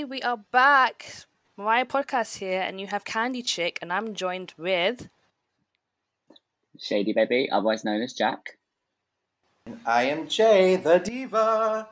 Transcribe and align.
Lambily, 0.00 0.08
we 0.08 0.22
are 0.22 0.38
back. 0.50 1.26
Mariah 1.56 1.84
Podcast 1.84 2.38
here, 2.38 2.60
and 2.60 2.80
you 2.80 2.86
have 2.86 3.04
Candy 3.04 3.42
Chick, 3.42 3.78
and 3.82 3.92
I'm 3.92 4.14
joined 4.14 4.54
with 4.56 5.08
Shady 6.78 7.12
Baby, 7.12 7.48
otherwise 7.50 7.84
known 7.84 8.00
as 8.00 8.14
Jack. 8.14 8.56
And 9.66 9.80
I 9.84 10.04
am 10.04 10.28
Jay, 10.28 10.76
the 10.76 10.98
diva. 10.98 11.88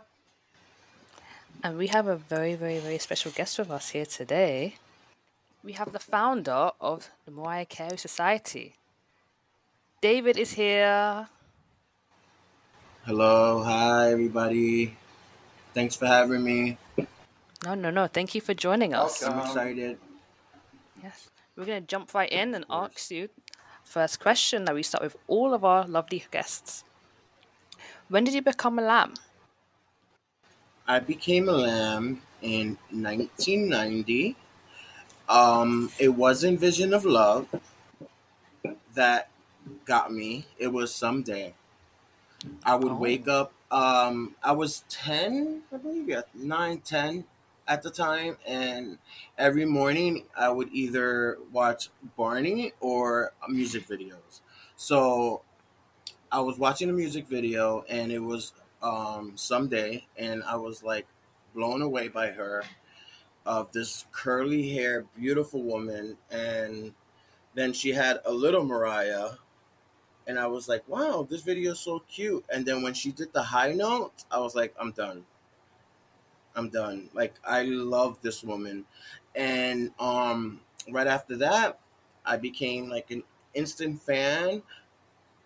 And 1.63 1.77
we 1.77 1.89
have 1.89 2.07
a 2.07 2.17
very, 2.17 2.55
very, 2.55 2.79
very 2.79 2.99
special 2.99 3.31
guest 3.31 3.59
with 3.59 3.71
us 3.71 3.91
here 3.91 4.07
today. 4.07 4.77
We 5.63 5.73
have 5.73 5.93
the 5.93 5.99
founder 5.99 6.71
of 6.81 7.11
the 7.27 7.31
Mariah 7.31 7.67
Carey 7.67 7.99
Society. 7.99 8.75
David 10.01 10.39
is 10.39 10.53
here. 10.53 11.29
Hello, 13.05 13.63
hi 13.63 14.13
everybody. 14.13 14.97
Thanks 15.75 15.97
for 15.97 16.07
having 16.07 16.43
me. 16.43 16.79
No, 17.65 17.75
no, 17.75 17.91
no. 17.91 18.07
Thank 18.07 18.35
you 18.35 18.41
for 18.41 18.55
joining 18.55 18.95
us. 18.95 19.23
I'm 19.23 19.39
excited. 19.41 19.99
Yes. 21.03 21.29
We're 21.57 21.65
going 21.65 21.83
to 21.83 21.87
jump 21.87 22.15
right 22.15 22.31
in 22.31 22.55
and 22.55 22.65
ask 22.71 23.11
you 23.11 23.29
first 23.83 24.21
question 24.21 24.65
that 24.67 24.75
we 24.75 24.83
start 24.83 25.03
with 25.03 25.17
all 25.27 25.55
of 25.55 25.65
our 25.65 25.87
lovely 25.87 26.25
guests. 26.31 26.85
When 28.09 28.25
did 28.25 28.35
you 28.35 28.43
become 28.43 28.79
a 28.79 28.83
lamb? 28.83 29.15
I 30.87 31.01
became 31.01 31.49
a 31.49 31.53
lamb 31.53 32.23
in 32.43 32.79
1990. 32.91 34.37
Um, 35.29 35.91
it 35.99 36.11
wasn't 36.11 36.61
Vision 36.61 36.95
of 36.95 37.05
Love 37.05 37.49
that 38.95 39.29
got 39.85 40.13
me. 40.13 40.47
It 40.59 40.69
was 40.69 40.95
someday. 40.95 41.55
I 42.65 42.77
would 42.77 42.93
Oh. 42.93 42.97
wake 42.97 43.29
up. 43.29 43.53
Um, 43.71 44.37
I 44.43 44.53
was 44.53 44.85
10, 44.89 45.63
I 45.73 45.77
believe, 45.77 46.09
yeah, 46.09 46.23
9, 46.35 46.81
10 46.81 47.25
at 47.69 47.83
the 47.83 47.91
time. 47.91 48.39
And 48.47 48.99
every 49.37 49.65
morning 49.65 50.25
I 50.37 50.49
would 50.49 50.71
either 50.73 51.39
watch 51.53 51.91
Barney 52.17 52.73
or 52.81 53.33
music 53.49 53.87
videos. 53.87 54.41
So 54.77 55.43
I 56.33 56.41
was 56.41 56.59
watching 56.59 56.91
a 56.91 56.93
music 56.93 57.29
video 57.29 57.85
and 57.89 58.11
it 58.11 58.19
was 58.21 58.53
um, 58.83 59.33
someday, 59.35 60.07
and 60.17 60.43
I 60.45 60.57
was 60.57 60.83
like 60.83 61.07
blown 61.55 61.83
away 61.83 62.09
by 62.09 62.29
her 62.29 62.65
of 63.45 63.73
this 63.73 64.07
curly 64.13 64.71
hair, 64.75 65.07
beautiful 65.19 65.63
woman. 65.63 66.17
And 66.31 66.95
then 67.55 67.73
she 67.73 67.91
had 67.91 68.21
a 68.25 68.33
little 68.33 68.65
Mariah, 68.65 69.31
and 70.27 70.39
I 70.39 70.47
was 70.47 70.69
like, 70.69 70.87
wow, 70.89 71.27
this 71.29 71.43
video 71.43 71.73
is 71.73 71.81
so 71.81 72.01
cute. 72.09 72.45
And 72.53 72.67
then 72.67 72.83
when 72.83 72.95
she 72.95 73.11
did 73.11 73.33
the 73.33 73.43
high 73.43 73.73
note, 73.73 74.13
I 74.31 74.39
was 74.39 74.55
like, 74.55 74.75
I'm 74.79 74.93
done. 74.93 75.25
I'm 76.57 76.69
done. 76.71 77.11
Like 77.15 77.35
I 77.45 77.63
love 77.63 78.21
this 78.23 78.43
woman. 78.43 78.85
And 79.35 79.93
um 79.99 80.61
right 80.91 81.07
after 81.07 81.37
that, 81.39 81.81
I 82.25 82.37
became 82.37 82.89
like 82.89 83.11
an 83.11 83.23
instant 83.55 84.03
fan. 84.03 84.63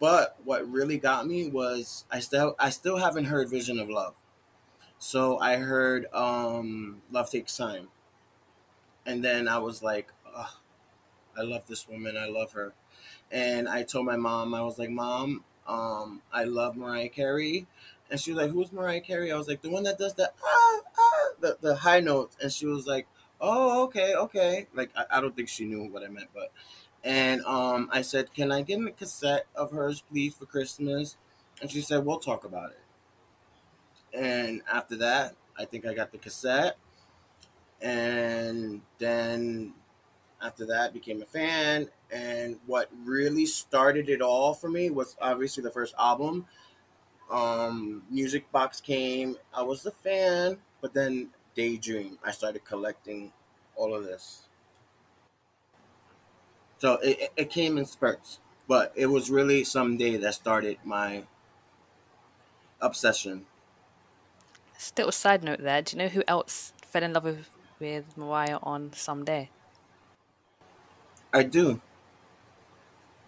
But 0.01 0.37
what 0.45 0.71
really 0.71 0.99
got 0.99 1.27
me 1.27 1.49
was 1.49 2.05
I 2.11 2.21
still 2.21 2.57
I 2.59 2.71
still 2.71 2.99
haven't 2.99 3.27
heard 3.27 3.51
Vision 3.51 3.79
of 3.81 3.89
Love. 3.91 4.15
So 4.99 5.39
I 5.39 5.57
heard 5.57 6.07
um 6.15 7.03
Love 7.11 7.31
Takes 7.31 7.57
Time. 7.57 7.89
And 9.07 9.25
then 9.25 9.49
I 9.49 9.59
was 9.59 9.83
like, 9.83 10.13
I 11.37 11.43
love 11.43 11.67
this 11.67 11.89
woman. 11.89 12.17
I 12.17 12.27
love 12.27 12.53
her. 12.53 12.73
And 13.31 13.69
I 13.69 13.83
told 13.83 14.07
my 14.07 14.17
mom, 14.17 14.55
I 14.55 14.63
was 14.63 14.79
like, 14.79 14.91
Mom, 14.91 15.45
um, 15.67 16.23
I 16.33 16.45
love 16.45 16.77
Mariah 16.77 17.09
Carey. 17.09 17.67
And 18.13 18.21
she 18.21 18.31
was 18.31 18.43
like, 18.43 18.51
Who's 18.51 18.71
Mariah 18.73 19.01
Carey? 19.01 19.33
I 19.33 19.39
was 19.39 19.49
like, 19.49 19.63
The 19.63 19.71
one 19.71 19.85
that 19.85 19.99
does 19.99 20.13
the 20.13 20.31
ah, 20.45 20.81
ah, 20.99 21.29
the, 21.41 21.57
the 21.63 21.77
high 21.77 22.01
notes. 22.01 22.37
And 22.43 22.53
she 22.53 22.67
was 22.67 22.87
like, 22.87 23.09
Oh, 23.41 23.85
okay, 23.85 24.15
okay. 24.15 24.67
Like 24.75 24.91
I, 24.95 25.19
I 25.19 25.21
don't 25.23 25.35
think 25.35 25.49
she 25.49 25.65
knew 25.65 25.85
what 25.91 26.05
I 26.05 26.09
meant, 26.09 26.29
but 26.35 26.53
and 27.03 27.43
um 27.47 27.89
I 27.91 28.03
said, 28.03 28.35
Can 28.35 28.53
I 28.53 28.61
get 28.61 28.79
a 28.87 28.91
cassette 28.91 29.47
of 29.57 29.73
hers, 29.73 30.05
please, 30.13 30.35
for 30.35 30.45
Christmas? 30.45 31.17
And 31.63 31.71
she 31.71 31.81
said, 31.81 32.05
We'll 32.05 32.19
talk 32.19 32.45
about 32.45 32.73
it. 32.73 32.79
And 34.15 34.61
after 34.71 34.97
that, 34.97 35.35
I 35.59 35.65
think 35.65 35.87
I 35.87 35.95
got 35.95 36.13
the 36.13 36.19
cassette. 36.19 36.77
And 37.81 38.83
then 38.99 39.73
after 40.43 40.67
that 40.67 40.93
became 40.93 41.23
a 41.23 41.27
fan 41.27 41.89
and 42.11 42.59
what 42.67 42.91
really 43.05 43.47
started 43.47 44.09
it 44.09 44.21
all 44.21 44.53
for 44.53 44.69
me 44.69 44.91
was 44.91 45.17
obviously 45.21 45.63
the 45.63 45.71
first 45.71 45.95
album 45.99 46.47
um 47.33 48.05
music 48.11 48.51
box 48.53 48.81
came 48.81 49.37
i 49.55 49.63
was 49.63 49.87
a 49.87 49.91
fan 49.91 50.61
but 50.81 50.95
then 50.95 51.33
daydream 51.55 52.19
i 52.25 52.31
started 52.31 52.65
collecting 52.65 53.33
all 53.77 53.95
of 53.95 54.05
this 54.05 54.49
so 56.79 56.95
it, 56.97 57.33
it- 57.37 57.51
came 57.51 57.79
in 57.79 57.85
spurts 57.87 58.41
but 58.69 58.93
it 58.95 59.07
was 59.07 59.31
really 59.31 59.65
someday 59.65 60.17
that 60.17 60.35
started 60.35 60.79
my 60.85 61.27
obsession 62.81 63.47
Just 64.75 64.99
a 64.99 65.01
little 65.01 65.13
side 65.13 65.43
note 65.43 65.61
there. 65.61 65.81
Do 65.81 65.97
you 65.97 66.03
know 66.03 66.09
who 66.09 66.23
else 66.29 66.75
fell 66.85 67.03
in 67.03 67.15
love 67.15 67.25
with, 67.25 67.49
with 67.79 68.17
Mariah 68.19 68.59
on 68.63 68.93
Someday? 68.93 69.51
i 71.33 71.43
do 71.43 71.81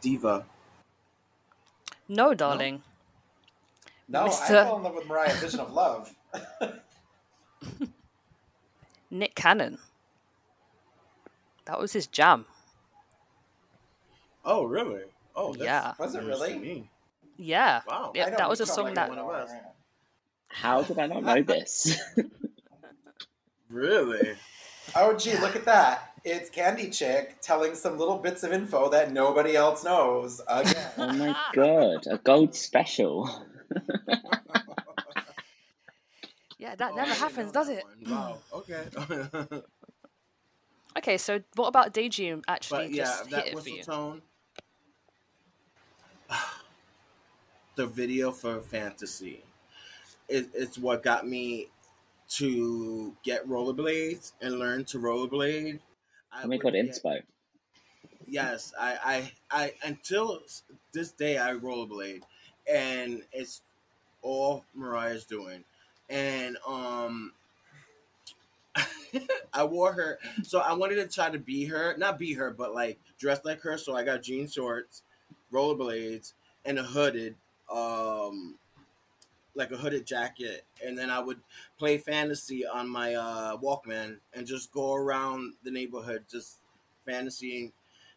diva 0.01 0.47
No, 2.09 2.33
darling. 2.33 2.83
No, 2.87 2.94
I 4.17 4.29
Mr. 4.29 4.47
fell 4.47 4.77
in 4.77 4.83
love 4.83 4.95
with 4.95 5.07
Mariah 5.07 5.35
Vision 5.35 5.61
of 5.61 5.73
Love. 5.73 6.15
Nick 9.11 9.35
Cannon. 9.35 9.79
That 11.67 11.79
was 11.81 11.93
his 11.93 12.07
jam. 12.07 12.47
oh 14.45 14.65
really 14.65 15.03
oh 15.35 15.53
that's 15.55 15.65
Yeah. 15.65 15.93
Was 15.99 16.15
it 16.15 16.25
news 16.25 16.39
to 16.39 16.45
really? 16.45 16.59
me. 16.59 16.91
Yeah. 17.37 17.81
Wow. 17.89 18.13
Yeah, 18.15 18.31
that 18.31 18.49
was 18.49 18.61
a 18.61 18.67
song 18.67 18.87
like 18.87 18.95
that 18.97 19.09
one. 19.09 19.47
How 20.49 20.83
did 20.83 20.99
I 20.99 21.07
not 21.07 21.23
know 21.23 21.43
this? 21.55 21.99
really 23.71 24.37
Oh, 24.95 25.17
gee, 25.17 25.37
look 25.39 25.57
at 25.57 25.65
that. 25.65 26.13
It's 26.25 26.51
Candy 26.51 26.91
Chick 26.91 27.37
telling 27.41 27.75
some 27.75 27.99
little 27.99 28.19
bits 28.19 28.43
of 28.45 28.53
info 28.53 28.89
that 28.91 29.13
nobody 29.13 29.57
else 29.57 29.83
knows 29.85 30.41
again. 30.47 30.91
oh 30.99 31.13
my 31.13 31.37
god, 31.55 32.07
a 32.07 32.19
gold 32.19 32.55
special. 32.55 33.29
Yeah, 36.59 36.75
that 36.77 36.93
Oh, 36.93 36.97
never 36.97 37.15
happens, 37.15 37.53
does 37.53 37.69
it? 37.69 37.85
one. 37.85 38.11
Wow. 38.15 38.39
Okay. 38.53 38.85
Okay, 40.97 41.19
so 41.19 41.41
what 41.57 41.67
about 41.67 41.93
Daydream 41.93 42.43
actually 42.47 42.85
but 42.85 42.93
yeah, 42.95 43.03
just 43.05 43.31
that 43.31 43.47
hit 43.47 43.47
it 43.47 43.51
for 43.51 43.57
whistle 43.57 43.77
you? 43.79 43.83
tone. 43.83 44.23
the 47.75 47.87
video 47.87 48.31
for 48.31 48.61
Fantasy, 48.61 49.43
it, 50.29 50.47
it's 50.55 50.79
what 50.79 51.03
got 51.03 51.27
me 51.27 51.69
to 52.29 53.17
get 53.25 53.47
rollerblades 53.49 54.33
and 54.41 54.59
learn 54.59 54.85
to 54.87 54.99
rollerblade. 54.99 55.81
I 56.33 56.43
my 56.47 56.55
would 56.57 56.63
god, 56.63 56.73
get- 56.75 56.87
inspo. 56.87 57.21
Yes, 58.27 58.73
I, 58.81 58.97
I, 59.05 59.33
I 59.65 59.75
until 59.85 60.43
this 60.93 61.11
day 61.11 61.39
I 61.39 61.55
rollerblade, 61.55 62.23
and 62.73 63.23
it's 63.33 63.63
all 64.25 64.65
Mariah's 64.75 65.25
doing, 65.25 65.63
and 66.09 66.57
um, 66.67 67.33
I 69.53 69.65
wore 69.65 69.93
her. 69.93 70.19
So 70.43 70.59
I 70.59 70.73
wanted 70.73 70.97
to 70.97 71.07
try 71.07 71.31
to 71.31 71.39
be 71.39 71.67
her, 71.67 71.95
not 71.97 72.19
be 72.19 72.35
her, 72.35 72.51
but 72.51 72.75
like 72.75 72.99
dress 73.19 73.45
like 73.45 73.61
her. 73.61 73.79
So 73.79 73.95
I 73.95 74.05
got 74.05 74.23
jean 74.23 74.49
shorts, 74.49 75.03
rollerblades, 75.53 76.33
and 76.65 76.79
a 76.79 76.83
hooded, 76.83 77.37
um, 77.73 78.57
like 79.55 79.71
a 79.71 79.77
hooded 79.77 80.07
jacket, 80.07 80.65
and 80.85 80.99
then 80.99 81.11
I 81.11 81.21
would 81.21 81.39
play 81.79 81.99
fantasy 81.99 82.67
on 82.67 82.89
my 82.89 83.15
uh, 83.15 83.57
Walkman 83.59 84.19
and 84.33 84.47
just 84.47 84.73
go 84.73 84.95
around 84.95 85.55
the 85.63 85.71
neighborhood, 85.71 86.25
just 86.29 86.57
fantasying 87.07 87.73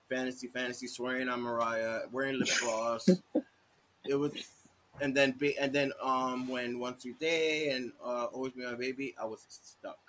fantasy, 0.09 0.47
fantasy, 0.47 0.87
swearing 0.87 1.29
on 1.29 1.41
Mariah, 1.41 2.01
wearing 2.11 2.39
lip 2.39 2.49
gloss. 2.61 3.09
it 4.05 4.15
was, 4.15 4.33
and 5.01 5.15
then 5.15 5.31
be, 5.31 5.57
and 5.57 5.71
then 5.73 5.91
um 6.01 6.47
when 6.47 6.79
One 6.79 6.99
Sweet 6.99 7.19
Day 7.19 7.69
and 7.69 7.91
uh, 8.03 8.25
Always 8.25 8.53
Be 8.53 8.63
My 8.63 8.75
Baby, 8.75 9.15
I 9.21 9.25
was 9.25 9.45
stuck. 9.49 9.99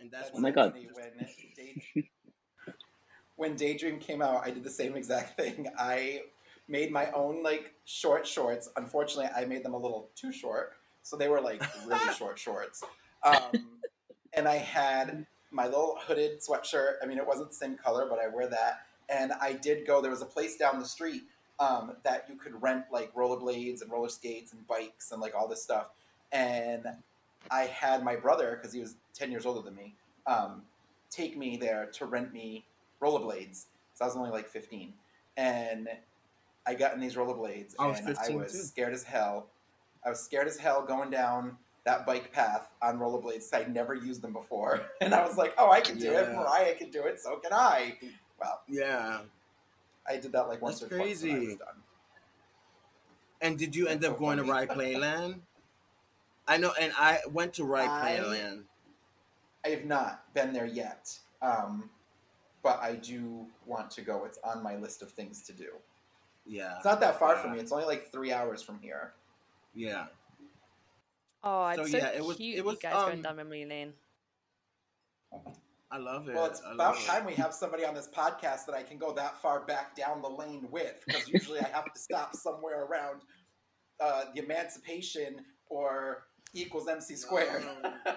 And 0.00 0.10
that's 0.10 0.30
Oh 0.34 0.40
my 0.40 0.50
God. 0.50 0.74
When, 0.74 1.28
Day- 1.56 1.82
when 3.36 3.56
Daydream 3.56 3.98
came 3.98 4.22
out, 4.22 4.42
I 4.44 4.50
did 4.50 4.64
the 4.64 4.70
same 4.70 4.96
exact 4.96 5.36
thing. 5.40 5.68
I 5.78 6.22
made 6.68 6.92
my 6.92 7.10
own 7.12 7.42
like 7.42 7.74
short 7.84 8.26
shorts. 8.26 8.70
Unfortunately, 8.76 9.30
I 9.34 9.44
made 9.44 9.64
them 9.64 9.74
a 9.74 9.78
little 9.78 10.08
too 10.14 10.32
short, 10.32 10.72
so 11.02 11.16
they 11.16 11.28
were 11.28 11.40
like 11.40 11.62
really 11.86 12.12
short 12.16 12.38
shorts. 12.38 12.82
Um, 13.24 13.66
and 14.34 14.46
I 14.46 14.56
had 14.56 15.26
my 15.50 15.64
little 15.64 15.98
hooded 16.06 16.40
sweatshirt. 16.40 16.94
I 17.02 17.06
mean, 17.06 17.18
it 17.18 17.26
wasn't 17.26 17.48
the 17.50 17.56
same 17.56 17.76
color, 17.76 18.06
but 18.08 18.18
I 18.18 18.28
wear 18.28 18.48
that. 18.48 18.82
And 19.08 19.32
I 19.40 19.54
did 19.54 19.86
go. 19.86 20.02
There 20.02 20.10
was 20.10 20.20
a 20.20 20.26
place 20.26 20.56
down 20.56 20.78
the 20.78 20.84
street 20.84 21.22
um, 21.60 21.92
that 22.04 22.26
you 22.28 22.36
could 22.36 22.60
rent 22.62 22.84
like 22.92 23.14
rollerblades 23.14 23.82
and 23.82 23.90
roller 23.90 24.08
skates 24.08 24.52
and 24.52 24.66
bikes 24.66 25.12
and 25.12 25.20
like 25.20 25.34
all 25.34 25.48
this 25.48 25.62
stuff. 25.62 25.88
And 26.32 26.86
I 27.50 27.62
had 27.62 28.04
my 28.04 28.16
brother, 28.16 28.56
because 28.56 28.72
he 28.72 28.80
was 28.80 28.96
10 29.14 29.30
years 29.30 29.46
older 29.46 29.62
than 29.62 29.74
me, 29.74 29.94
um, 30.26 30.62
take 31.10 31.36
me 31.36 31.56
there 31.56 31.86
to 31.94 32.06
rent 32.06 32.32
me 32.32 32.64
rollerblades. 33.02 33.64
So 33.94 34.04
I 34.04 34.08
was 34.08 34.16
only 34.16 34.30
like 34.30 34.48
15. 34.48 34.92
And 35.36 35.88
I 36.66 36.74
got 36.74 36.94
in 36.94 37.00
these 37.00 37.14
rollerblades 37.14 37.74
I 37.78 37.88
and 37.88 38.16
I 38.18 38.30
was 38.36 38.52
too. 38.52 38.58
scared 38.58 38.92
as 38.92 39.02
hell. 39.02 39.46
I 40.04 40.10
was 40.10 40.20
scared 40.20 40.46
as 40.46 40.58
hell 40.58 40.84
going 40.84 41.10
down 41.10 41.56
that 41.84 42.04
bike 42.04 42.32
path 42.32 42.68
on 42.82 42.98
rollerblades. 42.98 43.52
I'd 43.54 43.72
never 43.72 43.94
used 43.94 44.20
them 44.22 44.32
before. 44.32 44.82
And 45.00 45.14
I 45.14 45.26
was 45.26 45.36
like, 45.36 45.54
oh, 45.56 45.70
I 45.70 45.80
can 45.80 45.98
do 45.98 46.12
it. 46.12 46.28
Mariah 46.32 46.74
can 46.74 46.90
do 46.90 47.04
it. 47.04 47.20
So 47.20 47.36
can 47.36 47.52
I. 47.52 47.96
Well, 48.38 48.60
Yeah. 48.68 49.20
I 50.08 50.16
did 50.16 50.32
that 50.32 50.48
like 50.48 50.62
once 50.62 50.80
That's 50.80 50.92
or 50.92 50.96
twice 50.96 51.22
when 51.22 51.30
I 51.30 51.34
was 51.34 51.44
crazy. 51.44 51.56
done. 51.56 51.82
And 53.40 53.58
did 53.58 53.76
you 53.76 53.86
end 53.86 54.00
That's 54.00 54.12
up 54.12 54.18
so 54.18 54.24
going 54.24 54.38
to 54.38 54.44
funny. 54.44 54.66
Rye 54.66 54.74
Playland? 54.74 55.40
I 56.48 56.56
know, 56.56 56.72
and 56.80 56.92
I 56.98 57.20
went 57.30 57.52
to 57.54 57.64
Rye 57.64 57.84
I- 57.84 58.18
Playland. 58.18 58.62
I 59.64 59.68
have 59.70 59.84
not 59.84 60.32
been 60.34 60.52
there 60.52 60.66
yet, 60.66 61.12
um, 61.42 61.90
but 62.62 62.78
I 62.80 62.94
do 62.94 63.44
want 63.66 63.90
to 63.92 64.00
go. 64.02 64.24
It's 64.24 64.38
on 64.44 64.62
my 64.62 64.76
list 64.76 65.02
of 65.02 65.10
things 65.10 65.42
to 65.42 65.52
do. 65.52 65.70
Yeah. 66.46 66.76
It's 66.76 66.84
not 66.84 67.00
that 67.00 67.18
far 67.18 67.36
from 67.36 67.52
me. 67.52 67.58
It's 67.58 67.72
only 67.72 67.84
like 67.84 68.10
three 68.10 68.32
hours 68.32 68.62
from 68.62 68.78
here. 68.80 69.12
Yeah. 69.74 70.06
Oh, 71.44 71.66
it's 71.68 71.78
So, 71.78 71.86
so, 71.86 71.98
yeah, 71.98 72.08
it 72.16 72.24
was- 72.24 72.36
cute. 72.36 72.56
it 72.58 72.64
was, 72.64 72.74
you 72.74 72.80
guys 72.88 72.94
going 73.04 73.16
um, 73.16 73.22
down 73.22 73.36
memory 73.36 73.64
lane. 73.66 73.92
I 75.90 75.96
love 75.98 76.28
it. 76.28 76.34
Well, 76.34 76.46
it's 76.46 76.60
I 76.62 76.68
love 76.68 76.74
about 76.74 76.96
it. 76.98 77.06
time 77.06 77.24
we 77.24 77.34
have 77.34 77.54
somebody 77.54 77.84
on 77.84 77.94
this 77.94 78.08
podcast 78.14 78.66
that 78.66 78.74
I 78.74 78.82
can 78.82 78.98
go 78.98 79.12
that 79.14 79.40
far 79.40 79.64
back 79.64 79.96
down 79.96 80.20
the 80.20 80.28
lane 80.28 80.68
with, 80.70 81.02
because 81.06 81.28
usually 81.28 81.60
I 81.60 81.68
have 81.68 81.92
to 81.92 81.98
stop 82.00 82.34
somewhere 82.36 82.84
around 82.84 83.22
uh, 84.00 84.24
the 84.34 84.44
Emancipation 84.44 85.36
or 85.70 86.24
equals 86.54 86.88
MC 86.88 87.16
squared. 87.16 87.64
No. 87.64 88.14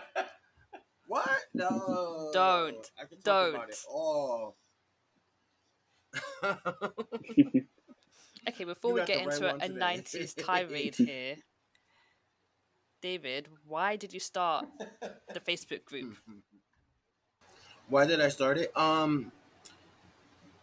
What? 1.07 1.29
No. 1.53 2.29
Don't. 2.33 2.91
I 2.99 3.05
can 3.05 3.21
talk 3.21 3.53
Don't. 3.53 3.69
it 3.69 3.77
all. 3.89 4.55
Okay, 8.47 8.63
before 8.63 8.91
You 8.91 8.95
we 8.95 9.05
get 9.05 9.21
into 9.23 9.47
a, 9.47 9.51
one 9.53 9.61
a 9.61 9.67
today. 9.67 9.79
90s 9.79 10.45
tirade 10.45 10.95
here, 10.95 11.35
David, 13.01 13.47
why 13.65 13.95
did 13.95 14.13
you 14.13 14.19
start 14.19 14.65
the 15.33 15.39
Facebook 15.39 15.85
group? 15.85 16.17
Why 17.91 18.05
did 18.05 18.21
I 18.21 18.29
start 18.29 18.57
it? 18.57 18.71
Um, 18.73 19.33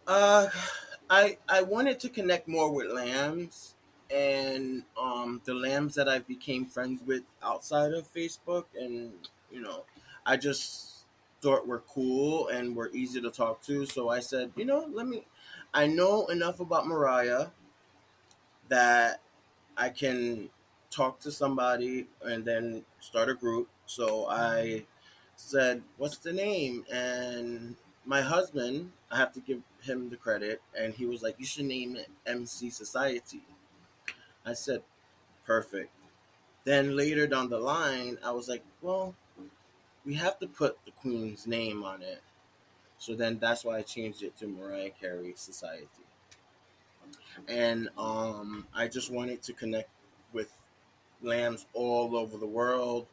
uh, 0.07 0.47
I 1.11 1.37
I 1.47 1.61
wanted 1.61 1.99
to 1.99 2.09
connect 2.09 2.47
more 2.47 2.73
with 2.73 2.87
lambs 2.87 3.75
and 4.09 4.81
um 4.99 5.39
the 5.45 5.53
lambs 5.53 5.93
that 5.93 6.09
I 6.09 6.17
became 6.17 6.65
friends 6.65 7.03
with 7.05 7.21
outside 7.43 7.93
of 7.93 8.11
Facebook, 8.11 8.65
and 8.75 9.13
you 9.51 9.61
know, 9.61 9.83
I 10.25 10.37
just 10.37 11.05
thought 11.39 11.67
were 11.67 11.83
cool 11.87 12.47
and 12.47 12.75
were 12.75 12.89
easy 12.93 13.21
to 13.21 13.29
talk 13.29 13.61
to. 13.65 13.85
So 13.85 14.09
I 14.09 14.21
said, 14.21 14.51
you 14.55 14.65
know, 14.65 14.89
let 14.91 15.05
me. 15.05 15.27
I 15.71 15.85
know 15.85 16.25
enough 16.29 16.59
about 16.59 16.87
Mariah 16.87 17.49
that 18.69 19.21
I 19.77 19.89
can 19.89 20.49
talk 20.89 21.19
to 21.19 21.31
somebody 21.31 22.07
and 22.23 22.43
then 22.43 22.85
start 22.99 23.29
a 23.29 23.35
group. 23.35 23.67
So 23.85 24.25
I 24.27 24.85
said, 25.39 25.83
"What's 25.97 26.17
the 26.17 26.33
name?" 26.33 26.85
And 26.91 27.75
my 28.05 28.21
husband, 28.21 28.91
I 29.09 29.17
have 29.17 29.33
to 29.33 29.39
give 29.39 29.61
him 29.81 30.09
the 30.09 30.17
credit, 30.17 30.61
and 30.77 30.93
he 30.93 31.05
was 31.05 31.21
like, 31.23 31.39
"You 31.39 31.45
should 31.45 31.65
name 31.65 31.95
it 31.95 32.09
MC 32.25 32.69
Society." 32.69 33.43
I 34.45 34.53
said, 34.53 34.83
"Perfect." 35.45 35.91
Then 36.65 36.95
later 36.95 37.25
down 37.25 37.49
the 37.49 37.59
line, 37.59 38.19
I 38.23 38.31
was 38.31 38.49
like, 38.49 38.63
"Well, 38.81 39.15
we 40.05 40.15
have 40.15 40.37
to 40.39 40.47
put 40.47 40.77
the 40.85 40.91
Queen's 40.91 41.47
name 41.47 41.83
on 41.83 42.01
it." 42.01 42.21
So 42.97 43.15
then 43.15 43.39
that's 43.39 43.63
why 43.63 43.77
I 43.77 43.81
changed 43.81 44.23
it 44.23 44.35
to 44.37 44.47
Mariah 44.47 44.91
Carey 44.91 45.33
Society. 45.35 45.87
And 47.47 47.89
um, 47.97 48.67
I 48.73 48.87
just 48.89 49.09
wanted 49.09 49.41
to 49.43 49.53
connect 49.53 49.89
with 50.33 50.51
lambs 51.21 51.65
all 51.73 52.15
over 52.17 52.37
the 52.37 52.45
world 52.45 53.07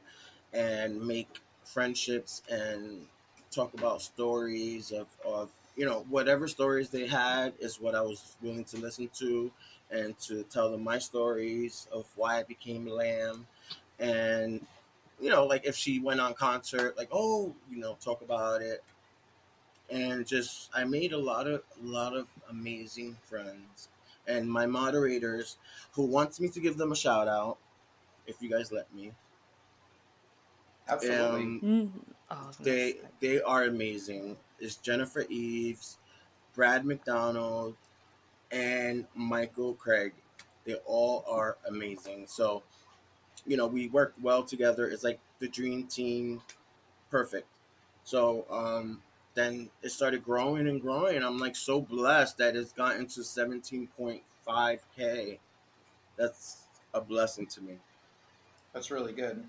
and 0.53 1.01
make 1.01 1.41
friendships 1.67 2.43
and 2.51 3.07
talk 3.51 3.75
about 3.75 4.03
stories 4.03 4.93
of, 4.93 5.07
of 5.25 5.51
you 5.77 5.85
know 5.85 6.05
whatever 6.09 6.49
stories 6.49 6.89
they 6.89 7.07
had 7.07 7.53
is 7.59 7.81
what 7.81 7.95
I 7.95 8.01
was 8.01 8.37
willing 8.43 8.65
to 8.65 8.79
listen 8.79 9.11
to 9.19 9.51
and 9.91 10.19
to 10.21 10.43
tell 10.45 10.71
them 10.71 10.83
my 10.83 10.99
stories 10.99 11.87
of 11.93 12.07
why 12.17 12.39
I 12.39 12.43
became 12.43 12.89
a 12.89 12.93
lamb. 12.93 13.47
And 13.99 14.67
you 15.21 15.31
know 15.31 15.45
like 15.47 15.67
if 15.67 15.77
she 15.77 16.01
went 16.01 16.21
on 16.21 16.35
concert 16.35 16.97
like 16.97 17.09
oh 17.13 17.55
you 17.71 17.79
know 17.79 17.97
talk 18.01 18.23
about 18.23 18.63
it. 18.63 18.83
And 19.89 20.27
just 20.27 20.71
I 20.75 20.85
made 20.85 21.13
a 21.13 21.19
lot 21.19 21.47
of 21.47 21.63
a 21.83 21.87
lot 21.87 22.17
of 22.17 22.27
amazing 22.51 23.17
friends 23.25 23.89
and 24.27 24.51
my 24.51 24.67
moderators 24.67 25.57
who 25.93 26.03
wants 26.05 26.41
me 26.41 26.49
to 26.49 26.61
give 26.61 26.77
them 26.77 26.93
a 26.93 26.97
shout 26.97 27.29
out 27.29 27.59
if 28.27 28.43
you 28.43 28.51
guys 28.51 28.73
let 28.73 28.93
me 28.95 29.13
Absolutely. 30.89 31.43
um, 31.43 31.61
Mm. 31.63 31.91
Oh, 32.31 32.37
I 32.37 32.47
was 32.47 32.57
gonna 32.57 32.71
they 32.71 32.93
say. 32.93 32.99
they 33.21 33.43
are 33.43 33.65
amazing. 33.65 34.37
It's 34.59 34.77
Jennifer 34.77 35.25
Eves, 35.29 35.99
Brad 36.55 36.85
McDonald, 36.85 37.77
and 38.51 39.07
Michael 39.15 39.75
Craig. 39.75 40.13
They 40.65 40.75
all 40.87 41.25
are 41.29 41.57
amazing. 41.69 42.27
So, 42.27 42.63
you 43.47 43.57
know, 43.57 43.67
we 43.67 43.89
work 43.89 44.15
well 44.21 44.43
together. 44.43 44.89
It's 44.89 45.05
like 45.05 45.21
the 45.39 45.49
dream 45.49 45.87
team, 45.87 46.43
perfect. 47.11 47.47
So, 48.05 48.47
um, 48.51 49.03
then 49.35 49.69
it 49.83 49.91
started 49.91 50.25
growing 50.25 50.67
and 50.67 50.81
growing. 50.81 51.23
I'm 51.23 51.39
like 51.39 51.55
so 51.55 51.81
blessed 51.81 52.39
that 52.39 52.57
it's 52.57 52.73
gotten 52.73 53.07
to 53.09 53.21
17.5k. 53.21 55.39
That's 56.17 56.63
a 56.95 57.01
blessing 57.01 57.47
to 57.49 57.61
me. 57.61 57.75
That's 58.73 58.91
really 58.91 59.13
good. 59.13 59.45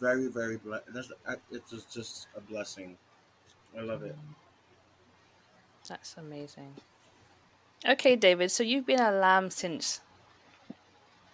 Very, 0.00 0.28
very 0.28 0.56
blessed. 0.56 1.12
It's 1.50 1.70
just, 1.70 1.92
just 1.92 2.28
a 2.36 2.40
blessing. 2.40 2.96
I 3.76 3.82
love 3.82 4.02
it. 4.02 4.16
That's 5.88 6.16
amazing. 6.16 6.74
Okay, 7.86 8.16
David, 8.16 8.50
so 8.50 8.62
you've 8.62 8.86
been 8.86 9.00
a 9.00 9.10
lamb 9.10 9.50
since 9.50 10.00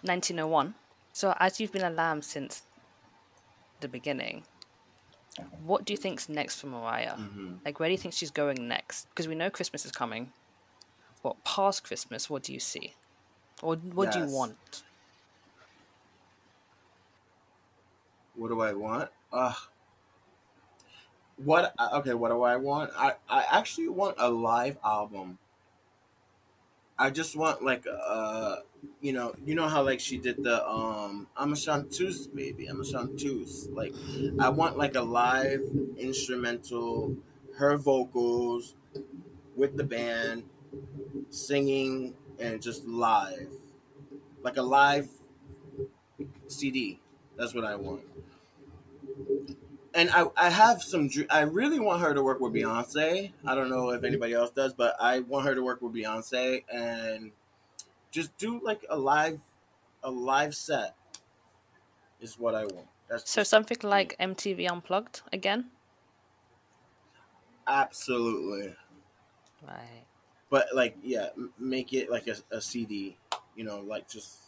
1901. 0.03 0.75
So, 1.13 1.35
as 1.39 1.59
you've 1.59 1.71
been 1.71 1.83
a 1.83 1.89
lamb 1.89 2.21
since 2.21 2.63
the 3.79 3.87
beginning, 3.87 4.43
what 5.65 5.85
do 5.85 5.93
you 5.93 5.97
think's 5.97 6.29
next 6.29 6.59
for 6.59 6.67
Mariah? 6.67 7.15
hmm 7.15 7.55
Like, 7.65 7.79
where 7.79 7.89
do 7.89 7.93
you 7.93 7.97
think 7.97 8.13
she's 8.13 8.31
going 8.31 8.67
next? 8.67 9.09
Because 9.09 9.27
we 9.27 9.35
know 9.35 9.49
Christmas 9.49 9.85
is 9.85 9.91
coming. 9.91 10.31
What 11.21 11.43
past 11.43 11.83
Christmas? 11.83 12.29
What 12.29 12.43
do 12.43 12.53
you 12.53 12.59
see, 12.59 12.93
or 13.61 13.75
what 13.75 14.11
do 14.11 14.19
you 14.19 14.25
want? 14.25 14.83
What 18.37 18.49
do 18.49 18.61
I 18.61 18.73
want? 18.73 19.09
Uh 19.33 19.53
what 21.37 21.73
okay, 21.93 22.13
what 22.13 22.29
do 22.29 22.43
I 22.43 22.55
want? 22.55 22.91
I, 22.95 23.13
I 23.29 23.45
actually 23.51 23.89
want 23.89 24.15
a 24.19 24.29
live 24.29 24.77
album. 24.83 25.39
I 26.99 27.09
just 27.09 27.35
want 27.35 27.63
like 27.63 27.85
uh 27.87 28.57
you 29.01 29.13
know, 29.13 29.35
you 29.45 29.55
know 29.55 29.67
how 29.67 29.83
like 29.83 29.99
she 29.99 30.17
did 30.17 30.43
the 30.43 30.67
um 30.67 31.27
I'm 31.35 31.53
a 31.53 31.55
chanteuse 31.55 32.27
baby, 32.27 32.67
I'm 32.67 32.81
a 32.81 32.85
chanteuse. 32.85 33.67
Like 33.71 33.93
I 34.39 34.49
want 34.49 34.77
like 34.77 34.95
a 34.95 35.01
live 35.01 35.63
instrumental, 35.97 37.15
her 37.57 37.75
vocals 37.77 38.75
with 39.55 39.77
the 39.77 39.83
band 39.83 40.43
singing 41.31 42.13
and 42.39 42.61
just 42.61 42.85
live. 42.85 43.49
Like 44.43 44.57
a 44.57 44.61
live 44.61 45.09
CD. 46.47 46.99
That's 47.35 47.53
what 47.55 47.65
I 47.65 47.75
want 47.75 48.01
and 49.93 50.09
I, 50.11 50.25
I 50.37 50.49
have 50.49 50.81
some 50.83 51.09
I 51.29 51.41
really 51.41 51.79
want 51.79 52.01
her 52.01 52.13
to 52.13 52.23
work 52.23 52.39
with 52.39 52.53
Beyonce. 52.53 53.33
I 53.45 53.55
don't 53.55 53.69
know 53.69 53.89
if 53.91 54.03
anybody 54.03 54.33
else 54.33 54.51
does, 54.51 54.73
but 54.73 54.95
I 54.99 55.19
want 55.21 55.45
her 55.47 55.55
to 55.55 55.63
work 55.63 55.81
with 55.81 55.93
Beyonce 55.93 56.63
and 56.71 57.31
just 58.11 58.37
do 58.37 58.61
like 58.63 58.85
a 58.89 58.97
live 58.97 59.41
a 60.03 60.11
live 60.11 60.55
set 60.55 60.95
is 62.19 62.37
what 62.37 62.55
I 62.55 62.65
want. 62.65 62.87
That's 63.09 63.25
So 63.25 63.43
something 63.43 63.77
like 63.83 64.15
MTV 64.19 64.67
Unplugged 64.69 65.21
again, 65.31 65.71
absolutely. 67.67 68.75
right? 69.61 70.05
But 70.49 70.67
like 70.73 70.97
yeah, 71.03 71.29
make 71.59 71.93
it 71.93 72.09
like 72.09 72.27
a, 72.27 72.35
a 72.51 72.61
CD, 72.61 73.17
you 73.55 73.63
know, 73.63 73.79
like 73.81 74.07
just 74.09 74.39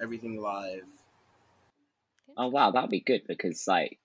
everything 0.00 0.40
live. 0.40 0.84
Oh 2.36 2.48
wow, 2.48 2.70
that'd 2.70 2.90
be 2.90 3.00
good 3.00 3.22
because 3.26 3.64
like 3.66 3.98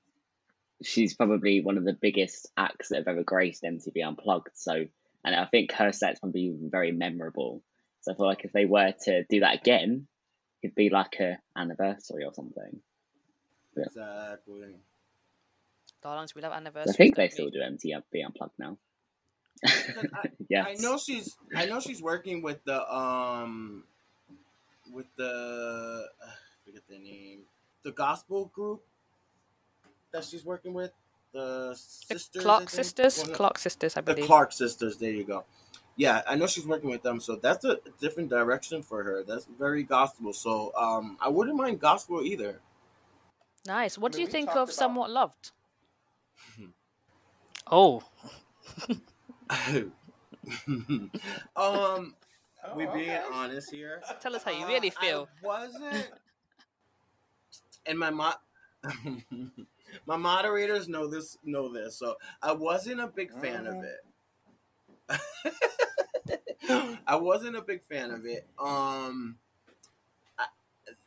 she's 0.83 1.13
probably 1.13 1.61
one 1.61 1.77
of 1.77 1.83
the 1.85 1.93
biggest 1.93 2.47
acts 2.57 2.89
that 2.89 2.97
have 2.99 3.07
ever 3.07 3.23
graced 3.23 3.63
MTV 3.63 4.05
Unplugged. 4.05 4.49
So, 4.53 4.85
and 5.23 5.35
I 5.35 5.45
think 5.45 5.71
her 5.73 5.91
set's 5.91 6.19
gonna 6.19 6.33
be 6.33 6.55
very 6.59 6.91
memorable. 6.91 7.61
So 8.01 8.11
I 8.13 8.15
feel 8.15 8.25
like 8.25 8.45
if 8.45 8.51
they 8.53 8.65
were 8.65 8.93
to 9.03 9.23
do 9.29 9.41
that 9.41 9.55
again, 9.59 10.07
it'd 10.63 10.75
be 10.75 10.89
like 10.89 11.19
a 11.19 11.37
anniversary 11.55 12.23
or 12.25 12.33
something. 12.33 12.81
Yeah. 13.77 13.83
Exactly. 13.85 14.75
Darlings, 16.01 16.33
we 16.33 16.41
love 16.41 16.51
I 16.51 16.57
anniversary. 16.57 16.93
think 16.95 17.15
they 17.15 17.29
still 17.29 17.49
do 17.49 17.59
MTV 17.59 18.25
Unplugged 18.25 18.57
now. 18.57 18.77
I- 19.63 20.29
yes. 20.49 20.65
I 20.67 20.81
know 20.81 20.97
she's 20.97 21.35
I 21.55 21.65
know 21.65 21.79
she's 21.79 22.01
working 22.01 22.41
with 22.41 22.63
the 22.63 22.81
um 22.91 23.83
with 24.91 25.05
the 25.17 26.07
uh, 26.25 26.29
forget 26.65 26.81
the 26.89 26.97
name 26.97 27.41
the 27.83 27.91
gospel 27.91 28.45
group 28.53 28.81
that 30.11 30.23
she's 30.23 30.45
working 30.45 30.73
with 30.73 30.91
the 31.33 31.69
The 31.69 31.75
sisters 31.75 32.41
I 32.41 32.43
Clark 32.43 32.69
sisters, 32.69 33.17
Well, 33.19 33.27
no, 33.27 33.33
Clark 33.35 33.57
sisters, 33.57 33.97
I 33.97 34.01
believe. 34.01 34.23
the. 34.23 34.27
Clark 34.27 34.51
sisters 34.51 34.97
there 34.97 35.11
you 35.11 35.23
go 35.23 35.45
yeah 35.97 36.21
I 36.27 36.35
know 36.35 36.47
she's 36.47 36.65
working 36.65 36.89
with 36.89 37.03
them 37.03 37.19
so 37.19 37.35
that's 37.35 37.65
a 37.65 37.79
different 37.99 38.29
direction 38.29 38.81
for 38.83 39.03
her 39.03 39.23
that's 39.23 39.45
very 39.59 39.83
gospel 39.83 40.33
so 40.33 40.73
um 40.77 41.17
I 41.21 41.27
wouldn't 41.29 41.57
mind 41.57 41.79
gospel 41.79 42.21
either 42.23 42.59
Nice. 43.65 43.95
What 43.97 44.11
I 44.13 44.15
do 44.15 44.21
you 44.21 44.27
think 44.27 44.49
of 44.49 44.55
about- 44.55 44.69
Somewhat 44.73 45.11
Loved? 45.11 45.51
oh, 47.71 48.01
um 51.55 52.15
Oh, 52.63 52.75
we 52.75 52.85
being 52.87 53.09
okay. 53.09 53.23
honest 53.33 53.71
here 53.71 54.01
tell 54.19 54.35
us 54.35 54.43
how 54.43 54.51
you 54.51 54.65
Uh, 54.65 54.67
really 54.67 54.91
feel. 54.91 55.27
I 55.43 55.45
wasn't, 55.45 56.07
and 57.85 57.97
my 57.99 58.09
mo- 58.11 58.33
my 60.05 60.17
moderators 60.17 60.87
know 60.87 61.07
this. 61.07 61.37
Know 61.43 61.71
this. 61.71 61.95
So 61.95 62.17
I 62.41 62.53
wasn't 62.53 63.01
a 63.01 63.07
big 63.07 63.33
fan 63.33 63.67
of 63.67 63.77
it. 63.83 63.99
I 67.07 67.15
wasn't 67.15 67.55
a 67.55 67.61
big 67.61 67.83
fan 67.83 68.11
of 68.11 68.25
it. 68.25 68.45
Um, 68.59 69.37
I, 70.37 70.45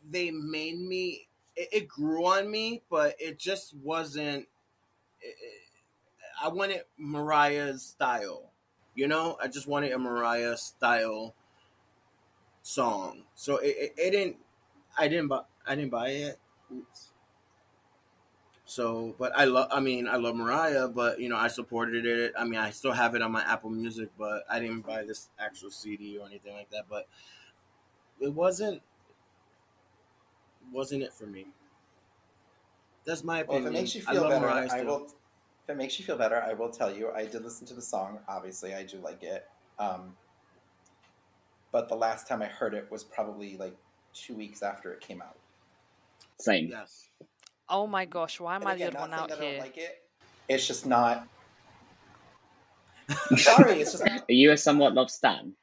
they 0.08 0.30
made 0.30 0.78
me. 0.78 1.28
It, 1.56 1.68
it 1.72 1.88
grew 1.88 2.26
on 2.26 2.50
me, 2.50 2.82
but 2.90 3.14
it 3.18 3.38
just 3.38 3.74
wasn't. 3.76 4.46
It, 5.20 5.26
it- 5.26 5.60
I 6.42 6.48
wanted 6.48 6.82
Mariah's 6.98 7.82
style. 7.82 8.50
You 8.94 9.08
know, 9.08 9.36
I 9.42 9.48
just 9.48 9.66
wanted 9.68 9.92
a 9.92 9.98
Mariah 9.98 10.56
style 10.56 11.34
song. 12.62 13.24
So 13.34 13.58
it, 13.58 13.66
it, 13.78 13.94
it 13.96 14.10
didn't. 14.10 14.36
I 14.98 15.08
didn't 15.08 15.28
buy. 15.28 15.40
I 15.66 15.74
didn't 15.74 15.90
buy 15.90 16.08
it. 16.10 16.38
So, 18.64 19.14
but 19.18 19.32
I 19.36 19.44
love. 19.44 19.68
I 19.70 19.80
mean, 19.80 20.08
I 20.08 20.16
love 20.16 20.34
Mariah, 20.36 20.88
but 20.88 21.20
you 21.20 21.28
know, 21.28 21.36
I 21.36 21.48
supported 21.48 22.06
it. 22.06 22.32
I 22.38 22.44
mean, 22.44 22.58
I 22.58 22.70
still 22.70 22.92
have 22.92 23.14
it 23.14 23.22
on 23.22 23.30
my 23.30 23.42
Apple 23.42 23.70
Music, 23.70 24.08
but 24.18 24.44
I 24.50 24.58
didn't 24.58 24.86
buy 24.86 25.04
this 25.04 25.28
actual 25.38 25.70
CD 25.70 26.18
or 26.18 26.26
anything 26.26 26.54
like 26.54 26.70
that. 26.70 26.84
But 26.88 27.06
it 28.20 28.32
wasn't. 28.32 28.82
Wasn't 30.72 31.02
it 31.02 31.12
for 31.12 31.26
me? 31.26 31.46
That's 33.04 33.22
my 33.22 33.42
Well, 33.42 33.58
opinion. 33.58 33.66
if 33.66 33.68
it 33.68 33.72
makes 33.82 33.94
you 33.94 34.02
feel 34.02 34.28
better, 34.28 34.46
Mariah 34.46 34.64
I 34.70 34.78
still. 34.78 34.86
will. 34.86 35.04
If 35.04 35.70
it 35.70 35.76
makes 35.76 35.98
you 35.98 36.04
feel 36.04 36.16
better, 36.16 36.42
I 36.42 36.54
will 36.54 36.70
tell 36.70 36.94
you. 36.94 37.10
I 37.10 37.26
did 37.26 37.42
listen 37.42 37.66
to 37.68 37.74
the 37.74 37.82
song. 37.82 38.18
Obviously, 38.28 38.74
I 38.74 38.82
do 38.82 38.98
like 38.98 39.22
it. 39.22 39.46
Um, 39.78 40.16
but 41.70 41.88
the 41.88 41.96
last 41.96 42.26
time 42.28 42.42
I 42.42 42.46
heard 42.46 42.74
it 42.74 42.90
was 42.90 43.04
probably 43.04 43.56
like 43.56 43.76
two 44.14 44.34
weeks 44.34 44.62
after 44.62 44.92
it 44.92 45.00
came 45.00 45.20
out. 45.20 45.36
Same. 46.40 46.68
Yes. 46.70 47.08
Oh 47.68 47.86
my 47.86 48.06
gosh, 48.06 48.40
why 48.40 48.56
am 48.56 48.66
And 48.66 48.68
I 48.68 48.74
again, 48.74 48.92
the 48.92 48.98
odd 49.00 49.00
one 49.00 49.14
saying 49.14 49.26
out 49.26 49.30
that 49.30 49.38
I 49.38 49.42
here? 49.42 49.56
don't 49.56 49.58
like 49.58 49.78
it. 49.78 49.96
It's 50.48 50.66
just 50.66 50.86
not. 50.86 51.26
Sorry, 53.36 53.80
it's 53.80 53.92
just 53.92 54.04
not. 54.06 54.22
Are 54.28 54.34
you 54.34 54.52
a 54.52 54.56
somewhat 54.56 54.94
love 54.94 55.10
stan? 55.10 55.54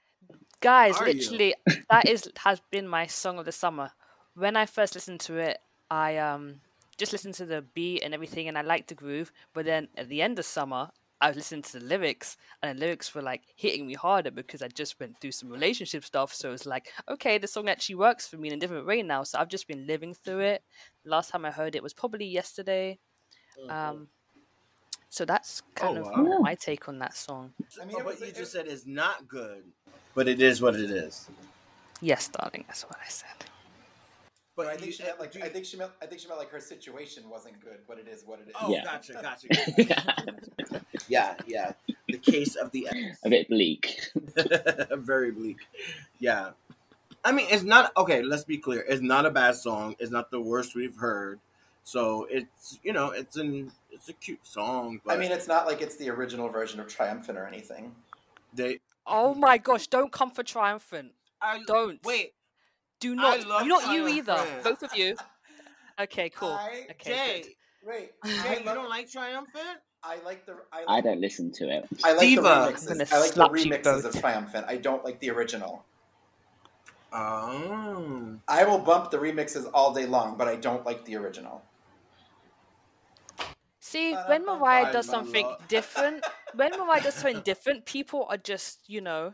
Guys, 0.61 1.01
Are 1.01 1.09
you? 1.09 1.39
literally, 1.39 1.55
that 1.89 2.07
is 2.07 2.29
has 2.39 2.61
been 2.71 2.87
my 2.87 3.05
song 3.07 3.37
of 3.39 3.45
the 3.45 3.51
summer. 3.51 3.91
When 4.35 4.55
I 4.57 4.65
first 4.65 4.95
listened 4.95 5.19
to 5.21 5.37
it, 5.37 5.59
I 5.91 6.17
um 6.17 6.61
just 6.97 7.11
listened 7.13 7.35
to 7.35 7.45
the 7.45 7.61
beat 7.61 8.01
and 8.03 8.13
everything, 8.13 8.47
and 8.47 8.57
I 8.57 8.61
liked 8.61 8.89
the 8.89 8.95
groove. 8.95 9.31
But 9.53 9.65
then 9.65 9.89
at 9.97 10.09
the 10.09 10.21
end 10.21 10.39
of 10.39 10.45
summer, 10.45 10.89
I 11.21 11.27
was 11.27 11.37
listening 11.37 11.61
to 11.63 11.79
the 11.79 11.85
lyrics, 11.85 12.35
and 12.61 12.77
the 12.77 12.81
lyrics 12.81 13.13
were 13.13 13.21
like 13.21 13.43
hitting 13.55 13.85
me 13.87 13.93
harder 13.93 14.31
because 14.31 14.61
I 14.61 14.67
just 14.67 14.99
went 14.99 15.19
through 15.21 15.31
some 15.33 15.49
relationship 15.49 16.03
stuff. 16.03 16.33
So 16.33 16.51
it's 16.51 16.65
like, 16.65 16.91
okay, 17.07 17.37
the 17.37 17.47
song 17.47 17.69
actually 17.69 17.95
works 17.95 18.27
for 18.27 18.37
me 18.37 18.49
in 18.49 18.55
a 18.55 18.57
different 18.59 18.87
way 18.87 19.01
now. 19.03 19.23
So 19.23 19.39
I've 19.39 19.47
just 19.47 19.67
been 19.67 19.85
living 19.87 20.13
through 20.13 20.39
it. 20.39 20.63
Last 21.05 21.29
time 21.29 21.45
I 21.45 21.51
heard 21.51 21.75
it 21.75 21.83
was 21.83 21.93
probably 21.93 22.25
yesterday. 22.25 22.97
Um, 23.69 24.07
so 25.09 25.25
that's 25.25 25.61
kind 25.75 25.97
Oh, 25.97 26.01
of 26.01 26.15
wow. 26.15 26.39
my 26.39 26.55
take 26.55 26.87
on 26.87 26.99
that 26.99 27.15
song. 27.15 27.53
I 27.81 27.85
mean, 27.85 28.03
what 28.03 28.19
you 28.19 28.31
just 28.31 28.51
said 28.51 28.67
is 28.67 28.87
not 28.87 29.27
good, 29.27 29.63
but 30.15 30.27
it 30.27 30.41
is 30.41 30.61
what 30.61 30.75
it 30.75 30.89
is. 30.89 31.29
Yes, 32.01 32.27
darling, 32.29 32.65
that's 32.67 32.83
what 32.83 32.97
I 32.97 33.07
said. 33.09 33.27
But 34.65 34.69
I 34.69 34.73
you- 34.73 34.79
think 34.79 34.93
she 34.93 35.03
meant 35.03 35.19
like 35.19 35.31
do 35.31 35.39
I 35.41 35.49
think 35.49 35.65
she 35.65 35.77
meant 35.77 35.91
I 36.01 36.05
think 36.05 36.21
she 36.21 36.27
meant 36.27 36.39
like 36.39 36.49
her 36.51 36.59
situation 36.59 37.29
wasn't 37.29 37.59
good, 37.63 37.79
but 37.87 37.97
it 37.99 38.07
is 38.07 38.23
what 38.25 38.39
it 38.39 38.47
is. 38.49 38.55
Oh, 38.61 38.71
Yeah. 38.71 38.83
gotcha, 38.83 39.13
gotcha. 39.13 39.47
gotcha. 39.47 40.81
yeah, 41.07 41.35
yeah. 41.47 41.73
The 42.07 42.17
case 42.17 42.55
of 42.55 42.71
the 42.71 42.87
a 43.23 43.29
bit 43.29 43.47
bleak. 43.49 43.99
very 44.91 45.31
bleak. 45.31 45.57
Yeah. 46.19 46.51
I 47.23 47.31
mean, 47.31 47.47
it's 47.49 47.63
not 47.63 47.91
okay. 47.97 48.21
Let's 48.23 48.43
be 48.43 48.57
clear. 48.57 48.83
It's 48.87 49.01
not 49.01 49.25
a 49.25 49.29
bad 49.29 49.55
song. 49.55 49.95
It's 49.99 50.11
not 50.11 50.31
the 50.31 50.41
worst 50.41 50.75
we've 50.75 50.95
heard. 50.95 51.39
So 51.83 52.27
it's 52.29 52.79
you 52.83 52.93
know 52.93 53.11
it's 53.11 53.37
an 53.37 53.71
it's 53.91 54.09
a 54.09 54.13
cute 54.13 54.45
song. 54.45 55.01
But 55.05 55.15
I 55.15 55.17
mean, 55.19 55.31
it's 55.31 55.47
not 55.47 55.65
like 55.67 55.81
it's 55.81 55.95
the 55.97 56.09
original 56.09 56.49
version 56.49 56.79
of 56.79 56.87
Triumphant 56.87 57.37
or 57.37 57.45
anything. 57.45 57.93
they 58.53 58.79
Oh 59.07 59.33
my 59.33 59.57
gosh, 59.57 59.87
don't 59.87 60.11
come 60.11 60.29
for 60.31 60.43
triumphant. 60.43 61.11
I 61.41 61.59
Don't. 61.65 62.03
wait. 62.05 62.33
Do 63.01 63.11
I 63.13 63.15
not. 63.15 63.47
love 63.47 63.67
not 63.67 63.93
you 63.93 64.07
either. 64.07 64.35
Triumphant. 64.35 64.63
Both 64.63 64.83
of 64.83 64.95
you. 64.95 65.15
Okay, 65.99 66.29
cool. 66.29 66.49
I, 66.53 66.87
Okay, 66.91 67.11
Jay, 67.11 67.41
good. 67.43 67.89
wait, 67.89 68.11
Jay, 68.43 68.59
you 68.59 68.63
don't 68.65 68.89
like 68.89 69.11
Triumphant? 69.11 69.79
I 70.03 70.17
like 70.25 70.45
the 70.45 70.55
I, 70.71 70.85
I 70.97 71.01
don't 71.01 71.19
listen 71.21 71.51
to 71.53 71.69
it. 71.69 71.85
I 72.03 72.13
like 72.13 72.21
Diva. 72.21 72.41
the 72.41 72.47
remixes. 72.49 73.13
I 73.13 73.19
like 73.19 73.33
the 73.33 73.49
remixes 73.49 74.05
of 74.05 74.19
Triumphant. 74.19 74.65
I 74.67 74.77
don't 74.77 75.03
like 75.03 75.19
the 75.19 75.29
original. 75.31 75.83
Oh. 77.13 78.37
I 78.47 78.63
will 78.63 78.79
bump 78.79 79.11
the 79.11 79.17
remixes 79.17 79.69
all 79.73 79.93
day 79.93 80.05
long, 80.05 80.37
but 80.37 80.47
I 80.47 80.55
don't 80.55 80.85
like 80.85 81.03
the 81.05 81.17
original. 81.17 81.61
See, 83.79 84.13
when 84.27 84.45
Mariah 84.45 84.93
does 84.93 85.07
something 85.07 85.53
different, 85.67 86.23
when 86.55 86.71
Mariah 86.71 87.01
does 87.03 87.15
something 87.15 87.41
different, 87.45 87.85
people 87.85 88.25
are 88.29 88.37
just, 88.37 88.87
you 88.87 89.01
know, 89.01 89.33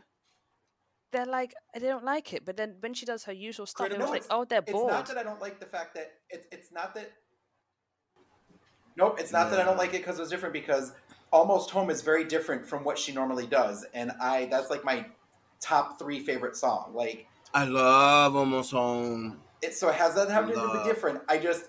they're 1.12 1.26
like, 1.26 1.54
they 1.74 1.86
don't 1.86 2.04
like 2.04 2.32
it. 2.32 2.44
But 2.44 2.56
then 2.56 2.76
when 2.80 2.94
she 2.94 3.06
does 3.06 3.24
her 3.24 3.32
usual 3.32 3.66
stuff, 3.66 3.86
Critical. 3.86 4.04
everyone's 4.04 4.28
No, 4.28 4.36
like, 4.36 4.42
oh, 4.42 4.44
they're 4.48 4.58
It's 4.60 4.72
bored. 4.72 4.92
not 4.92 5.06
that 5.06 5.16
I 5.18 5.22
don't 5.22 5.40
like 5.40 5.60
the 5.60 5.66
fact 5.66 5.94
that 5.94 6.12
it's 6.30 6.46
it's 6.52 6.72
not 6.72 6.94
that. 6.94 7.10
Nope, 8.96 9.18
it's 9.20 9.32
not 9.32 9.50
that 9.50 9.60
I 9.60 9.64
don't 9.64 9.76
like 9.78 9.90
it 9.94 9.98
because 9.98 10.18
it 10.18 10.22
was 10.22 10.30
different. 10.30 10.52
Because 10.52 10.92
Almost 11.32 11.70
Home 11.70 11.90
is 11.90 12.02
very 12.02 12.24
different 12.24 12.66
from 12.66 12.84
what 12.84 12.98
she 12.98 13.12
normally 13.12 13.46
does, 13.46 13.84
and 13.94 14.12
I 14.20 14.46
that's 14.46 14.70
like 14.70 14.84
my 14.84 15.06
top 15.60 15.98
three 15.98 16.20
favorite 16.20 16.56
song. 16.56 16.92
Like 16.94 17.26
I 17.54 17.64
love 17.64 18.34
Almost 18.34 18.72
Home. 18.72 19.40
it, 19.62 19.74
so 19.74 19.88
it 19.88 19.94
has 19.94 20.14
that 20.16 20.28
having 20.30 20.54
to 20.54 20.62
Love. 20.62 20.82
be 20.84 20.88
different. 20.90 21.22
I 21.28 21.38
just 21.38 21.66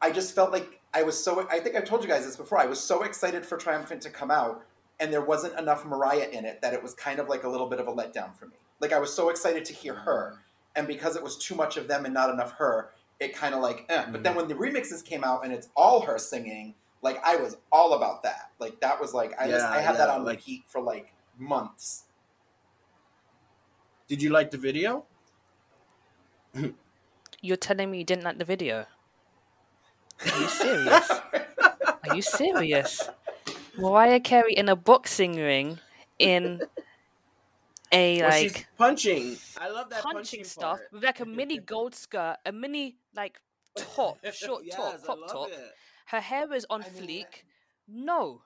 I 0.00 0.10
just 0.10 0.34
felt 0.34 0.50
like 0.50 0.80
I 0.92 1.02
was 1.04 1.22
so 1.22 1.46
I 1.50 1.60
think 1.60 1.76
I've 1.76 1.84
told 1.84 2.02
you 2.02 2.08
guys 2.08 2.24
this 2.26 2.36
before. 2.36 2.58
I 2.58 2.66
was 2.66 2.80
so 2.80 3.04
excited 3.04 3.46
for 3.46 3.56
Triumphant 3.56 4.02
to 4.02 4.10
come 4.10 4.30
out, 4.32 4.64
and 5.02 5.12
there 5.12 5.20
wasn't 5.20 5.58
enough 5.58 5.84
Mariah 5.84 6.28
in 6.32 6.44
it 6.44 6.62
that 6.62 6.72
it 6.72 6.80
was 6.80 6.94
kind 6.94 7.18
of 7.18 7.28
like 7.28 7.42
a 7.42 7.48
little 7.48 7.66
bit 7.68 7.80
of 7.80 7.88
a 7.88 7.92
letdown 7.92 8.34
for 8.38 8.46
me. 8.46 8.54
Like 8.78 8.92
I 8.92 9.00
was 9.00 9.12
so 9.12 9.30
excited 9.30 9.64
to 9.64 9.72
hear 9.72 9.94
her, 9.94 10.38
and 10.76 10.86
because 10.86 11.16
it 11.16 11.22
was 11.22 11.36
too 11.36 11.56
much 11.56 11.76
of 11.76 11.88
them 11.88 12.04
and 12.04 12.14
not 12.14 12.30
enough 12.30 12.52
her, 12.52 12.90
it 13.18 13.34
kind 13.34 13.52
of 13.52 13.60
like. 13.60 13.84
Eh. 13.88 14.04
But 14.12 14.22
then 14.22 14.36
when 14.36 14.46
the 14.46 14.54
remixes 14.54 15.04
came 15.04 15.24
out 15.24 15.44
and 15.44 15.52
it's 15.52 15.68
all 15.76 16.02
her 16.02 16.18
singing, 16.18 16.74
like 17.02 17.20
I 17.24 17.34
was 17.34 17.56
all 17.72 17.94
about 17.94 18.22
that. 18.22 18.52
Like 18.60 18.80
that 18.80 19.00
was 19.00 19.12
like 19.12 19.32
I 19.40 19.48
just 19.48 19.66
I 19.66 19.80
had 19.80 19.96
that 19.96 20.08
on 20.08 20.24
like- 20.24 20.38
repeat 20.38 20.62
for 20.68 20.80
like 20.80 21.12
months. 21.36 22.04
Did 24.06 24.22
you 24.22 24.30
like 24.30 24.52
the 24.52 24.58
video? 24.58 25.04
You're 27.40 27.56
telling 27.56 27.90
me 27.90 27.98
you 27.98 28.04
didn't 28.04 28.24
like 28.24 28.38
the 28.38 28.44
video? 28.44 28.86
Are 30.24 30.40
you 30.40 30.48
serious? 30.62 31.10
Are 31.10 32.14
you 32.14 32.22
serious? 32.22 33.08
Mariah 33.76 34.20
Carey 34.20 34.54
in 34.54 34.68
a 34.68 34.76
boxing 34.76 35.36
ring 35.36 35.78
in 36.18 36.62
a 37.92 38.20
Well, 38.20 38.30
like 38.30 38.42
she's 38.42 38.64
punching. 38.78 39.36
I 39.58 39.68
love 39.68 39.90
that 39.90 40.02
punching, 40.02 40.16
punching, 40.16 40.44
stuff 40.44 40.78
part. 40.78 40.92
with 40.92 41.04
like 41.04 41.20
a 41.20 41.26
mini 41.26 41.58
gold 41.58 41.94
skirt, 41.94 42.36
a 42.46 42.52
mini 42.52 42.96
like 43.14 43.40
top, 43.76 44.18
short 44.32 44.64
yes, 44.64 44.76
top, 44.76 45.02
crop 45.02 45.18
top. 45.30 45.48
it. 45.48 45.72
Her 46.06 46.20
hair 46.20 46.52
is 46.52 46.66
on 46.68 46.82
I 46.82 46.90
mean, 46.90 47.08
fleek. 47.08 47.44
No, 47.88 48.42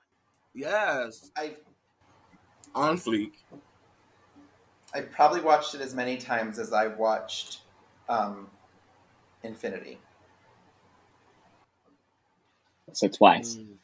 Yes, 0.57 1.31
I 1.37 1.55
on 2.75 2.97
fleek. 2.97 3.33
I 4.95 5.03
probably 5.03 5.43
watched 5.43 5.75
it 5.75 5.83
as 5.83 5.95
many 5.95 6.17
times 6.17 6.59
as 6.59 6.73
I 6.73 6.87
watched 6.87 7.61
um, 8.09 8.49
Infinity. 9.43 9.99
So 12.95 13.09
twice. 13.09 13.57
Mm. 13.57 13.75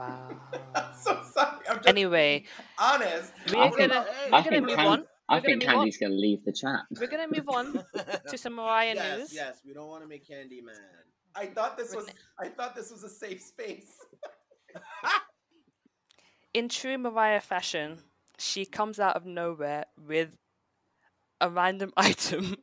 Wow. 0.00 0.28
I'm 0.74 0.84
so 1.00 1.22
sorry. 1.32 1.58
I'm 1.68 1.76
just 1.76 1.88
Anyway, 1.88 2.44
honest. 2.78 3.32
we're 3.52 3.60
I 3.60 3.70
think- 3.70 3.78
gonna 3.92 4.02
Hey, 4.02 4.30
we're 4.30 4.36
I 4.38 4.42
gonna 4.42 4.50
think 4.50 4.66
move 4.66 4.76
Can- 4.76 4.86
on. 4.86 5.04
I 5.28 5.34
We're 5.34 5.40
gonna 5.42 5.46
think 5.46 5.62
move 5.62 5.68
on. 5.68 5.74
Candy's 5.76 5.96
going 5.98 6.12
to 6.12 6.18
leave 6.18 6.44
the 6.44 6.52
chat. 6.52 6.80
We're 6.98 7.06
gonna 7.06 7.28
move 7.32 7.48
on 7.48 7.84
to 8.28 8.36
some 8.38 8.54
Mariah 8.56 8.94
yes, 8.96 9.18
news. 9.18 9.32
yes, 9.34 9.58
we 9.64 9.72
don't 9.72 9.86
want 9.88 10.02
to 10.02 10.08
make 10.08 10.26
Candy 10.26 10.60
mad. 10.60 10.74
I 11.36 11.46
thought 11.46 11.76
this 11.78 11.94
was 11.94 12.06
Renee- 12.06 12.18
I 12.40 12.48
thought 12.48 12.74
this 12.74 12.90
was 12.90 13.04
a 13.04 13.08
safe 13.08 13.40
space. 13.40 13.96
In 16.54 16.68
true 16.68 16.98
Mariah 16.98 17.40
fashion, 17.40 17.98
she 18.38 18.64
comes 18.64 18.98
out 18.98 19.14
of 19.14 19.24
nowhere 19.24 19.84
with 19.96 20.36
a 21.40 21.48
random 21.48 21.92
item. 21.96 22.56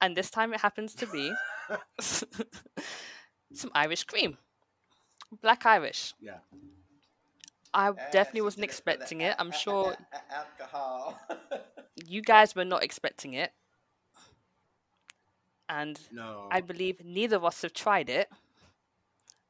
and 0.00 0.16
this 0.16 0.28
time 0.30 0.52
it 0.52 0.60
happens 0.60 0.92
to 0.96 1.06
be 1.06 1.32
some 3.52 3.70
Irish 3.74 4.02
cream. 4.04 4.38
Black 5.42 5.66
Irish. 5.66 6.14
Yeah. 6.20 6.38
I 7.74 7.88
And 7.88 7.96
definitely 8.12 8.42
wasn't 8.42 8.62
did 8.62 8.70
it 8.70 8.74
for 8.74 8.82
the 8.84 8.92
expecting 8.92 9.20
it. 9.22 9.36
I'm 9.38 9.52
sure 9.52 9.92
a- 9.92 10.16
a- 10.16 10.34
alcohol. 10.36 11.18
you 12.06 12.22
guys 12.22 12.54
were 12.54 12.64
not 12.64 12.82
expecting 12.82 13.34
it. 13.34 13.52
And 15.68 15.98
No. 16.12 16.48
I 16.50 16.60
believe 16.60 17.04
neither 17.04 17.36
of 17.36 17.44
us 17.44 17.62
have 17.62 17.72
tried 17.72 18.08
it. 18.08 18.30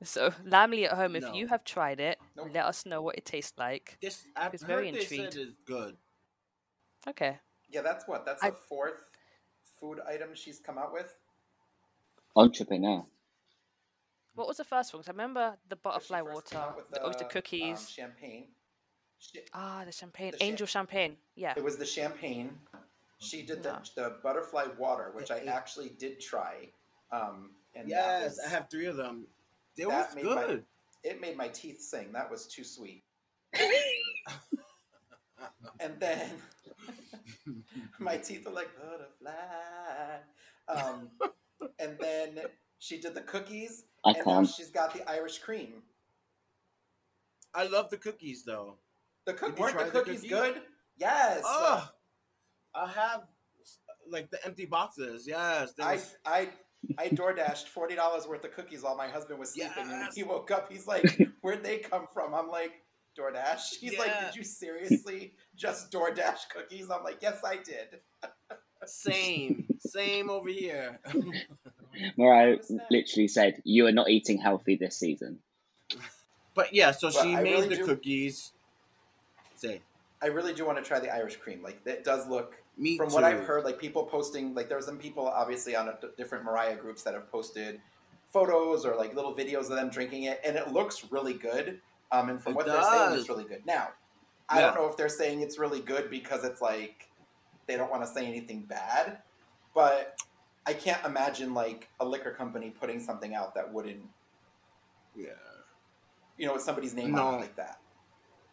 So, 0.02 0.32
Lambily 0.44 0.84
at 0.86 0.92
home, 0.92 1.16
if 1.16 1.22
No. 1.22 1.34
you 1.34 1.46
have 1.48 1.64
tried 1.64 2.00
it, 2.00 2.18
Nope. 2.36 2.48
let 2.52 2.64
us 2.66 2.84
know 2.86 3.00
what 3.02 3.16
it 3.16 3.24
tastes 3.24 3.58
like. 3.58 3.96
this 4.02 4.26
I've 4.36 4.52
It's 4.54 4.62
heard 4.62 4.68
very 4.68 4.90
they 4.90 5.00
intrigued. 5.00 5.32
said 5.34 5.42
it's 5.42 5.54
good. 5.64 5.96
Okay. 7.08 7.38
yeah, 7.70 7.82
that's 7.82 8.06
what. 8.08 8.24
That's 8.26 8.42
I- 8.42 8.50
the 8.50 8.56
fourth 8.56 9.04
food 9.80 10.00
item 10.08 10.30
she's 10.34 10.58
come 10.58 10.78
out 10.78 10.92
with. 10.92 11.14
Entrepreneur. 12.34 13.04
What 14.36 14.46
was 14.46 14.58
the 14.58 14.64
first 14.64 14.92
one? 14.92 15.00
Because 15.00 15.08
I 15.08 15.12
remember 15.12 15.56
the 15.68 15.76
butterfly 15.76 16.20
water, 16.20 16.42
came 16.50 16.60
out 16.60 16.90
the 16.92 17.06
oyster 17.06 17.24
um, 17.24 17.30
cookies. 17.30 17.90
champagne. 17.90 18.44
She, 19.18 19.40
ah, 19.54 19.82
the 19.84 19.92
champagne, 19.92 20.32
the 20.32 20.38
cha- 20.38 20.44
angel 20.44 20.66
champagne. 20.66 21.16
Yeah. 21.34 21.54
It 21.56 21.64
was 21.64 21.76
the 21.78 21.86
champagne. 21.86 22.50
She 23.18 23.42
did 23.42 23.62
the, 23.62 23.72
No. 23.72 23.80
the 23.94 24.16
butterfly 24.22 24.66
water, 24.78 25.10
which 25.14 25.30
I 25.30 25.40
The- 25.40 25.46
actually 25.48 25.88
did 25.98 26.20
try. 26.20 26.68
Um, 27.10 27.52
and 27.74 27.86
that 27.90 28.20
yes, 28.22 28.30
was- 28.32 28.40
I 28.46 28.48
have 28.50 28.68
three 28.70 28.86
of 28.86 28.96
them. 28.96 29.26
They 29.76 29.84
that 29.84 30.08
was 30.08 30.14
made 30.14 30.24
my- 30.26 30.34
good. 30.46 30.64
It 31.02 31.20
made 31.20 31.36
my 31.36 31.48
teeth 31.48 31.80
sing. 31.80 32.12
That 32.12 32.30
was 32.30 32.46
too 32.46 32.64
sweet. 32.64 33.02
And 35.80 36.00
then 36.00 36.30
my 37.98 38.16
teeth 38.16 38.46
are 38.46 38.50
like 38.52 38.70
butterfly. 38.76 40.18
Um, 40.68 41.10
and 41.78 41.96
then 42.00 42.40
she 42.78 42.98
did 42.98 43.14
the 43.14 43.20
cookies, 43.20 43.84
I 44.06 44.12
and 44.12 44.24
can't. 44.24 44.48
she's 44.48 44.70
got 44.70 44.94
the 44.94 45.08
Irish 45.10 45.38
cream. 45.40 45.82
I 47.54 47.66
love 47.66 47.90
the 47.90 47.96
cookies 47.96 48.44
though. 48.44 48.76
The 49.26 49.34
cook 49.34 49.50
Did 49.50 49.58
you 49.58 49.62
weren't 49.64 49.76
the 49.78 49.82
try 49.82 49.90
the 49.90 49.98
cookies 49.98 50.20
cookies? 50.22 50.30
good? 50.30 50.62
Yes. 50.96 51.42
Oh, 51.44 51.90
I 52.74 52.88
have 52.88 53.22
like 54.08 54.30
the 54.30 54.44
empty 54.46 54.66
boxes. 54.66 55.26
Yes, 55.26 55.72
they 55.72 55.82
I 55.82 55.92
was- 55.94 56.14
I 56.24 56.48
I 56.98 57.08
door 57.08 57.32
dashed 57.32 57.68
forty 57.68 57.96
dollars 57.96 58.28
worth 58.28 58.44
of 58.44 58.52
cookies 58.52 58.82
while 58.82 58.96
my 58.96 59.08
husband 59.08 59.40
was 59.40 59.54
sleeping, 59.54 59.72
and 59.78 59.90
when 59.90 60.08
he 60.14 60.22
woke 60.22 60.50
up, 60.52 60.70
he's 60.70 60.86
like, 60.86 61.02
"Where'd 61.40 61.64
they 61.64 61.78
come 61.78 62.06
from?" 62.12 62.32
I'm 62.32 62.48
like, 62.48 62.72
"DoorDash." 63.18 63.76
He's 63.80 63.98
like, 63.98 64.12
"Did 64.20 64.36
you 64.36 64.44
seriously 64.44 65.34
just 65.56 65.90
DoorDash 65.90 66.48
cookies?" 66.54 66.88
I'm 66.90 67.02
like, 67.02 67.18
"Yes, 67.22 67.40
I 67.44 67.56
did." 67.56 68.00
same, 68.84 69.66
same 69.80 70.30
over 70.30 70.48
here. 70.48 71.00
Mariah 72.16 72.56
What's 72.56 72.72
literally 72.90 73.28
said, 73.28 73.60
You 73.64 73.86
are 73.86 73.92
not 73.92 74.08
eating 74.08 74.38
healthy 74.38 74.76
this 74.76 74.96
season. 74.98 75.38
but 76.54 76.72
yeah, 76.74 76.90
so 76.90 77.08
But 77.10 77.22
she 77.22 77.34
I 77.34 77.42
made 77.42 77.52
really 77.52 77.68
the 77.68 77.76
do- 77.76 77.84
cookies. 77.86 78.52
Say, 79.54 79.80
I 80.22 80.26
really 80.26 80.52
do 80.54 80.66
want 80.66 80.78
to 80.78 80.84
try 80.84 80.98
the 81.00 81.10
Irish 81.14 81.36
cream. 81.36 81.62
Like, 81.62 81.80
it 81.86 82.04
does 82.04 82.26
look 82.26 82.54
me 82.76 82.96
from 82.96 83.08
too. 83.08 83.14
what 83.14 83.24
I've 83.24 83.40
heard, 83.44 83.64
like 83.64 83.78
people 83.78 84.04
posting, 84.04 84.54
like 84.54 84.68
there's 84.68 84.84
some 84.84 84.98
people 84.98 85.26
obviously 85.26 85.74
on 85.74 85.88
a, 85.88 85.98
different 86.18 86.44
Mariah 86.44 86.76
groups 86.76 87.02
that 87.04 87.14
have 87.14 87.30
posted 87.30 87.80
photos 88.30 88.84
or 88.84 88.96
like 88.96 89.14
little 89.14 89.34
videos 89.34 89.62
of 89.70 89.76
them 89.76 89.88
drinking 89.88 90.24
it, 90.24 90.40
and 90.44 90.56
it 90.56 90.72
looks 90.72 91.10
really 91.10 91.34
good. 91.34 91.80
Um, 92.12 92.28
and 92.28 92.42
from 92.42 92.52
It 92.52 92.56
what 92.56 92.66
they're 92.66 92.82
saying, 92.82 93.18
it's 93.18 93.28
really 93.28 93.44
good. 93.44 93.64
Now, 93.66 93.88
I 94.48 94.60
don't 94.60 94.74
know 94.74 94.86
if 94.86 94.96
they're 94.96 95.08
saying 95.08 95.40
it's 95.40 95.58
really 95.58 95.80
good 95.80 96.10
because 96.10 96.44
it's 96.44 96.60
like 96.60 97.08
they 97.66 97.76
don't 97.76 97.90
want 97.90 98.02
to 98.04 98.08
say 98.08 98.26
anything 98.26 98.60
bad, 98.62 99.18
but 99.74 100.16
I 100.66 100.72
can't 100.72 101.04
imagine 101.06 101.54
like 101.54 101.88
a 102.00 102.04
liquor 102.04 102.32
company 102.32 102.70
putting 102.70 102.98
something 103.00 103.34
out 103.34 103.54
that 103.54 103.72
wouldn't, 103.72 104.02
Yeah, 105.14 105.30
you 106.36 106.46
know, 106.46 106.54
with 106.54 106.62
somebody's 106.62 106.94
name 106.94 107.12
No. 107.12 107.26
on 107.28 107.34
it 107.34 107.38
like 107.38 107.56
that. 107.56 107.78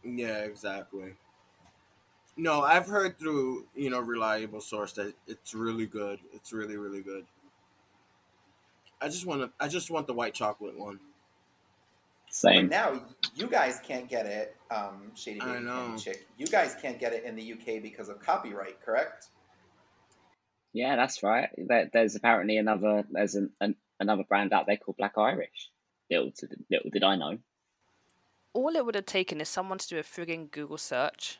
yeah, 0.03 0.39
exactly. 0.39 1.15
No, 2.35 2.61
I've 2.61 2.87
heard 2.87 3.17
through 3.19 3.67
you 3.75 3.89
know 3.89 3.99
reliable 3.99 4.61
source 4.61 4.93
that 4.93 5.13
it's 5.27 5.53
really 5.53 5.85
good. 5.85 6.19
It's 6.33 6.51
really 6.53 6.77
really 6.77 7.01
good. 7.01 7.25
I 9.01 9.07
just 9.07 9.25
want 9.25 9.41
to. 9.41 9.51
I 9.59 9.67
just 9.67 9.91
want 9.91 10.07
the 10.07 10.13
white 10.13 10.33
chocolate 10.33 10.77
one. 10.77 10.99
But 12.25 12.33
Same. 12.33 12.67
now 12.69 12.99
you 13.35 13.45
guys 13.47 13.79
can't 13.83 14.09
get 14.09 14.25
it, 14.25 14.55
um, 14.71 15.11
Shady 15.13 15.39
I 15.41 15.53
Baby 15.59 15.67
and. 15.67 15.99
Chick. 16.01 16.27
You 16.37 16.47
guys 16.47 16.75
can't 16.81 16.99
get 16.99 17.13
it 17.13 17.23
in 17.25 17.35
the 17.35 17.53
UK 17.53 17.81
because 17.83 18.09
of 18.09 18.19
copyright, 18.19 18.81
correct? 18.81 19.27
Yeah, 20.73 20.95
that's 20.95 21.21
right. 21.23 21.49
There, 21.57 21.89
there's 21.93 22.15
apparently 22.15 22.57
another 22.57 23.03
there's 23.11 23.35
an, 23.35 23.51
an, 23.61 23.75
another 23.99 24.23
brand 24.23 24.53
out 24.53 24.65
there 24.65 24.77
called 24.77 24.97
Black 24.97 25.17
Irish. 25.17 25.69
Little, 26.09 26.31
to, 26.31 26.47
little 26.69 26.89
did 26.91 27.03
I 27.03 27.15
know. 27.15 27.37
All 28.53 28.75
it 28.75 28.85
would 28.85 28.95
have 28.95 29.05
taken 29.05 29.39
is 29.41 29.49
someone 29.49 29.77
to 29.79 29.87
do 29.87 29.97
a 29.99 30.03
frigging 30.03 30.51
Google 30.51 30.77
search. 30.77 31.39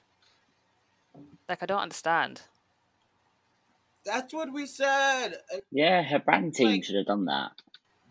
Like, 1.48 1.62
I 1.62 1.66
don't 1.68 1.80
understand. 1.82 2.42
That's 4.06 4.34
what 4.34 4.52
we 4.52 4.66
said. 4.66 5.34
Uh, 5.54 5.58
Yeah, 5.72 6.02
her 6.04 6.20
brand 6.20 6.56
team 6.56 6.68
Like- 6.68 6.84
should 6.84 6.96
have 6.96 7.06
done 7.06 7.26
that. 7.26 7.52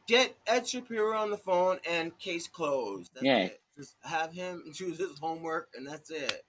Get 0.09 0.37
Ed 0.47 0.67
Shapiro 0.69 1.17
on 1.17 1.31
the 1.31 1.37
phone 1.37 1.79
and 1.89 2.17
case 2.19 2.49
closed. 2.49 3.11
That's 3.15 3.25
Yeah. 3.25 3.39
it. 3.39 3.61
Just 3.77 3.97
have 4.03 4.33
him 4.33 4.73
do 4.79 4.87
his 4.93 5.19
homework 5.21 5.69
and 5.75 5.87
that's 5.87 6.11
it. 6.11 6.45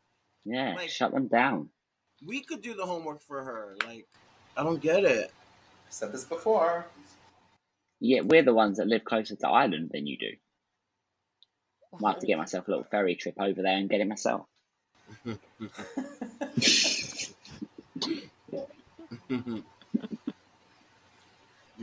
Yeah, 0.45 0.73
Like- 0.75 0.89
shut 0.89 1.11
them 1.13 1.27
down. 1.27 1.69
We 2.25 2.41
could 2.41 2.61
do 2.61 2.73
the 2.73 2.85
homework 2.85 3.21
for 3.21 3.43
her. 3.43 3.75
Like, 3.85 4.07
I 4.55 4.63
don't 4.63 4.81
get 4.81 5.03
it. 5.03 5.31
I've 5.87 5.93
said 5.93 6.11
this 6.11 6.23
before. 6.25 6.85
Yeah, 7.99 8.21
we're 8.21 8.43
the 8.43 8.53
ones 8.53 8.77
that 8.77 8.87
live 8.87 9.03
closer 9.03 9.35
to 9.35 9.47
Ireland 9.47 9.91
than 9.93 10.05
you 10.07 10.17
do. 10.17 10.31
I 11.93 11.97
Might 11.99 12.13
have 12.13 12.19
to 12.21 12.27
get 12.27 12.37
myself 12.37 12.67
a 12.67 12.71
little 12.71 12.83
ferry 12.83 13.15
trip 13.15 13.35
over 13.39 13.61
there 13.61 13.77
and 13.77 13.89
get 13.89 14.01
it 14.01 14.07
myself. 14.07 14.45
you 15.25 15.37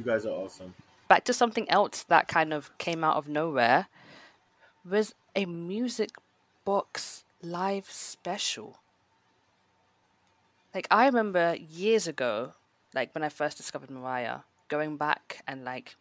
guys 0.04 0.26
are 0.26 0.30
awesome. 0.30 0.74
Back 1.08 1.24
to 1.24 1.32
something 1.32 1.68
else 1.70 2.02
that 2.04 2.28
kind 2.28 2.52
of 2.52 2.76
came 2.78 3.02
out 3.02 3.16
of 3.16 3.28
nowhere 3.28 3.86
was 4.88 5.14
a 5.34 5.46
music 5.46 6.10
box 6.64 7.24
live 7.42 7.90
special. 7.90 8.78
Like, 10.74 10.86
I 10.90 11.06
remember 11.06 11.56
years 11.56 12.06
ago, 12.06 12.52
like 12.94 13.14
when 13.14 13.22
I 13.22 13.28
first 13.28 13.56
discovered 13.56 13.90
Mariah, 13.90 14.40
going 14.68 14.96
back 14.96 15.42
and 15.46 15.64
like 15.64 15.96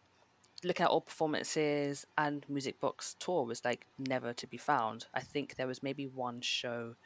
looking 0.62 0.84
at 0.84 0.90
all 0.90 1.00
performances 1.00 2.06
and 2.18 2.44
music 2.48 2.80
box 2.80 3.16
tour 3.18 3.44
was 3.44 3.64
like 3.64 3.86
never 3.98 4.32
to 4.34 4.46
be 4.46 4.56
found. 4.56 5.06
I 5.14 5.20
think 5.20 5.56
there 5.56 5.66
was 5.66 5.82
maybe 5.82 6.06
one 6.06 6.40
show 6.40 6.96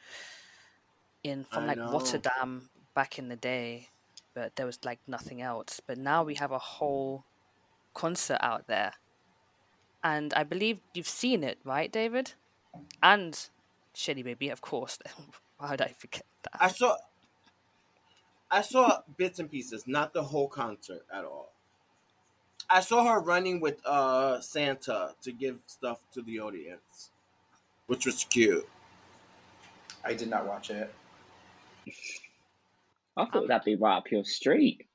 in 1.23 1.45
from 1.45 1.65
I 1.65 1.67
like 1.69 1.79
know. 1.79 1.93
Rotterdam 1.93 2.69
back 2.95 3.19
in 3.19 3.29
the 3.29 3.37
day, 3.37 3.89
but 4.35 4.57
there 4.57 4.67
was 4.67 4.79
like 4.85 4.99
nothing 5.07 5.41
else. 5.41 5.81
But 5.87 5.99
now 5.99 6.23
we 6.25 6.35
have 6.35 6.51
a 6.51 6.59
whole 6.59 7.25
concert 7.95 8.39
out 8.41 8.67
there. 8.67 8.93
And 10.03 10.35
I 10.35 10.45
believe 10.45 10.81
you've 10.93 11.09
seen 11.09 11.43
it, 11.43 11.59
right, 11.65 11.91
David? 11.91 12.33
And 13.03 13.49
Shelly 13.95 14.23
Baby, 14.23 14.51
of 14.51 14.61
course. 14.61 14.99
Why 15.59 15.71
would 15.71 15.81
I 15.81 15.95
forget 15.97 16.25
that? 16.43 16.61
I 16.61 16.69
saw 16.69 16.97
I 18.55 18.61
saw 18.63 19.01
bits 19.17 19.41
and 19.41 19.51
pieces, 19.51 19.85
not 19.89 20.13
the 20.15 20.23
whole 20.23 20.47
concert 20.47 21.05
at 21.13 21.25
all. 21.25 21.51
I 22.71 22.79
saw 22.81 23.05
her 23.13 23.19
running 23.21 23.59
with 23.61 23.85
uh 23.85 24.41
Santa 24.41 25.15
to 25.23 25.33
give 25.33 25.59
stuff 25.67 25.99
to 26.13 26.23
the 26.23 26.39
audience, 26.39 27.11
which 27.89 28.07
was 28.07 28.23
cute. 28.31 28.67
I 30.05 30.15
did 30.15 30.31
not 30.31 30.47
watch 30.47 30.71
it. 30.71 30.95
I 33.17 33.25
thought 33.27 33.43
Um, 33.43 33.49
that'd 33.49 33.65
be 33.65 33.75
right 33.75 33.97
up 33.97 34.11
your 34.13 34.25
street. 34.25 34.87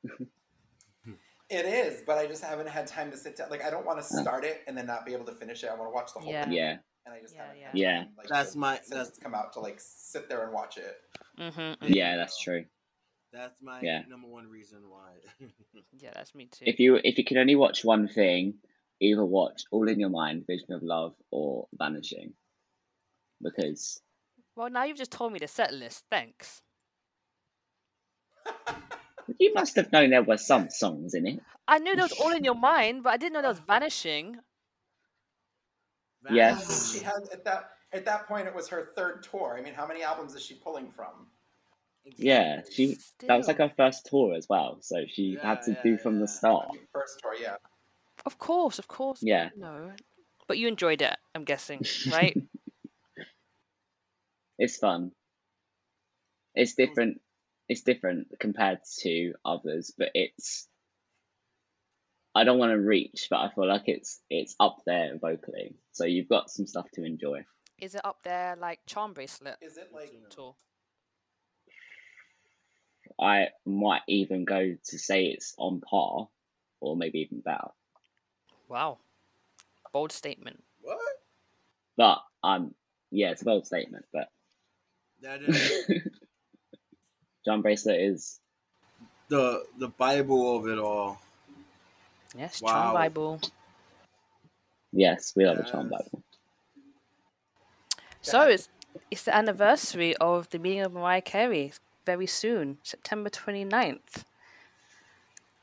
It 1.49 1.65
is, 1.65 2.01
but 2.07 2.17
I 2.17 2.27
just 2.27 2.43
haven't 2.43 2.69
had 2.69 2.87
time 2.87 3.11
to 3.11 3.17
sit 3.17 3.35
down. 3.35 3.49
Like, 3.49 3.63
I 3.65 3.69
don't 3.71 3.85
want 3.85 3.99
to 3.99 4.03
start 4.05 4.43
it 4.45 4.61
and 4.67 4.77
then 4.77 4.85
not 4.85 5.03
be 5.05 5.13
able 5.13 5.25
to 5.25 5.31
finish 5.33 5.63
it. 5.63 5.67
I 5.69 5.73
want 5.75 5.89
to 5.89 5.93
watch 5.93 6.13
the 6.13 6.19
whole 6.19 6.31
Yeah. 6.31 6.43
thing, 6.43 6.53
Yeah, 6.53 6.77
and 7.05 7.13
I 7.15 7.19
just 7.19 7.33
Yeah, 7.35 7.45
haven't. 7.47 7.75
yeah. 7.75 7.97
Had 7.97 8.03
time, 8.05 8.13
like, 8.17 8.27
That's 8.27 8.51
to- 8.53 8.57
my- 8.59 8.81
that's- 8.89 9.17
come 9.17 9.33
out 9.35 9.51
to 9.53 9.59
like 9.59 9.79
sit 9.79 10.29
there 10.29 10.43
and 10.43 10.53
watch 10.53 10.77
it. 10.77 11.01
Mm-hmm. 11.39 11.91
yeah, 11.91 12.15
that's 12.17 12.39
true. 12.39 12.65
That's 13.31 13.61
my 13.61 13.81
Yeah. 13.81 14.03
number 14.07 14.27
one 14.27 14.47
reason 14.47 14.89
why. 14.89 15.19
Yeah, 15.99 16.11
that's 16.13 16.33
me 16.33 16.45
too. 16.47 16.65
If 16.67 16.79
you 16.79 16.99
if 17.03 17.17
you 17.17 17.23
can 17.25 17.37
only 17.37 17.55
watch 17.55 17.83
one 17.83 18.07
thing, 18.07 18.59
either 18.99 19.25
watch 19.25 19.63
All 19.71 19.87
in 19.87 19.99
Your 19.99 20.09
Mind, 20.09 20.45
Vision 20.47 20.71
of 20.73 20.81
Love, 20.83 21.15
or 21.31 21.67
Vanishing, 21.73 22.33
because 23.41 24.01
Well, 24.55 24.69
now 24.69 24.83
you've 24.85 24.97
just 24.97 25.11
told 25.11 25.33
me 25.33 25.39
the 25.39 25.47
set 25.47 25.73
list. 25.73 26.05
Thanks. 26.09 26.61
You 29.37 29.53
must 29.53 29.75
have 29.75 29.91
known 29.91 30.09
there 30.09 30.23
were 30.23 30.37
some 30.37 30.71
songs 30.71 31.13
in 31.13 31.27
it. 31.27 31.39
I 31.67 31.77
knew 31.77 31.95
that 31.95 32.01
was 32.01 32.19
all 32.19 32.33
in 32.33 32.43
your 32.43 32.55
mind, 32.71 33.03
but 33.03 33.13
I 33.13 33.17
didn't 33.17 33.33
know 33.33 33.43
that 33.43 33.47
was 33.47 33.59
vanishing. 33.59 34.39
Yes. 36.31 36.91
She 36.91 37.03
had 37.03 37.21
at 37.31 37.45
that 37.45 37.69
at 37.93 38.05
that 38.05 38.27
point 38.27 38.47
it 38.47 38.55
was 38.55 38.67
her 38.69 38.89
third 38.95 39.21
tour. 39.23 39.55
I 39.57 39.61
mean, 39.61 39.75
how 39.75 39.87
many 39.87 40.01
albums 40.01 40.33
is 40.33 40.43
she 40.43 40.55
pulling 40.55 40.89
from? 40.89 41.27
Yeah, 42.17 42.61
she 42.71 42.97
that 43.27 43.37
was 43.37 43.47
like 43.47 43.57
her 43.57 43.71
first 43.75 44.05
tour 44.07 44.33
as 44.35 44.47
well, 44.49 44.79
so 44.81 45.05
she 45.07 45.37
Yeah, 45.37 45.47
had 45.55 45.61
to 45.63 45.71
yeah, 45.71 45.83
do 45.83 45.97
from 45.97 46.15
yeah. 46.15 46.21
the 46.21 46.27
start. 46.27 46.67
I 46.69 46.73
mean, 46.73 46.87
first 46.93 47.19
tour, 47.21 47.35
yeah. 47.35 47.55
Of 48.25 48.37
course, 48.37 48.79
of 48.79 48.87
course. 48.87 49.19
Yeah. 49.21 49.49
No. 49.57 49.91
But 50.47 50.57
you 50.57 50.67
enjoyed 50.67 51.01
it, 51.01 51.15
I'm 51.35 51.43
guessing, 51.45 51.81
right? 52.11 52.35
It's 54.61 54.75
fun. 54.75 55.11
It's 56.53 56.75
different. 56.75 57.21
It's 57.69 57.81
different 57.81 58.27
compared 58.39 58.79
to 59.03 59.33
others, 59.45 59.93
but 59.97 60.09
it's. 60.13 60.67
I 62.35 62.43
don't 62.43 62.59
want 62.59 62.71
to 62.71 62.77
reach, 62.77 63.27
but 63.29 63.37
I 63.37 63.49
feel 63.55 63.67
like 63.67 63.87
it's 63.87 64.19
it's 64.29 64.55
up 64.59 64.79
there 64.85 65.17
vocally. 65.17 65.75
So 65.93 66.03
you've 66.05 66.27
got 66.27 66.49
some 66.51 66.67
stuff 66.67 66.87
to 66.95 67.05
enjoy. 67.05 67.45
Is 67.79 67.95
it 67.95 68.01
up 68.03 68.17
there 68.23 68.57
like 68.59 68.79
Charm 68.85 69.13
Bracelet 69.13 69.55
Is 69.61 69.77
it 69.77 69.91
like 69.93 70.11
tour? 70.29 70.55
I 73.19 73.49
might 73.65 74.03
even 74.07 74.45
go 74.45 74.75
to 74.75 74.99
say 74.99 75.27
it's 75.27 75.53
on 75.57 75.81
par, 75.81 76.29
or 76.81 76.97
maybe 76.97 77.19
even 77.19 77.41
better. 77.41 77.69
Wow. 78.69 78.99
Bold 79.91 80.11
statement. 80.11 80.63
What? 80.81 80.99
But 81.97 82.19
um, 82.43 82.75
yeah, 83.11 83.31
it's 83.31 83.41
a 83.41 83.45
bold 83.45 83.65
statement. 83.67 84.05
But 84.13 84.29
That 85.21 85.43
is 85.43 85.71
Charm 87.45 87.61
Bracelet 87.61 87.99
is 87.99 88.39
the 89.29 89.65
the 89.77 89.89
Bible 89.89 90.57
of 90.57 90.67
it 90.67 90.79
all. 90.79 91.19
Yes, 92.33 92.59
Wow. 92.59 92.71
Charm 92.71 92.91
Bible. 92.91 93.39
yes, 94.91 95.33
we 95.35 95.45
love 95.45 95.57
a 95.59 95.63
Charm 95.63 95.89
Yes. 95.89 95.89
Bible. 95.89 96.23
So 98.21 98.47
it's 98.47 98.69
it's 99.11 99.23
the 99.23 99.35
anniversary 99.35 100.15
of 100.17 100.49
the 100.49 100.59
meeting 100.59 100.81
of 100.81 100.93
Mariah 100.93 101.21
Carey 101.21 101.73
very 102.09 102.25
soon, 102.25 102.79
September 102.81 103.29
29th. 103.29 104.23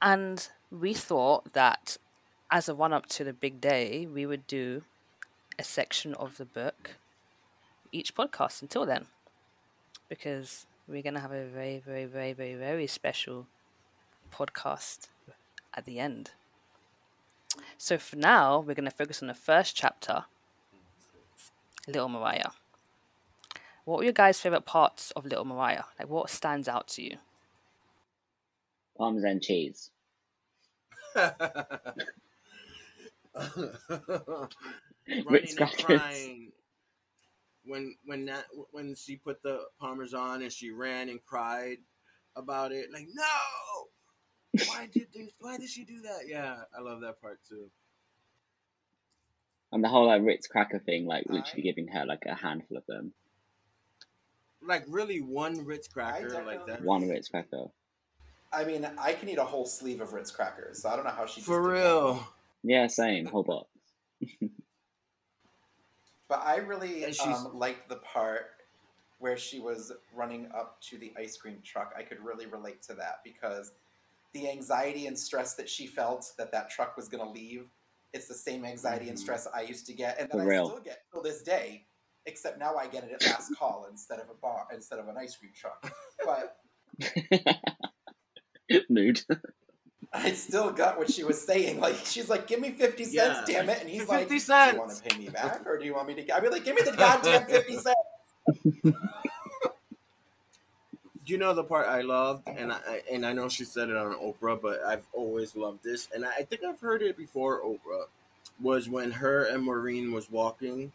And 0.01 0.49
we 0.71 0.95
thought 0.95 1.55
that 1.55 1.97
as 2.53 2.69
a 2.69 2.75
run 2.75 2.93
up 2.93 3.07
to 3.07 3.25
the 3.25 3.33
big 3.33 3.61
day, 3.61 4.07
we 4.07 4.27
would 4.27 4.47
do 4.47 4.85
a 5.59 5.65
section 5.65 6.15
of 6.15 6.37
the 6.37 6.45
book 6.45 6.91
each 7.91 8.15
podcast 8.15 8.63
until 8.63 8.87
then. 8.87 9.07
Because 10.09 10.67
we're 10.87 11.03
going 11.03 11.15
to 11.15 11.21
have 11.21 11.33
a 11.33 11.47
very, 11.47 11.83
very, 11.85 12.05
very, 12.05 12.33
very, 12.33 12.55
very 12.55 12.87
special 12.87 13.49
podcast 14.33 15.09
at 15.75 15.85
the 15.85 15.99
end. 15.99 16.31
So 17.77 17.99
for 17.99 18.15
now, 18.15 18.61
we're 18.61 18.75
going 18.75 18.93
to 18.93 18.97
focus 19.03 19.21
on 19.21 19.27
the 19.27 19.35
first 19.35 19.75
chapter 19.75 20.27
Little 21.89 22.09
Mariah. 22.09 22.51
What 23.87 23.99
were 23.99 24.05
your 24.05 24.12
guys' 24.12 24.40
favorite 24.40 24.66
parts 24.66 25.12
of 25.12 25.25
Little 25.27 25.44
Mariah? 25.44 25.85
Like, 25.99 26.09
what 26.09 26.29
stands 26.29 26.66
out 26.66 26.88
to 26.88 27.03
you? 27.03 27.16
Parmesan 28.99 29.40
cheese. 29.40 29.90
Running 31.16 31.31
Ritz 35.27 35.51
and 35.57 35.59
crackers. 35.59 35.85
crying 36.01 36.53
when 37.64 37.94
when 38.05 38.25
that 38.27 38.44
when 38.72 38.94
she 38.94 39.16
put 39.16 39.42
the 39.42 39.61
parmesan 39.81 40.42
and 40.42 40.53
she 40.53 40.70
ran 40.70 41.09
and 41.09 41.25
cried 41.25 41.79
about 42.37 42.72
it 42.72 42.92
like 42.92 43.07
no 43.12 44.62
why 44.68 44.88
did 44.92 45.07
they, 45.14 45.29
why 45.40 45.57
did 45.59 45.68
she 45.68 45.85
do 45.85 46.01
that 46.03 46.29
yeah 46.29 46.57
i 46.77 46.81
love 46.81 47.01
that 47.01 47.20
part 47.20 47.38
too 47.49 47.70
And 49.72 49.83
the 49.83 49.88
whole 49.88 50.07
like 50.07 50.22
Ritz 50.22 50.46
cracker 50.46 50.79
thing, 50.79 51.07
like 51.07 51.25
I- 51.29 51.33
literally 51.33 51.62
giving 51.62 51.88
her 51.88 52.05
like 52.07 52.22
a 52.27 52.35
handful 52.35 52.77
of 52.79 52.87
them. 52.87 53.12
Like 54.67 54.85
really 54.89 55.21
one 55.21 55.65
ritz 55.65 55.89
cracker 55.89 56.29
like 56.45 56.59
that 56.59 56.67
definitely- 56.67 56.87
One 56.87 57.09
Ritz 57.09 57.29
cracker. 57.29 57.67
I 58.53 58.65
mean, 58.65 58.89
I 58.99 59.13
can 59.13 59.29
eat 59.29 59.39
a 59.39 59.45
whole 59.45 59.67
sleeve 59.67 60.01
of 60.01 60.13
Ritz 60.13 60.31
crackers, 60.31 60.81
so 60.83 60.89
I 60.89 60.97
don't 60.97 61.05
know 61.05 61.11
how 61.11 61.27
she 61.27 61.37
just 61.41 61.47
for 61.47 61.61
did 61.63 61.77
that. 61.77 61.83
real 61.85 62.29
Yeah, 62.63 62.87
same. 62.87 63.27
Whole 63.27 63.43
box. 63.43 63.69
But 66.29 66.43
I 66.45 66.57
really 66.57 67.05
um, 67.21 67.57
liked 67.57 67.89
the 67.89 67.97
part 67.97 68.47
where 69.19 69.37
she 69.37 69.61
was 69.61 69.93
running 70.13 70.49
up 70.55 70.81
to 70.83 70.99
the 70.99 71.13
ice 71.17 71.37
cream 71.37 71.59
truck. 71.63 71.95
I 71.97 72.03
could 72.03 72.19
really 72.21 72.47
relate 72.47 72.83
to 72.85 72.95
that 72.95 73.21
because 73.25 73.73
the 74.33 74.51
anxiety 74.51 75.07
and 75.07 75.17
stress 75.19 75.55
that 75.55 75.69
she 75.69 75.87
felt 75.87 76.33
that 76.37 76.51
that 76.53 76.69
truck 76.69 76.97
was 76.97 77.09
going 77.09 77.25
to 77.25 77.31
leave, 77.31 77.69
it's 78.13 78.27
the 78.27 78.35
same 78.35 78.65
anxiety 78.65 79.09
and 79.09 79.17
Mhm. 79.17 79.21
stress 79.23 79.47
I 79.55 79.63
used 79.63 79.87
to 79.87 79.93
get, 79.93 80.19
and 80.19 80.29
that 80.31 80.41
I 80.41 80.45
still 80.45 80.81
get 80.81 81.03
till 81.13 81.23
this 81.23 81.43
day. 81.43 81.87
Except 82.27 82.59
now 82.59 82.75
I 82.77 82.87
get 82.89 83.05
it 83.05 83.12
at 83.12 83.23
last 83.25 83.53
call 83.57 83.87
instead 83.91 84.19
of 84.19 84.29
a 84.29 84.35
bar 84.35 84.67
instead 84.75 84.99
of 84.99 85.09
an 85.09 85.17
ice 85.17 85.37
cream 85.37 85.53
truck. 85.55 85.93
But 86.25 86.57
Mood. 88.91 89.21
I 90.12 90.33
still 90.33 90.71
got 90.73 90.99
what 90.99 91.11
she 91.11 91.25
was 91.25 91.41
saying. 91.41 91.79
Like 91.81 91.97
she's 92.05 92.29
like, 92.29 92.47
"Give 92.47 92.59
me 92.61 92.73
fifty 92.73 93.05
cents, 93.05 93.49
Yeah. 93.49 93.61
damn 93.62 93.69
it!" 93.71 93.81
And 93.81 93.89
he's 93.89 94.01
50 94.01 94.12
like, 94.15 94.29
"Do 94.29 94.39
cents. 94.39 94.73
you 94.75 94.79
want 94.81 94.97
to 94.97 95.03
pay 95.03 95.19
me 95.19 95.29
back, 95.29 95.67
or 95.67 95.79
do 95.79 95.85
you 95.85 95.95
want 95.95 96.09
me 96.09 96.15
to?" 96.15 96.35
I'd 96.35 96.43
be 96.43 96.49
like, 96.49 96.65
"Give 96.65 96.75
me 96.75 96.83
the 96.83 96.97
goddamn 96.97 97.47
fifty 97.49 97.75
cents." 97.77 97.97
Do 101.25 101.33
you 101.33 101.39
know 101.39 101.55
the 101.55 101.65
part 101.65 101.89
I 101.89 102.03
loved, 102.03 102.49
and 102.49 102.73
I 102.73 103.03
and 103.11 103.27
I 103.27 103.33
know 103.33 103.49
she 103.49 103.65
said 103.65 103.89
it 103.89 103.97
on 103.97 104.15
Oprah, 104.15 104.61
but 104.61 104.83
I've 104.85 105.05
always 105.12 105.57
loved 105.57 105.83
this, 105.83 106.09
and 106.15 106.25
I 106.25 106.43
think 106.43 106.62
I've 106.65 106.81
heard 106.81 107.03
it 107.03 107.17
before. 107.17 107.62
Oprah 107.62 108.07
was 108.61 108.89
when 108.89 109.11
her 109.11 109.45
and 109.45 109.62
Maureen 109.65 110.12
was 110.12 110.31
walking, 110.31 110.93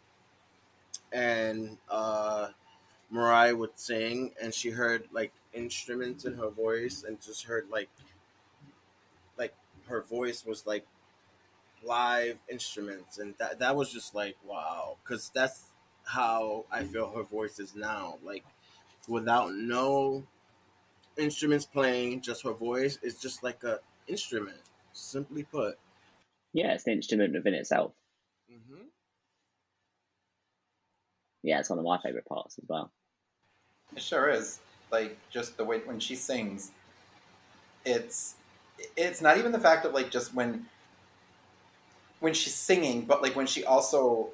and 1.12 1.78
uh, 1.90 2.48
Mariah 3.10 3.56
would 3.56 3.78
sing, 3.78 4.32
and 4.40 4.52
she 4.54 4.70
heard 4.70 5.08
like 5.12 5.32
instruments 5.52 6.24
in 6.24 6.34
her 6.34 6.48
voice, 6.50 7.04
and 7.06 7.20
just 7.20 7.44
heard 7.44 7.68
like 7.70 7.90
like 9.38 9.54
her 9.86 10.02
voice 10.02 10.44
was 10.44 10.66
like 10.66 10.86
live 11.84 12.38
instruments, 12.48 13.18
and 13.18 13.34
that 13.38 13.58
that 13.58 13.76
was 13.76 13.92
just 13.92 14.14
like 14.14 14.36
wow, 14.46 14.96
because 15.02 15.30
that's 15.34 15.64
how 16.04 16.64
I 16.70 16.84
feel 16.84 17.10
her 17.10 17.22
voice 17.22 17.58
is 17.58 17.74
now, 17.74 18.18
like 18.24 18.44
without 19.08 19.52
no 19.54 20.24
instruments 21.16 21.66
playing, 21.66 22.20
just 22.22 22.42
her 22.44 22.52
voice 22.52 22.98
is 23.02 23.16
just 23.18 23.42
like 23.42 23.62
a 23.64 23.80
instrument. 24.06 24.60
Simply 24.92 25.42
put. 25.44 25.78
yeah, 26.52 26.74
it's 26.74 26.86
an 26.86 26.94
instrument 26.94 27.34
within 27.34 27.54
itself. 27.54 27.92
Mm-hmm. 28.50 28.82
Yeah, 31.42 31.58
it's 31.58 31.70
one 31.70 31.78
of 31.78 31.84
my 31.84 31.98
favorite 32.00 32.26
parts 32.26 32.58
as 32.58 32.68
well. 32.68 32.92
It 33.96 34.02
sure 34.02 34.28
is. 34.28 34.60
Like 34.90 35.16
just 35.30 35.56
the 35.56 35.64
way 35.64 35.80
when 35.80 35.98
she 35.98 36.14
sings, 36.14 36.70
it's 37.84 38.36
it's 38.96 39.20
not 39.20 39.38
even 39.38 39.52
the 39.52 39.58
fact 39.58 39.84
of 39.84 39.92
like 39.92 40.10
just 40.10 40.34
when 40.34 40.66
when 42.20 42.34
she's 42.34 42.54
singing, 42.54 43.02
but 43.02 43.22
like 43.22 43.34
when 43.34 43.46
she 43.46 43.64
also 43.64 44.30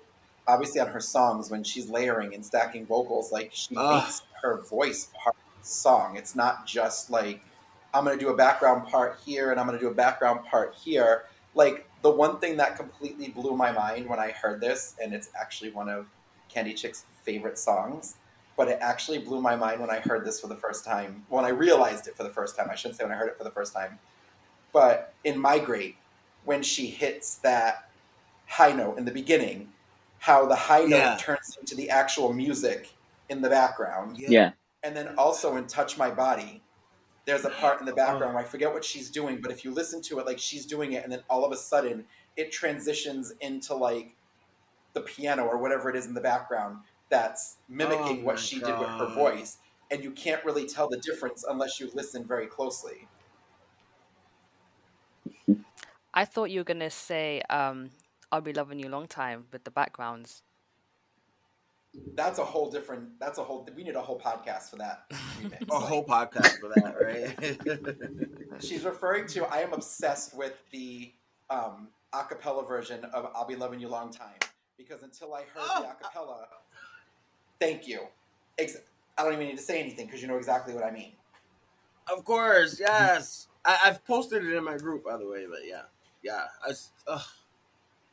obviously 0.47 0.81
on 0.81 0.89
her 0.89 1.01
songs 1.01 1.51
when 1.51 1.63
she's 1.63 1.89
layering 1.89 2.35
and 2.35 2.45
stacking 2.45 2.87
vocals, 2.87 3.31
like 3.31 3.51
she 3.53 3.75
makes 3.75 4.23
her 4.43 4.63
voice 4.63 5.11
part 5.23 5.37
of 5.37 5.63
the 5.63 5.69
song. 5.69 6.17
It's 6.17 6.35
not 6.35 6.67
just 6.67 7.11
like 7.11 7.41
I'm 7.95 8.05
gonna 8.05 8.19
do 8.19 8.29
a 8.29 8.37
background 8.37 8.89
part 8.89 9.19
here 9.25 9.51
and 9.51 9.61
I'm 9.61 9.67
gonna 9.67 9.79
do 9.79 9.89
a 9.89 9.95
background 9.95 10.45
part 10.45 10.75
here. 10.75 11.25
Like 11.55 11.89
the 12.03 12.11
one 12.11 12.39
thing 12.39 12.57
that 12.59 12.77
completely 12.77 13.29
blew 13.29 13.57
my 13.57 13.73
mind 13.73 14.09
when 14.09 14.19
I 14.19 14.31
heard 14.31 14.61
this, 14.61 14.95
and 15.03 15.13
it's 15.15 15.31
actually 15.41 15.71
one 15.71 15.89
of 15.89 16.07
Candy 16.59 16.75
Chick's 16.75 17.05
favorite 17.23 17.57
songs, 17.57 18.17
but 18.57 18.67
it 18.67 18.79
actually 18.81 19.19
blew 19.19 19.41
my 19.41 19.55
mind 19.55 19.81
when 19.81 19.91
I 19.91 20.01
heard 20.01 20.25
this 20.25 20.41
for 20.41 20.49
the 20.49 20.57
first 20.57 20.85
time. 20.85 21.25
When 21.29 21.45
I 21.45 21.51
realized 21.51 22.09
it 22.09 22.17
for 22.17 22.25
the 22.25 22.31
first 22.31 22.57
time, 22.57 22.67
I 22.69 22.75
shouldn't 22.75 22.99
say 22.99 23.05
when 23.05 23.13
I 23.13 23.17
heard 23.17 23.29
it 23.29 23.39
for 23.39 23.45
the 23.45 23.51
first 23.53 23.73
time, 23.73 24.01
but 24.73 25.15
in 25.23 25.39
Migrate, 25.39 25.95
when 26.45 26.65
she 26.65 26.89
hits 26.89 27.37
that 27.37 27.91
high 28.49 28.73
note 28.73 28.99
in 28.99 29.05
the 29.05 29.13
beginning, 29.13 29.69
how 30.19 30.47
the 30.47 30.57
high 30.57 30.81
note 30.81 30.97
Yeah. 30.97 31.17
turns 31.21 31.57
into 31.61 31.77
the 31.77 31.91
actual 31.91 32.33
music 32.33 32.91
in 33.29 33.41
the 33.41 33.49
background. 33.49 34.19
Yeah, 34.19 34.51
And 34.83 34.97
then 34.97 35.15
also 35.17 35.55
in 35.55 35.69
Touch 35.69 35.97
My 35.97 36.11
Body, 36.11 36.61
there's 37.25 37.45
a 37.45 37.51
part 37.51 37.79
in 37.79 37.87
the 37.87 37.93
oh. 37.93 37.97
background 37.97 38.35
where 38.35 38.43
I 38.43 38.47
forget 38.47 38.73
what 38.73 38.85
she's 38.85 39.11
doing, 39.11 39.41
but 39.41 39.53
if 39.53 39.65
you 39.65 39.71
listen 39.71 40.03
to 40.03 40.19
it, 40.19 40.27
like 40.27 40.41
she's 40.41 40.67
doing 40.67 40.95
it, 40.95 41.05
and 41.05 41.13
then 41.13 41.23
all 41.31 41.45
of 41.45 41.53
a 41.53 41.57
sudden 41.57 42.05
it 42.37 42.51
transitions 42.51 43.33
into 43.41 43.75
like 43.75 44.17
the 44.95 45.01
piano 45.03 45.45
or 45.45 45.59
whatever 45.59 45.91
it 45.91 45.97
is 45.97 46.07
in 46.07 46.15
the 46.15 46.21
background 46.21 46.79
that's 47.09 47.57
mimicking 47.69 48.21
Oh 48.21 48.25
what 48.25 48.37
my 48.37 48.41
she 48.41 48.61
did 48.61 48.79
with 48.79 48.89
her 48.89 49.07
voice. 49.15 49.59
And 49.91 50.05
you 50.05 50.11
can't 50.11 50.45
really 50.45 50.67
tell 50.67 50.89
the 50.89 50.99
difference 50.99 51.45
unless 51.49 51.81
you 51.81 51.91
listen 51.95 52.27
very 52.27 52.47
closely. 52.47 53.09
I 56.13 56.25
thought 56.25 56.51
you 56.51 56.61
were 56.61 56.65
gonna 56.65 56.91
say, 56.91 57.43
um, 57.49 57.91
"I'll 58.33 58.41
be 58.41 58.53
loving 58.53 58.79
you 58.79 58.89
long 58.89 59.07
time" 59.07 59.47
with 59.53 59.65
the 59.65 59.71
backgrounds. 59.71 60.43
that's 62.15 62.39
a 62.39 62.45
whole 62.45 62.71
different. 62.71 63.19
That's 63.19 63.39
a 63.39 63.45
whole. 63.45 63.67
We 63.75 63.83
need 63.83 63.97
a 63.97 64.03
whole 64.03 64.21
podcast 64.21 64.71
for 64.71 64.77
that. 64.77 65.09
Remix. 65.11 65.63
a 65.71 65.79
whole 65.79 66.05
podcast 66.05 66.59
for 66.61 66.69
that, 66.75 66.95
right? 67.01 68.61
She's 68.63 68.85
referring 68.85 69.27
to. 69.29 69.47
I 69.47 69.61
am 69.61 69.73
obsessed 69.73 70.37
with 70.37 70.55
the 70.71 71.13
um, 71.51 71.89
acapella 72.13 72.67
version 72.67 73.05
of 73.07 73.31
"I'll 73.35 73.47
Be 73.47 73.57
Loving 73.57 73.81
You 73.81 73.89
Long 73.89 74.11
Time" 74.11 74.39
because 74.79 75.03
until 75.03 75.35
I 75.35 75.41
heard 75.41 75.49
oh. 75.59 75.83
the 75.83 76.07
acapella, 76.07 76.45
thank 77.61 77.87
you. 77.87 78.01
Ex- 78.59 78.79
I 79.19 79.25
don't 79.25 79.35
even 79.35 79.49
need 79.49 79.57
to 79.57 79.63
say 79.63 79.81
anything 79.81 80.07
because 80.07 80.23
you 80.23 80.29
know 80.29 80.37
exactly 80.37 80.73
what 80.73 80.85
I 80.85 80.91
mean. 80.93 81.13
Of 82.11 82.25
course, 82.25 82.81
yes. 82.81 83.49
I, 83.65 83.73
have 83.83 84.05
posted 84.07 84.45
it 84.45 84.55
in 84.55 84.65
my 84.65 84.79
group, 84.79 85.05
by 85.05 85.19
the 85.19 85.29
way, 85.29 85.45
but 85.51 85.61
yeah, 85.67 85.83
yeah. 86.23 86.45
I, 86.65 87.21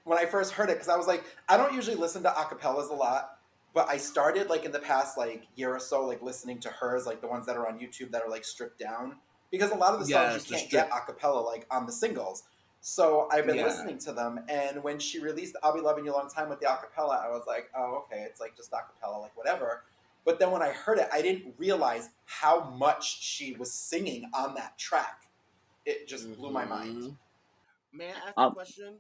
when 0.03 0.17
I 0.17 0.25
first 0.25 0.51
heard 0.53 0.69
it, 0.69 0.73
because 0.73 0.89
I 0.89 0.97
was 0.97 1.07
like, 1.07 1.23
I 1.47 1.55
don't 1.55 1.73
usually 1.73 1.95
listen 1.95 2.23
to 2.23 2.29
acapellas 2.29 2.89
a 2.89 2.93
lot, 2.93 3.37
but 3.73 3.87
I 3.87 3.97
started 3.97 4.49
like 4.49 4.65
in 4.65 4.71
the 4.71 4.79
past 4.79 5.17
like 5.17 5.43
year 5.55 5.73
or 5.73 5.79
so, 5.79 6.05
like 6.05 6.21
listening 6.21 6.59
to 6.61 6.69
hers, 6.69 7.05
like 7.05 7.21
the 7.21 7.27
ones 7.27 7.45
that 7.45 7.55
are 7.55 7.67
on 7.67 7.79
YouTube 7.79 8.11
that 8.11 8.21
are 8.21 8.29
like 8.29 8.43
stripped 8.43 8.79
down, 8.79 9.15
because 9.51 9.71
a 9.71 9.75
lot 9.75 9.93
of 9.93 9.99
the 9.99 10.05
songs 10.05 10.33
yes, 10.33 10.49
you 10.49 10.57
can't 10.57 10.71
get 10.71 10.89
acapella 10.91 11.45
like 11.45 11.65
on 11.71 11.85
the 11.85 11.91
singles. 11.91 12.43
So 12.87 13.27
I've 13.31 13.47
been 13.47 13.55
yeah. 13.55 13.65
listening 13.65 13.97
to 13.97 14.11
them, 14.11 14.41
and 14.47 14.83
when 14.83 14.99
she 14.99 15.19
released 15.19 15.55
"I'll 15.63 15.73
Be 15.73 15.81
Loving 15.81 16.05
You 16.05 16.11
a 16.11 16.17
Long 16.17 16.29
Time" 16.29 16.49
with 16.49 16.59
the 16.59 16.67
acapella, 16.67 17.19
I 17.19 17.29
was 17.29 17.45
like, 17.47 17.71
"Oh, 17.75 18.05
okay, 18.05 18.21
it's 18.29 18.39
like 18.39 18.55
just 18.55 18.69
acapella, 18.71 19.19
like 19.19 19.35
whatever." 19.35 19.81
But 20.23 20.37
then 20.37 20.51
when 20.51 20.61
I 20.61 20.69
heard 20.69 20.99
it, 20.99 21.07
I 21.11 21.23
didn't 21.23 21.55
realize 21.57 22.09
how 22.25 22.69
much 22.77 23.23
she 23.23 23.55
was 23.55 23.73
singing 23.73 24.29
on 24.35 24.53
that 24.53 24.77
track. 24.77 25.23
It 25.83 26.07
just 26.07 26.25
mm-hmm. 26.25 26.39
blew 26.39 26.51
my 26.51 26.65
mind. 26.65 26.95
Mm-hmm. 26.95 27.97
May 27.97 28.09
I 28.09 28.27
ask 28.27 28.33
um, 28.37 28.51
a 28.51 28.53
question? 28.53 28.93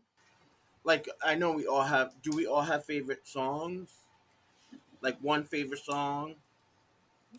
Like, 0.83 1.07
I 1.23 1.35
know 1.35 1.51
we 1.51 1.67
all 1.67 1.83
have. 1.83 2.11
Do 2.23 2.35
we 2.35 2.47
all 2.47 2.63
have 2.63 2.85
favorite 2.85 3.27
songs? 3.27 3.93
Like 5.01 5.19
one 5.21 5.43
favorite 5.43 5.85
song? 5.85 6.33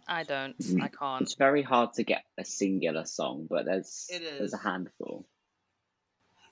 I 0.07 0.23
don't. 0.23 0.57
Mm. 0.61 0.81
I 0.81 0.89
can't. 0.89 1.23
It's 1.23 1.35
very 1.35 1.63
hard 1.63 1.95
to 1.95 2.05
get 2.05 2.23
a 2.39 2.45
singular 2.45 3.05
song, 3.05 3.49
but 3.51 3.65
there's 3.65 4.09
it 4.13 4.23
is. 4.23 4.39
there's 4.39 4.55
a 4.55 4.59
handful. 4.59 5.25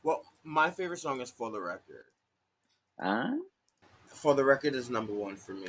Well, 0.05 0.23
my 0.45 0.71
favorite 0.71 1.01
song 1.01 1.21
is 1.21 1.31
"For 1.31 1.51
the 1.51 1.61
Record." 1.61 2.05
Ah. 3.01 3.33
Uh? 3.33 3.37
For 4.07 4.35
the 4.35 4.45
Record 4.45 4.75
is 4.77 4.89
number 4.89 5.13
one 5.13 5.35
for 5.35 5.55
me. 5.55 5.69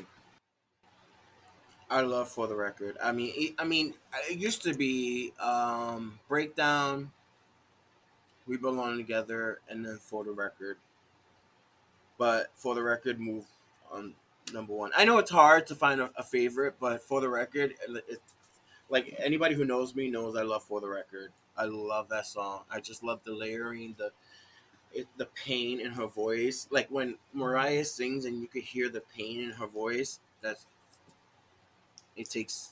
I 1.89 2.01
love 2.01 2.29
for 2.29 2.47
the 2.47 2.55
record. 2.55 2.97
I 3.01 3.11
mean, 3.11 3.31
it, 3.35 3.53
I 3.59 3.63
mean, 3.63 3.93
it 4.29 4.37
used 4.37 4.63
to 4.63 4.73
be 4.73 5.33
um, 5.39 6.19
breakdown. 6.27 7.11
We 8.47 8.57
belong 8.57 8.97
together, 8.97 9.59
and 9.69 9.85
then 9.85 9.97
for 9.97 10.23
the 10.23 10.31
record. 10.31 10.77
But 12.17 12.51
for 12.55 12.75
the 12.75 12.83
record, 12.83 13.19
move 13.19 13.45
on 13.91 14.13
number 14.53 14.73
one. 14.73 14.91
I 14.95 15.05
know 15.05 15.17
it's 15.17 15.31
hard 15.31 15.67
to 15.67 15.75
find 15.75 16.01
a, 16.01 16.09
a 16.17 16.23
favorite, 16.23 16.75
but 16.79 17.01
for 17.01 17.21
the 17.21 17.29
record, 17.29 17.75
it's 18.07 18.33
like 18.89 19.15
anybody 19.19 19.55
who 19.55 19.65
knows 19.65 19.95
me 19.95 20.09
knows 20.09 20.35
I 20.35 20.43
love 20.43 20.63
for 20.63 20.81
the 20.81 20.87
record. 20.87 21.31
I 21.57 21.65
love 21.65 22.09
that 22.09 22.25
song. 22.25 22.61
I 22.69 22.79
just 22.79 23.03
love 23.03 23.21
the 23.23 23.33
layering, 23.33 23.95
the 23.97 24.11
it, 24.95 25.07
the 25.17 25.27
pain 25.35 25.79
in 25.79 25.91
her 25.91 26.07
voice. 26.07 26.67
Like 26.71 26.87
when 26.89 27.15
Mariah 27.33 27.85
sings 27.85 28.25
and 28.25 28.41
you 28.41 28.47
could 28.47 28.63
hear 28.63 28.89
the 28.89 29.01
pain 29.15 29.41
in 29.41 29.51
her 29.51 29.67
voice. 29.67 30.19
That's 30.41 30.65
it 32.15 32.29
takes. 32.29 32.69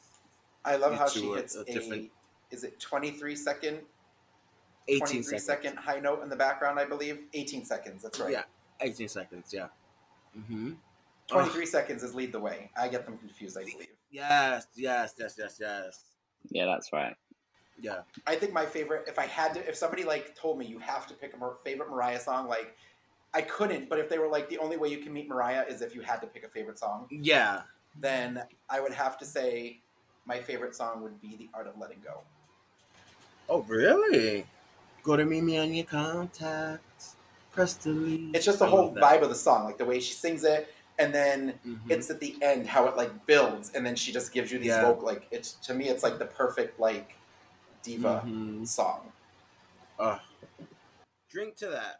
I 0.65 0.77
love 0.77 0.95
how 0.95 1.09
she 1.09 1.21
hits 1.29 1.55
a, 1.55 1.61
a 1.61 1.65
different. 1.65 2.09
Is 2.49 2.63
it 2.63 2.79
twenty 2.79 3.11
three 3.11 3.35
second? 3.35 3.79
18 4.89 5.23
seconds. 5.23 5.45
second 5.45 5.77
high 5.77 5.99
note 5.99 6.23
in 6.23 6.29
the 6.29 6.35
background, 6.35 6.77
I 6.77 6.83
believe. 6.83 7.19
18 7.33 7.63
seconds. 7.63 8.03
That's 8.03 8.19
right. 8.19 8.33
Yeah, 8.33 8.43
18 8.81 9.07
seconds. 9.07 9.53
Yeah. 9.53 9.67
Mm-hmm. 10.37 10.71
23 11.27 11.65
seconds 11.65 12.03
is 12.03 12.13
lead 12.13 12.33
the 12.33 12.39
way. 12.39 12.69
I 12.77 12.89
get 12.89 13.05
them 13.05 13.17
confused, 13.17 13.57
I 13.57 13.61
believe. 13.61 13.87
Yes, 14.11 14.67
yes, 14.75 15.13
yes, 15.17 15.35
yes, 15.39 15.57
yes. 15.59 16.03
Yeah, 16.49 16.65
that's 16.65 16.91
right. 16.91 17.15
Yeah. 17.79 18.01
I 18.27 18.35
think 18.35 18.53
my 18.53 18.65
favorite, 18.65 19.05
if 19.07 19.19
I 19.19 19.25
had 19.25 19.53
to, 19.55 19.67
if 19.67 19.75
somebody 19.75 20.03
like 20.03 20.35
told 20.35 20.57
me 20.57 20.65
you 20.65 20.79
have 20.79 21.07
to 21.07 21.13
pick 21.13 21.33
a 21.33 21.51
favorite 21.63 21.89
Mariah 21.89 22.19
song, 22.19 22.47
like 22.47 22.75
I 23.33 23.41
couldn't, 23.41 23.89
but 23.89 23.99
if 23.99 24.09
they 24.09 24.19
were 24.19 24.27
like 24.27 24.49
the 24.49 24.59
only 24.59 24.77
way 24.77 24.89
you 24.89 24.99
can 24.99 25.11
meet 25.11 25.27
Mariah 25.27 25.65
is 25.67 25.81
if 25.81 25.95
you 25.95 26.01
had 26.01 26.21
to 26.21 26.27
pick 26.27 26.43
a 26.43 26.49
favorite 26.49 26.79
song. 26.79 27.07
Yeah 27.09 27.61
then 27.99 28.43
I 28.69 28.81
would 28.81 28.93
have 28.93 29.17
to 29.19 29.25
say 29.25 29.79
my 30.25 30.39
favorite 30.39 30.75
song 30.75 31.01
would 31.03 31.21
be 31.21 31.35
The 31.35 31.49
Art 31.53 31.67
of 31.67 31.77
Letting 31.77 31.99
Go. 32.03 32.21
Oh, 33.49 33.61
really? 33.63 34.45
Go 35.03 35.17
to 35.17 35.25
meet 35.25 35.43
me 35.43 35.57
on 35.57 35.73
your 35.73 35.85
contacts. 35.85 37.15
Press 37.51 37.75
delete. 37.75 38.35
It's 38.35 38.45
just 38.45 38.59
the 38.59 38.65
whole 38.65 38.93
vibe 38.93 39.21
of 39.21 39.29
the 39.29 39.35
song, 39.35 39.65
like 39.65 39.77
the 39.77 39.85
way 39.85 39.99
she 39.99 40.13
sings 40.13 40.43
it, 40.43 40.73
and 40.97 41.13
then 41.13 41.53
mm-hmm. 41.67 41.91
it's 41.91 42.09
at 42.09 42.19
the 42.19 42.35
end 42.41 42.65
how 42.65 42.87
it 42.87 42.97
like 42.97 43.27
builds, 43.27 43.71
and 43.75 43.85
then 43.85 43.95
she 43.95 44.11
just 44.11 44.31
gives 44.31 44.51
you 44.51 44.57
these 44.57 44.69
yeah. 44.69 44.81
vocal 44.81 45.05
like 45.05 45.27
it's 45.29 45.53
to 45.65 45.75
me 45.75 45.87
it's 45.87 46.01
like 46.01 46.17
the 46.17 46.25
perfect 46.25 46.79
like 46.79 47.15
diva 47.83 48.23
mm-hmm. 48.25 48.63
song. 48.63 49.11
Uh, 49.99 50.17
drink 51.29 51.55
to 51.57 51.67
that. 51.67 51.97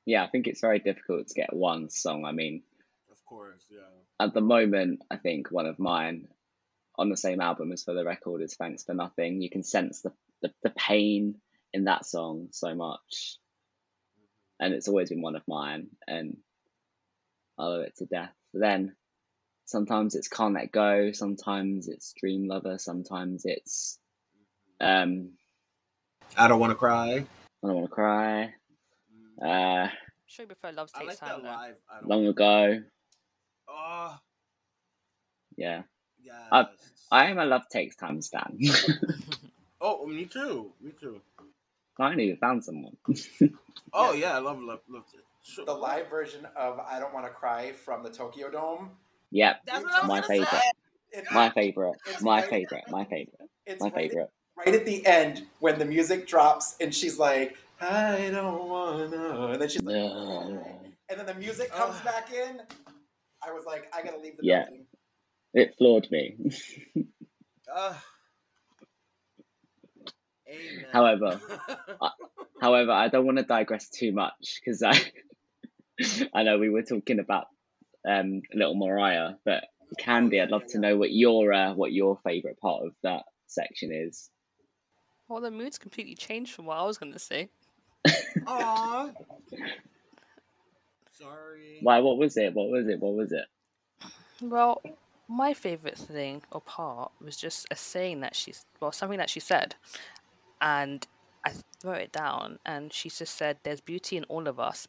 yeah, 0.05 0.25
I 0.25 0.29
think 0.29 0.47
it's 0.47 0.61
very 0.61 0.79
difficult 0.79 1.29
to 1.29 1.35
get 1.35 1.55
one 1.55 1.89
song. 1.91 2.25
I 2.25 2.33
mean, 2.33 2.63
of 3.11 3.25
course, 3.25 3.65
yeah. 3.71 3.79
At 4.19 4.35
the 4.35 4.41
moment, 4.41 5.03
I 5.11 5.17
think 5.17 5.51
one 5.51 5.67
of 5.67 5.79
mine 5.79 6.29
on 6.99 7.11
the 7.11 7.17
same 7.17 7.41
album 7.41 7.73
as 7.73 7.85
for 7.85 7.95
the 7.95 8.05
record 8.05 8.43
is 8.43 8.55
Thanks 8.55 8.85
for 8.85 8.95
Nothing. 8.95 9.43
You 9.43 9.51
can 9.51 9.63
sense 9.63 10.01
the, 10.01 10.13
the, 10.43 10.53
the 10.63 10.71
pain 10.71 11.37
in 11.73 11.85
that 11.85 12.07
song 12.07 12.49
so 12.53 12.75
much. 12.75 13.37
And 14.59 14.73
it's 14.73 14.89
always 14.89 15.11
been 15.11 15.21
one 15.21 15.37
of 15.37 15.43
mine, 15.47 15.89
and 16.09 16.39
I 17.59 17.65
love 17.67 17.83
it 17.83 17.97
to 17.99 18.07
death. 18.07 18.33
But 18.55 18.61
then 18.61 18.97
sometimes 19.67 20.15
it's 20.15 20.29
Can't 20.29 20.55
Let 20.55 20.73
Go, 20.73 21.13
sometimes 21.13 21.89
it's 21.89 22.15
Dream 22.19 22.49
Lover, 22.49 22.79
sometimes 22.79 23.43
it's 23.45 23.99
um 24.81 25.33
I 26.37 26.49
Don't 26.49 26.61
Wanna 26.61 26.75
Cry. 26.75 27.27
I 27.63 27.67
Don't 27.67 27.75
Wanna 27.75 27.89
Cry. 27.89 28.55
Uh, 29.41 29.89
sure 30.27 30.45
you 30.45 30.47
prefer 30.47 30.73
Love 30.73 30.91
Takes 30.93 31.07
like 31.07 31.19
Time. 31.19 31.43
Live. 31.43 31.75
Long 32.05 32.27
ago. 32.27 32.83
Oh. 33.69 34.19
Yeah. 35.57 35.83
Yes. 36.23 36.37
I, 36.51 36.67
I 37.11 37.31
am 37.31 37.39
a 37.39 37.45
Love 37.45 37.69
Takes 37.71 37.97
Time 37.97 38.23
stan. 38.23 38.59
oh, 39.81 40.07
me 40.07 40.25
too. 40.25 40.73
Me 40.81 40.93
too. 40.99 41.21
I 41.99 42.13
even 42.13 42.37
found 42.37 42.65
someone. 42.65 42.97
oh 43.95 44.13
yeah, 44.13 44.37
I 44.37 44.39
love 44.39 44.61
love 44.61 44.81
love 44.89 45.05
sure. 45.43 45.65
The 45.65 45.73
live 45.73 46.11
version 46.11 46.47
of 46.55 46.79
"I 46.79 46.99
Don't 46.99 47.15
Want 47.15 47.25
to 47.25 47.33
Cry" 47.33 47.73
from 47.73 48.03
the 48.03 48.11
Tokyo 48.11 48.51
Dome. 48.51 48.91
Yep, 49.31 49.69
my 50.07 50.23
favorite. 50.23 50.63
my 51.33 51.51
favorite. 51.51 51.97
My 52.21 52.43
favorite. 52.43 52.85
My 52.91 53.05
favorite. 53.05 53.51
My 53.81 53.91
favorite. 53.91 54.31
Right 54.57 54.75
at 54.75 54.87
the 54.87 55.05
end, 55.07 55.47
when 55.61 55.79
the 55.79 55.85
music 55.85 56.27
drops 56.27 56.77
and 56.81 56.95
she's 56.95 57.19
like, 57.19 57.57
I 57.81 58.31
don't 58.33 58.69
wanna. 58.69 59.51
And 59.53 59.61
then 59.61 59.69
she's 59.69 59.83
like, 59.83 59.95
and 61.09 61.19
then 61.19 61.27
the 61.27 61.35
music 61.35 61.71
comes 61.71 62.01
back 62.01 62.33
in. 62.33 62.61
I 63.47 63.53
was 63.53 63.65
like, 63.67 63.93
I 63.95 64.03
gotta 64.03 64.19
leave 64.19 64.37
the 64.37 64.45
yeah. 64.45 64.65
building. 64.65 64.87
It 65.55 65.75
floored 65.79 66.11
me. 66.11 66.37
uh, 67.75 67.95
however, 70.93 71.41
I, 72.03 72.11
however, 72.61 72.93
I 72.93 73.09
don't 73.09 73.27
want 73.27 73.39
to 73.39 73.45
digress 73.45 73.89
too 73.89 74.13
much 74.13 74.61
because 74.61 74.83
I, 74.83 74.99
I 76.35 76.43
know 76.43 76.59
we 76.59 76.71
were 76.71 76.83
talking 76.83 77.19
about 77.19 77.47
um, 78.07 78.43
little 78.55 78.75
Mariah, 78.75 79.35
but 79.45 79.65
Candy, 79.99 80.41
I'd 80.41 80.51
love 80.51 80.67
to 80.69 80.79
know 80.79 80.97
what 80.97 81.13
your 81.13 81.53
uh, 81.53 81.75
what 81.75 81.93
your 81.93 82.19
favorite 82.25 82.59
part 82.61 82.85
of 82.85 82.93
that 83.03 83.25
section 83.47 83.93
is. 83.93 84.31
Well, 85.29 85.41
the 85.41 85.51
mood's 85.51 85.79
completely 85.79 86.15
changed 86.15 86.53
from 86.53 86.67
what 86.67 86.79
I 86.79 86.85
was 86.85 86.99
going 86.99 87.13
to 87.13 87.19
say. 87.19 87.49
Aww. 88.07 89.13
Sorry. 91.13 91.79
Why? 91.83 91.99
What 91.99 92.19
was 92.19 92.37
it? 92.37 92.55
What 92.55 92.71
was 92.71 92.87
it? 92.89 93.01
What 93.01 93.15
was 93.15 93.33
it? 93.33 93.47
Well, 94.41 94.83
my 95.29 95.55
favorite 95.55 95.99
thing 95.99 96.43
or 96.53 96.61
part 96.61 97.11
was 97.21 97.37
just 97.37 97.67
a 97.71 97.77
saying 97.77 98.21
that 98.21 98.37
she's 98.37 98.65
well, 98.81 98.93
something 98.93 99.19
that 99.19 99.31
she 99.31 99.41
said, 99.41 99.75
and 100.61 101.07
I 101.45 101.53
wrote 101.83 102.03
it 102.03 102.13
down, 102.13 102.59
and 102.65 102.93
she 102.93 103.09
just 103.09 103.35
said, 103.35 103.59
"There's 103.63 103.81
beauty 103.81 104.17
in 104.17 104.25
all 104.25 104.47
of 104.47 104.61
us, 104.61 104.87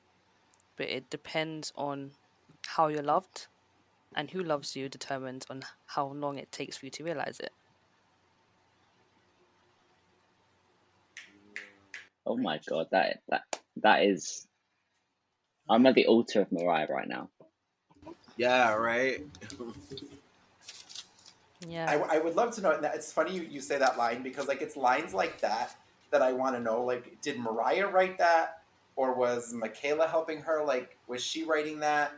but 0.75 0.87
it 0.87 1.09
depends 1.09 1.73
on 1.75 2.11
how 2.75 2.87
you're 2.87 3.03
loved, 3.03 3.47
and 4.15 4.31
who 4.31 4.43
loves 4.43 4.75
you 4.75 4.89
determines 4.89 5.45
on 5.49 5.63
how 5.85 6.07
long 6.07 6.37
it 6.37 6.51
takes 6.51 6.77
for 6.77 6.85
you 6.85 6.91
to 6.91 7.03
realize 7.03 7.39
it." 7.39 7.53
Oh 12.25 12.37
my 12.37 12.59
god, 12.67 12.87
that 12.91 13.21
that 13.29 13.59
that 13.77 14.03
is. 14.03 14.47
I'm 15.69 15.85
at 15.85 15.95
the 15.95 16.07
altar 16.07 16.41
of 16.41 16.51
Mariah 16.51 16.87
right 16.89 17.07
now. 17.07 17.29
Yeah, 18.37 18.73
right. 18.73 19.25
yeah. 21.67 21.89
I, 21.89 22.17
I 22.17 22.19
would 22.19 22.35
love 22.35 22.55
to 22.55 22.61
know. 22.61 22.71
It's 22.71 23.11
funny 23.11 23.33
you, 23.33 23.41
you 23.41 23.59
say 23.59 23.77
that 23.77 23.97
line 23.97 24.23
because 24.23 24.47
like 24.47 24.61
it's 24.61 24.77
lines 24.77 25.13
like 25.13 25.41
that 25.41 25.75
that 26.11 26.21
I 26.21 26.31
want 26.33 26.55
to 26.55 26.61
know. 26.61 26.83
Like, 26.83 27.19
did 27.21 27.39
Mariah 27.39 27.87
write 27.87 28.17
that, 28.17 28.61
or 28.95 29.13
was 29.13 29.53
Michaela 29.53 30.07
helping 30.07 30.41
her? 30.41 30.63
Like, 30.63 30.97
was 31.07 31.23
she 31.23 31.43
writing 31.43 31.79
that? 31.79 32.13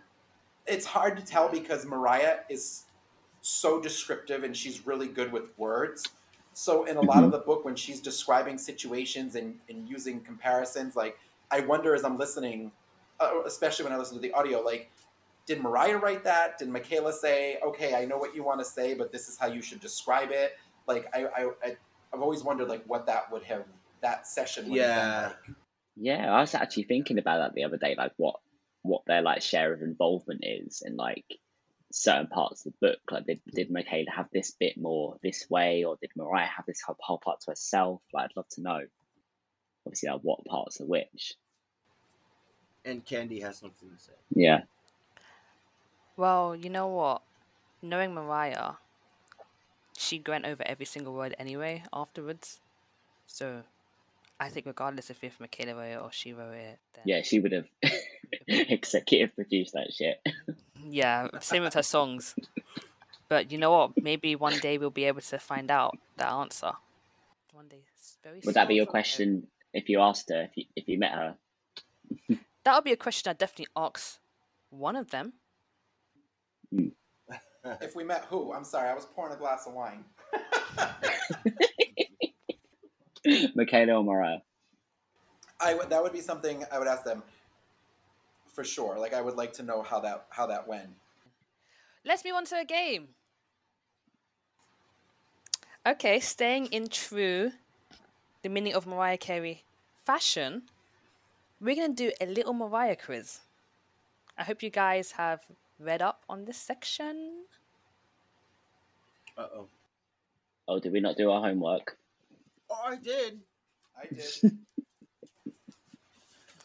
It's 0.68 0.86
hard 0.86 1.18
to 1.18 1.26
tell 1.26 1.50
because 1.50 1.86
Mariah 1.86 2.38
is 2.50 2.84
so 3.42 3.80
descriptive 3.80 4.44
and 4.44 4.56
she's 4.56 4.86
really 4.86 5.08
good 5.08 5.32
with 5.32 5.58
words. 5.58 6.08
So 6.54 6.86
in 6.86 6.98
a 6.98 7.02
lot 7.02 7.24
of 7.24 7.32
the 7.32 7.40
book, 7.40 7.64
when 7.64 7.76
she's 7.76 8.02
describing 8.02 8.58
situations 8.58 9.36
and, 9.36 9.56
and 9.70 9.88
using 9.88 10.20
comparisons, 10.20 10.96
like 10.96 11.18
I 11.52 11.62
wonder 11.62 11.96
as 11.96 12.04
I'm 12.04 12.18
listening, 12.18 12.72
uh, 13.20 13.42
especially 13.46 13.86
when 13.86 13.94
I 13.94 13.98
listen 13.98 14.16
to 14.16 14.22
the 14.22 14.34
audio, 14.34 14.62
like 14.62 14.90
did 15.46 15.62
Mariah 15.64 15.98
write 15.98 16.24
that? 16.26 16.60
Did 16.60 16.70
Michaela 16.70 17.12
say, 17.12 17.58
okay, 17.66 17.96
I 17.96 18.06
know 18.06 18.18
what 18.18 18.36
you 18.36 18.44
want 18.44 18.60
to 18.60 18.66
say, 18.66 18.94
but 18.94 19.12
this 19.12 19.28
is 19.30 19.38
how 19.38 19.48
you 19.48 19.62
should 19.62 19.80
describe 19.80 20.30
it? 20.32 20.54
Like 20.88 21.08
I, 21.14 21.26
I, 21.26 21.50
I 21.64 21.68
have 22.12 22.22
always 22.22 22.44
wondered 22.44 22.68
like 22.68 22.84
what 22.86 23.06
that 23.08 23.32
would 23.32 23.44
have 23.44 23.64
that 24.02 24.28
session 24.28 24.70
would 24.70 24.80
have 24.80 24.96
been 24.96 24.98
Yeah. 24.98 25.28
like. 25.28 25.56
Yeah, 25.96 26.34
I 26.34 26.42
was 26.42 26.54
actually 26.54 26.84
thinking 26.84 27.18
about 27.18 27.40
that 27.40 27.56
the 27.56 27.64
other 27.64 27.78
day, 27.78 27.96
like 27.98 28.14
what 28.18 28.36
what 28.84 29.02
their 29.08 29.22
like 29.22 29.42
share 29.42 29.74
of 29.74 29.82
involvement 29.82 30.42
is 30.44 30.82
in 30.86 30.96
like 30.96 31.26
certain 31.92 32.28
parts 32.28 32.66
of 32.66 32.74
the 32.74 32.88
book. 32.88 33.00
Like, 33.12 33.26
did 33.26 33.42
did 33.54 33.72
Michaela 33.72 34.12
have 34.16 34.28
this 34.34 34.52
bit 34.52 34.78
more 34.78 35.18
this 35.24 35.48
way, 35.50 35.84
or 35.84 35.98
did 36.02 36.12
Mariah 36.16 36.48
have 36.48 36.66
this 36.66 36.82
whole, 36.82 36.98
whole 37.00 37.18
part 37.18 37.42
to 37.42 37.52
herself? 37.52 38.02
Like, 38.14 38.26
I'd 38.26 38.36
love 38.36 38.50
to 38.52 38.62
know. 38.62 38.82
Obviously, 39.86 40.10
like 40.10 40.22
what 40.22 40.46
parts 40.46 40.82
are 40.82 40.86
which. 40.86 41.36
And 42.86 43.04
Candy 43.06 43.42
has 43.42 43.58
something 43.58 43.90
to 43.90 44.00
say. 44.00 44.14
Yeah, 44.32 44.62
Well, 46.18 46.56
you 46.56 46.70
know 46.70 46.88
what? 46.88 47.22
Knowing 47.82 48.14
Mariah, 48.14 48.74
she 49.98 50.22
went 50.28 50.46
over 50.46 50.64
every 50.66 50.86
single 50.86 51.14
word 51.14 51.36
anyway 51.40 51.84
afterwards. 51.94 52.60
So 53.28 53.64
I 54.40 54.50
think 54.50 54.66
regardless 54.66 55.10
if 55.10 55.24
if 55.24 55.40
Michaela 55.40 55.76
wrote 55.76 55.92
it 55.92 56.02
or 56.02 56.12
she 56.12 56.34
wrote 56.34 56.56
it, 56.56 56.80
then 56.94 57.04
yeah, 57.06 57.22
she 57.22 57.40
would 57.40 57.52
have 57.54 57.68
executive 58.48 59.36
produce 59.36 59.72
that 59.72 59.92
shit. 59.94 60.22
yeah, 60.84 61.28
same 61.40 61.64
with 61.64 61.74
her 61.74 61.84
songs. 61.84 62.36
But 63.28 63.52
you 63.52 63.58
know 63.58 63.72
what? 63.72 64.02
Maybe 64.02 64.36
one 64.36 64.58
day 64.60 64.78
we'll 64.78 64.90
be 64.90 65.06
able 65.06 65.22
to 65.22 65.38
find 65.38 65.70
out 65.70 65.98
the 66.18 66.28
answer. 66.28 66.72
One 67.54 67.68
day, 67.68 67.84
very. 68.24 68.42
Would 68.44 68.56
that 68.56 68.68
be 68.68 68.76
your 68.76 68.88
question 68.88 69.48
if 69.74 69.88
you 69.88 70.02
asked 70.02 70.30
her 70.30 70.44
if 70.44 70.52
you 70.56 70.66
if 70.76 70.88
you 70.88 70.98
met 70.98 71.12
her? 71.12 71.36
That 72.66 72.76
would 72.76 72.84
be 72.84 72.92
a 72.92 72.98
question 72.98 73.30
I'd 73.30 73.38
definitely 73.38 73.68
ask 73.76 74.20
one 74.70 74.98
of 74.98 75.12
them. 75.12 75.34
Hmm. 76.72 76.90
If 77.82 77.96
we 77.96 78.04
met 78.04 78.26
who? 78.26 78.54
I'm 78.54 78.66
sorry, 78.66 78.90
I 78.90 78.94
was 78.94 79.06
pouring 79.06 79.34
a 79.34 79.38
glass 79.38 79.66
of 79.66 79.74
wine. 79.74 80.04
Michaela 83.56 83.94
or 83.94 84.04
Mariah? 84.04 84.40
I 85.60 85.74
would 85.74 85.90
that 85.90 86.04
would 86.04 86.14
be 86.14 86.22
something 86.22 86.64
I 86.72 86.80
would 86.80 86.88
ask 86.88 87.04
them 87.04 87.24
for 88.52 88.64
sure. 88.64 88.98
Like 89.00 89.14
I 89.14 89.22
would 89.22 89.36
like 89.36 89.54
to 89.54 89.64
know 89.64 89.82
how 89.82 90.00
that 90.02 90.26
how 90.30 90.48
that 90.48 90.68
went. 90.68 90.90
Let's 92.06 92.24
move 92.24 92.36
on 92.36 92.46
to 92.46 92.60
a 92.60 92.66
game. 92.66 93.10
Okay, 95.86 96.20
staying 96.20 96.68
in 96.68 96.88
true 96.90 97.52
the 98.42 98.50
meaning 98.50 98.74
of 98.74 98.88
Mariah 98.88 99.18
Carey 99.18 99.64
fashion, 100.06 100.64
we're 101.60 101.76
gonna 101.76 101.94
do 101.94 102.12
a 102.22 102.26
little 102.26 102.54
Mariah 102.54 102.96
quiz. 102.96 103.40
I 104.38 104.44
hope 104.44 104.64
you 104.64 104.70
guys 104.70 105.12
have 105.14 105.42
read 105.80 106.02
up 106.02 106.24
on 106.30 106.46
this 106.46 106.58
section. 106.58 107.44
Uh 109.38 109.48
oh. 109.56 109.68
Oh, 110.68 110.80
did 110.80 110.94
we 110.94 111.00
not 111.00 111.18
do 111.18 111.32
our 111.32 111.42
homework? 111.42 111.98
Oh, 112.70 112.82
I 112.86 112.96
did. 112.96 113.40
I 113.98 114.08
did. 114.14 114.58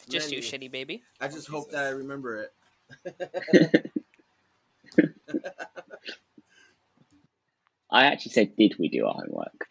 Just 0.09 0.31
you, 0.33 0.38
shitty 0.38 0.71
baby. 0.71 1.03
I 1.21 1.29
just 1.29 1.49
hope 1.49 1.71
that 1.71 1.85
I 1.85 1.88
remember 1.90 2.49
it. 3.07 3.90
I 7.90 8.07
actually 8.07 8.33
said, 8.33 8.57
did 8.57 8.75
we 8.79 8.88
do 8.88 9.07
our 9.07 9.14
homework? 9.14 9.69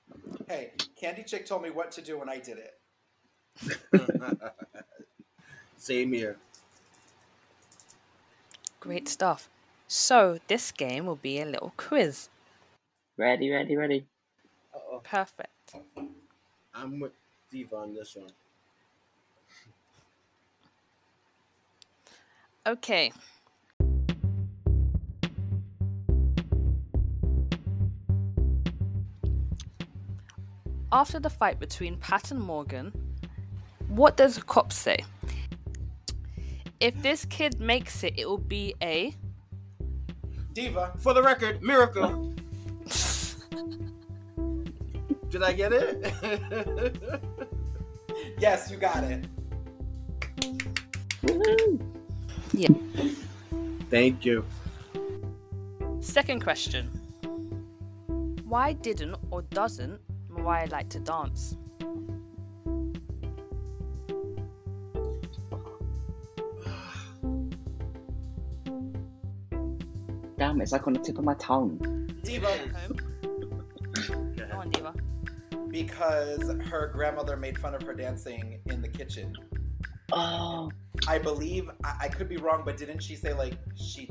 hey, 0.47 0.71
Candy 0.95 1.23
Chick 1.23 1.45
told 1.45 1.61
me 1.61 1.69
what 1.69 1.91
to 1.91 2.01
do 2.01 2.17
when 2.17 2.29
I 2.29 2.39
did 2.39 2.57
it. 2.57 2.79
Same 5.77 6.13
here. 6.13 6.37
Great 8.79 9.07
stuff. 9.07 9.49
So 9.87 10.39
this 10.47 10.71
game 10.71 11.05
will 11.05 11.17
be 11.17 11.39
a 11.39 11.45
little 11.45 11.73
quiz. 11.77 12.29
Ready, 13.17 13.51
ready, 13.51 13.75
ready. 13.75 14.05
Uh-oh. 14.73 15.01
Perfect. 15.03 15.75
I'm 16.73 16.99
with 16.99 17.11
Diva 17.51 17.75
on 17.75 17.93
this 17.93 18.15
one. 18.15 18.31
Okay. 22.65 23.11
After 30.91 31.19
the 31.19 31.29
fight 31.29 31.59
between 31.59 31.97
Pat 31.97 32.31
and 32.31 32.39
Morgan, 32.39 32.93
what 33.89 34.15
does 34.15 34.35
the 34.35 34.41
cop 34.41 34.71
say? 34.71 35.03
If 36.79 37.01
this 37.01 37.25
kid 37.25 37.59
makes 37.59 38.03
it, 38.03 38.13
it 38.17 38.29
will 38.29 38.37
be 38.37 38.75
a. 38.81 39.13
Diva. 40.53 40.93
For 40.99 41.13
the 41.13 41.23
record, 41.23 41.61
miracle. 41.61 42.33
Did 45.29 45.43
I 45.43 45.53
get 45.53 45.73
it? 45.73 47.33
Yes, 48.39 48.69
you 48.69 48.77
got 48.77 49.03
it. 49.03 49.25
Thank 53.89 54.25
you. 54.25 54.45
Second 55.99 56.43
question. 56.43 56.87
Why 58.43 58.73
didn't 58.73 59.15
or 59.31 59.41
doesn't 59.41 59.99
Mariah 60.29 60.67
like 60.69 60.89
to 60.89 60.99
dance? 60.99 61.57
Damn, 70.37 70.61
it's 70.61 70.71
like 70.71 70.85
on 70.87 70.93
the 70.93 70.99
tip 70.99 71.17
of 71.17 71.23
my 71.23 71.35
tongue. 71.35 71.79
Diva. 72.23 72.47
Home. 72.47 72.97
Go 74.35 74.57
on, 74.57 74.69
Diva. 74.69 74.93
Because 75.69 76.51
her 76.69 76.91
grandmother 76.93 77.37
made 77.37 77.57
fun 77.57 77.73
of 77.73 77.81
her 77.83 77.93
dancing 77.93 78.59
in 78.67 78.81
the 78.81 78.89
kitchen. 78.89 79.33
Oh, 80.11 80.69
I 81.07 81.17
believe 81.17 81.69
I, 81.83 81.95
I 82.01 82.07
could 82.07 82.29
be 82.29 82.37
wrong, 82.37 82.63
but 82.65 82.77
didn't 82.77 82.99
she 83.01 83.15
say 83.15 83.33
like 83.33 83.55
she? 83.75 84.09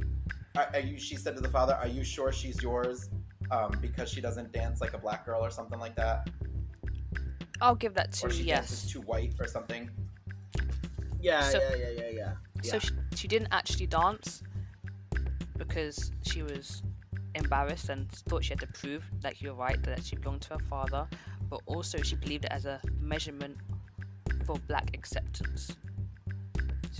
Are, 0.56 0.68
are 0.74 0.80
you? 0.80 0.98
She 0.98 1.16
said 1.16 1.34
to 1.36 1.42
the 1.42 1.48
father, 1.48 1.74
"Are 1.74 1.88
you 1.88 2.04
sure 2.04 2.32
she's 2.32 2.62
yours?" 2.62 3.08
Um, 3.50 3.76
because 3.80 4.10
she 4.10 4.20
doesn't 4.20 4.52
dance 4.52 4.80
like 4.80 4.94
a 4.94 4.98
black 4.98 5.26
girl 5.26 5.44
or 5.44 5.50
something 5.50 5.78
like 5.78 5.94
that, 5.96 6.28
I'll 7.60 7.74
give 7.76 7.94
that 7.94 8.12
to 8.14 8.26
or 8.26 8.30
she 8.30 8.42
yes. 8.42 8.68
dances 8.68 8.92
too 8.92 9.00
white 9.02 9.34
or 9.38 9.46
something. 9.46 9.88
Yeah, 11.20 11.42
So- 11.42 11.60
yeah, 11.60 11.76
yeah, 11.76 11.88
yeah, 11.90 12.08
yeah. 12.10 12.32
So 12.62 12.74
Yeah. 12.74 12.78
she, 12.80 12.90
she 13.14 13.28
didn't 13.28 13.48
actually 13.52 13.86
dance 13.86 14.42
because 15.56 16.10
she 16.22 16.42
was 16.42 16.82
embarrassed 17.34 17.88
and 17.88 18.10
thought 18.10 18.42
she 18.44 18.50
had 18.50 18.60
to 18.60 18.66
prove 18.66 19.04
that 19.20 19.40
you're 19.40 19.54
right 19.54 19.80
that 19.84 20.04
she 20.04 20.16
belonged 20.16 20.42
to 20.42 20.54
her 20.54 20.60
father, 20.68 21.06
but 21.48 21.60
also 21.66 22.02
she 22.02 22.16
believed 22.16 22.44
it 22.44 22.52
as 22.52 22.66
a 22.66 22.80
measurement 23.00 23.56
for 24.44 24.56
black 24.66 24.90
acceptance. 24.94 25.76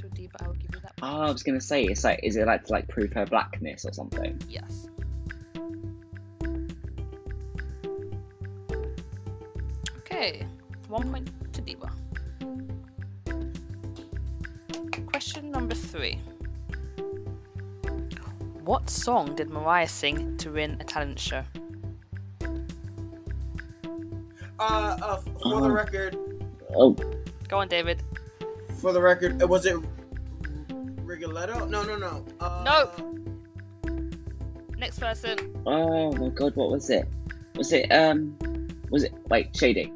So 0.03 0.09
Diva, 0.09 0.33
I 0.43 0.47
will 0.49 0.55
give 0.55 0.71
you 0.75 0.81
that. 0.81 0.93
oh, 1.03 1.23
I 1.23 1.31
was 1.31 1.43
gonna 1.45 1.61
say, 1.61 1.85
it's 1.85 2.03
like, 2.05 2.21
is 2.25 2.37
it 2.37 2.47
like 2.47 2.65
to 2.65 2.73
like 2.73 2.89
prove 2.89 3.13
her 3.13 3.25
blackness 3.25 3.85
or 3.85 3.93
something? 3.93 4.41
Yes. 4.49 4.89
Okay, 9.99 10.47
one 10.89 11.11
point 11.11 11.31
to 11.53 11.61
Diva. 11.61 11.91
Question 15.07 15.51
number 15.51 15.75
three. 15.75 16.19
What 18.65 18.89
song 18.89 19.35
did 19.35 19.51
Mariah 19.51 19.89
sing 19.89 20.37
to 20.39 20.51
win 20.51 20.77
a 20.81 20.85
talent 20.85 21.19
show? 21.19 21.43
Uh, 24.59 24.97
uh, 25.03 25.17
f- 25.19 25.25
for 25.43 25.61
the 25.61 25.69
Oh. 25.69 25.71
record, 25.71 26.17
Oh, 26.75 26.93
Go 27.49 27.59
on, 27.59 27.69
David. 27.69 28.03
for 28.81 28.93
the 28.93 29.01
record, 29.01 29.43
was 29.43 29.67
it 29.67 29.77
Rigoletto? 31.13 31.67
No, 31.67 31.83
no, 31.85 31.97
no. 31.97 32.25
Uh, 32.41 32.87
Next 34.79 34.99
person. 34.99 35.39
oh 35.67 36.11
my 36.13 36.29
god, 36.31 36.57
what 36.57 36.71
was 36.71 36.89
it? 36.91 37.07
Was 37.55 37.73
it 37.73 37.91
um? 37.93 38.37
Was 38.91 39.05
it 39.05 39.13
wait 39.29 39.55
shady? 39.55 39.93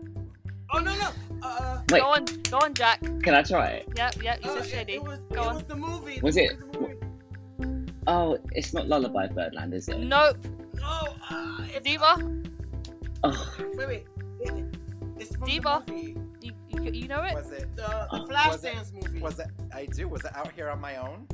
Oh 0.72 0.78
no, 0.78 0.94
no. 0.96 1.08
Uh, 1.42 1.80
Wait, 1.90 2.00
Go 2.00 2.06
on, 2.08 2.24
go 2.50 2.58
on, 2.58 2.74
Jack. 2.74 3.00
can 3.22 3.34
I 3.34 3.42
try 3.42 3.66
it? 3.68 3.88
Yep, 3.96 4.22
yep. 4.22 4.44
You 4.44 4.50
uh, 4.50 4.62
said 4.62 4.66
shady. 4.70 4.92
it 4.94 5.02
was, 5.02 5.18
Go 5.32 5.42
it 5.42 5.46
on. 5.48 5.54
was 5.54 5.64
the 5.64 5.76
movie. 5.76 6.20
Was 6.22 6.36
it- 6.36 6.58
movie, 6.72 6.94
movie. 7.58 7.92
Oh, 8.06 8.38
it's 8.52 8.72
not 8.74 8.86
Lullaby 8.88 9.26
Birdland, 9.28 9.74
is 9.74 9.88
it? 9.88 9.98
Nope. 9.98 10.36
No, 10.74 11.08
uh, 11.30 11.66
Diva. 11.82 12.40
Oh, 13.24 13.54
Wait, 13.74 13.88
wait. 13.88 14.04
It, 14.40 14.64
it's 15.18 15.34
from 15.36 15.46
Diva. 15.48 15.82
the 15.86 15.92
movie. 15.92 16.16
You, 16.46 16.52
you, 16.84 16.90
you 16.92 17.08
know 17.08 17.22
it? 17.22 17.34
Was 17.34 17.50
it? 17.50 17.74
The, 17.76 17.82
the 17.82 18.08
Oh. 18.12 18.26
Flashdance 18.26 18.52
Was 18.52 18.64
it- 18.92 18.94
movie. 19.04 19.20
Was 19.20 19.38
it? 19.40 19.48
I 19.74 19.86
do. 19.86 20.06
Was 20.08 20.24
it 20.24 20.34
out 20.36 20.52
here 20.52 20.68
on 20.70 20.80
my 20.80 20.96
own? 20.96 21.26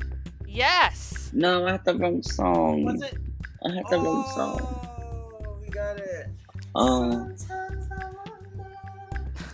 Yes. 0.47 1.29
No, 1.33 1.65
I 1.67 1.71
had 1.73 1.85
the 1.85 1.95
wrong 1.95 2.21
song. 2.23 2.83
Was 2.85 3.01
it? 3.01 3.17
I 3.65 3.71
had 3.75 3.83
the 3.89 3.97
wrong 3.99 4.23
song. 4.35 4.59
Oh, 4.61 5.57
we 5.61 5.67
got 5.69 5.97
it. 5.97 6.27
Oh, 6.75 7.29
Sometimes 7.35 7.87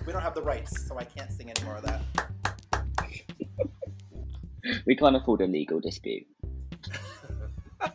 We 0.05 0.14
don't 0.14 0.22
have 0.22 0.34
the 0.36 0.41
rights, 0.41 0.86
so 0.88 0.97
I 0.97 1.03
can't 1.03 1.32
sing 1.32 1.49
any 1.49 1.64
more 1.66 1.76
of 1.78 1.84
that. 1.84 2.01
we 4.86 4.95
can't 4.95 5.16
afford 5.16 5.41
a 5.41 5.47
legal 5.47 5.80
dispute. 5.82 6.26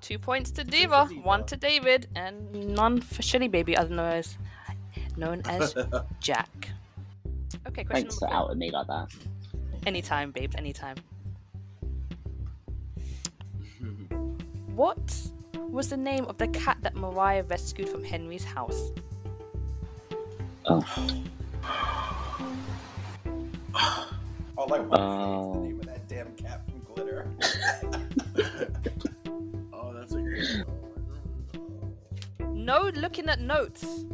Two 0.00 0.18
points 0.18 0.50
to 0.52 0.64
for 0.64 0.70
Diva, 0.70 1.06
Diva. 1.08 1.20
one 1.20 1.44
to 1.46 1.56
David, 1.56 2.08
and 2.16 2.74
none 2.74 3.00
for 3.00 3.22
Shelly 3.22 3.48
Baby, 3.48 3.76
otherwise 3.76 4.38
known 5.18 5.42
as 5.46 5.74
Jack. 6.20 6.68
Okay, 7.66 7.84
question 7.84 8.04
Thanks 8.08 8.18
for 8.18 8.24
number 8.26 8.36
four. 8.36 8.44
outing 8.46 8.58
me 8.58 8.70
like 8.70 8.86
that. 8.86 9.08
Anytime, 9.86 10.30
babe, 10.30 10.52
anytime. 10.56 10.96
What 14.74 15.16
was 15.70 15.88
the 15.88 15.96
name 15.96 16.26
of 16.26 16.36
the 16.38 16.46
cat 16.48 16.78
that 16.82 16.94
Mariah 16.94 17.42
rescued 17.42 17.88
from 17.88 18.04
Henry's 18.04 18.44
house? 18.44 18.92
Oh, 20.66 20.84
All 24.56 24.72
I 24.72 24.78
want 24.78 24.92
to 24.92 24.98
say 24.98 25.34
is 25.34 25.52
the 25.52 25.58
name 25.60 25.80
of 25.80 25.86
that 25.86 26.06
damn 26.08 26.32
cat 26.36 26.62
from 26.68 26.80
Glitter. 26.94 27.26
oh, 29.72 29.92
that's 29.94 30.12
a 30.12 30.20
good 30.20 30.64
one. 32.38 32.64
No 32.64 32.90
looking 32.94 33.28
at 33.28 33.40
notes. 33.40 34.04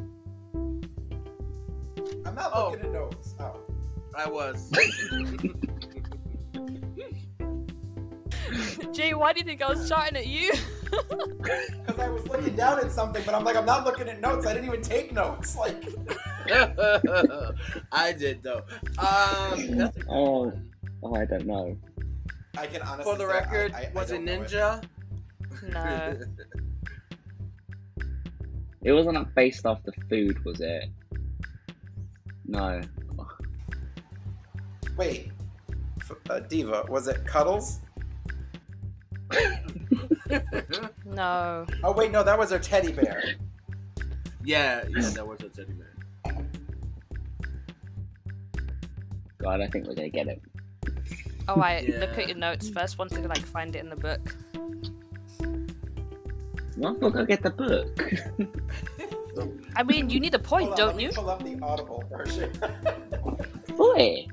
I'm 2.36 2.42
not 2.42 2.50
Oh. 2.52 2.70
looking 2.70 2.86
at 2.86 2.92
notes. 2.92 3.34
Oh. 3.38 3.60
I 4.16 4.28
was. 4.28 4.70
Jay, 8.92 9.14
why 9.14 9.32
do 9.32 9.40
you 9.40 9.44
think 9.44 9.62
I 9.62 9.68
was 9.68 9.88
shouting 9.88 10.16
at 10.16 10.26
you? 10.26 10.52
Because 10.94 11.98
I 11.98 12.08
was 12.08 12.24
looking 12.28 12.54
down 12.54 12.78
at 12.78 12.92
something, 12.92 13.20
but 13.26 13.34
I'm 13.34 13.42
like, 13.42 13.56
I'm 13.56 13.66
not 13.66 13.84
looking 13.84 14.08
at 14.08 14.20
notes. 14.20 14.46
I 14.46 14.54
didn't 14.54 14.68
even 14.68 14.80
take 14.80 15.12
notes. 15.12 15.56
Like, 15.56 15.84
I 17.90 18.12
did 18.12 18.44
though. 18.44 18.62
Um, 18.98 19.76
that's 19.76 19.96
a 19.96 20.00
good 20.00 20.04
Oh. 20.08 20.52
oh, 21.02 21.14
I 21.16 21.24
don't 21.24 21.46
know. 21.46 21.76
I 22.56 22.68
can 22.68 22.80
honestly 22.82 23.12
For 23.12 23.18
the 23.18 23.26
say 23.26 23.32
record, 23.32 23.72
I, 23.74 23.86
I 23.86 23.90
was 23.92 24.12
it 24.12 24.24
don't 24.24 24.46
Ninja? 24.46 24.84
No. 25.72 26.20
It 28.82 28.92
wasn't 28.92 29.34
based 29.34 29.66
off 29.66 29.82
the 29.82 29.92
food, 30.08 30.44
was 30.44 30.60
it? 30.60 30.84
No. 32.46 32.80
Wait, 34.96 35.32
F- 36.00 36.12
uh, 36.30 36.40
Diva, 36.40 36.84
was 36.88 37.08
it 37.08 37.24
Cuddles? 37.26 37.80
No. 41.04 41.66
Oh 41.84 41.92
wait, 41.92 42.10
no, 42.10 42.22
that 42.24 42.36
was 42.38 42.50
her 42.50 42.58
teddy 42.58 42.90
bear. 42.92 43.22
yeah, 44.42 44.84
yeah, 44.88 45.10
that 45.10 45.26
was 45.26 45.40
a 45.42 45.48
teddy 45.48 45.72
bear. 45.72 45.92
God, 49.38 49.60
I 49.60 49.66
think 49.68 49.86
we're 49.86 49.94
gonna 49.94 50.08
get 50.08 50.26
it. 50.28 50.42
Oh, 51.46 51.60
I 51.60 51.80
look 51.98 52.18
at 52.18 52.26
your 52.28 52.38
notes 52.38 52.68
first. 52.70 52.98
Once 52.98 53.12
to 53.12 53.20
like 53.28 53.44
find 53.44 53.76
it 53.76 53.80
in 53.84 53.90
the 53.90 53.96
book. 53.96 54.34
Well, 56.76 56.96
we'll 56.98 57.10
go 57.10 57.24
get 57.24 57.42
the 57.42 57.50
book. 57.50 58.12
I 59.76 59.82
mean, 59.82 60.08
you 60.10 60.20
need 60.20 60.34
a 60.34 60.38
point, 60.38 60.68
Hold 60.68 60.80
on, 60.80 60.86
don't 60.86 60.88
let 60.88 60.96
me 60.96 61.04
you? 61.04 61.10
Pull 61.10 61.30
up 61.30 61.42
the 61.42 61.58
Audible 61.62 62.04
version. 62.10 62.52
Boy, 63.76 64.26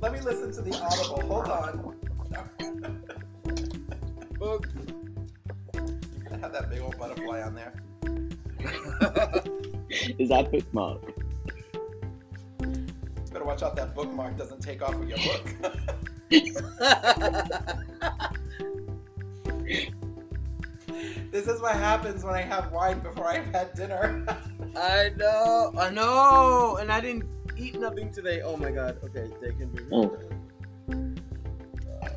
let 0.00 0.12
me 0.12 0.20
listen 0.20 0.52
to 0.52 0.62
the 0.62 0.78
Audible. 0.80 1.20
Hold 1.26 1.48
on. 1.48 1.96
Book. 4.38 4.68
I 5.74 5.80
have 6.38 6.52
that 6.52 6.70
big 6.70 6.80
old 6.80 6.96
butterfly 6.98 7.42
on 7.42 7.54
there. 7.54 7.72
is 10.18 10.28
that 10.28 10.52
bookmark? 10.52 11.00
Better 13.32 13.44
watch 13.44 13.62
out 13.62 13.74
that 13.76 13.94
bookmark 13.94 14.36
doesn't 14.36 14.60
take 14.60 14.82
off 14.82 14.94
with 14.94 15.08
your 15.08 15.18
book. 15.18 15.54
this 21.30 21.46
is 21.46 21.60
what 21.60 21.74
happens 21.74 22.24
when 22.24 22.34
I 22.34 22.42
have 22.42 22.72
wine 22.72 23.00
before 23.00 23.28
I've 23.28 23.46
had 23.46 23.74
dinner. 23.74 24.24
I 24.76 25.10
know, 25.16 25.72
I 25.78 25.90
know, 25.90 26.78
and 26.80 26.90
I 26.90 27.00
didn't 27.00 27.24
eat 27.56 27.78
nothing 27.78 28.12
today. 28.12 28.42
Oh 28.42 28.56
my 28.56 28.70
god. 28.70 28.98
Okay, 29.04 29.30
they 29.40 29.52
can 29.52 29.68
be. 29.68 29.82
Oh. 29.92 30.18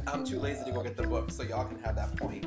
I'm 0.08 0.26
too 0.26 0.40
lazy 0.40 0.66
to 0.66 0.72
go 0.72 0.84
get 0.84 0.98
the 0.98 1.04
book, 1.04 1.32
so 1.32 1.44
y'all 1.44 1.66
can 1.66 1.80
have 1.84 1.96
that 1.96 2.16
point. 2.18 2.46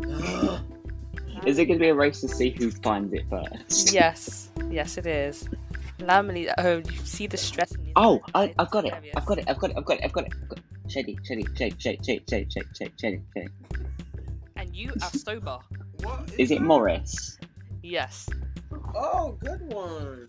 Is 1.46 1.58
it 1.58 1.66
gonna 1.66 1.80
be 1.80 1.88
a 1.88 1.94
race 1.94 2.20
to 2.20 2.28
see 2.28 2.50
who 2.50 2.70
finds 2.70 3.12
it 3.12 3.24
first? 3.28 3.92
Yes. 3.92 4.50
Yes, 4.70 4.96
it 4.96 5.06
is. 5.06 5.48
Lambily, 5.98 6.52
oh, 6.58 6.78
you 6.78 6.96
see 7.04 7.26
the 7.26 7.36
stress 7.36 7.72
in 7.72 7.92
Oh. 7.96 8.20
I, 8.34 8.54
I've, 8.58 8.70
got 8.70 8.84
it. 8.84 8.92
I've 9.16 9.26
got 9.26 9.38
it. 9.38 9.44
I've 9.48 9.58
got 9.58 9.70
it. 9.70 9.74
I've 9.76 9.84
got 9.84 9.98
it. 9.98 10.04
I've 10.04 10.12
got 10.12 10.26
it. 10.26 10.32
I've 10.34 10.48
got 10.48 10.58
it. 10.58 10.62
Shady, 10.88 11.18
shady, 11.24 11.46
shady, 11.56 11.76
shady, 11.78 11.98
shady, 12.04 12.24
shady, 12.26 12.48
shady, 12.74 12.92
shady, 12.98 13.22
shady. 13.34 13.48
And 14.72 14.80
you 14.80 14.92
are 15.02 15.10
sober. 15.10 15.58
What 16.00 16.32
Is 16.38 16.50
it 16.50 16.62
Morris? 16.62 17.38
Yes. 17.82 18.26
Oh, 18.94 19.36
good 19.44 19.60
one. 19.70 20.26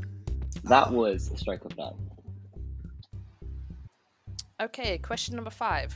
That 0.66 0.92
was 0.92 1.32
a 1.32 1.38
stroke 1.38 1.64
of 1.64 1.78
luck. 1.78 1.96
Okay, 4.62 4.98
question 4.98 5.36
number 5.36 5.50
five. 5.50 5.96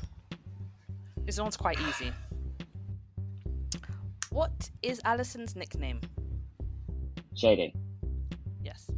This 1.26 1.42
one's 1.42 1.58
quite 1.58 1.78
easy. 1.90 2.14
What 4.30 4.70
is 4.82 5.02
Alison's 5.04 5.58
nickname? 5.58 6.00
Shady. 7.36 7.76
Yes. 8.64 8.90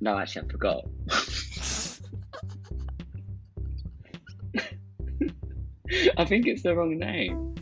No, 0.00 0.18
actually, 0.18 0.48
I 0.48 0.50
forgot. 0.50 0.84
I 6.18 6.24
think 6.24 6.48
it's 6.48 6.64
the 6.64 6.74
wrong 6.74 6.98
name. 6.98 7.54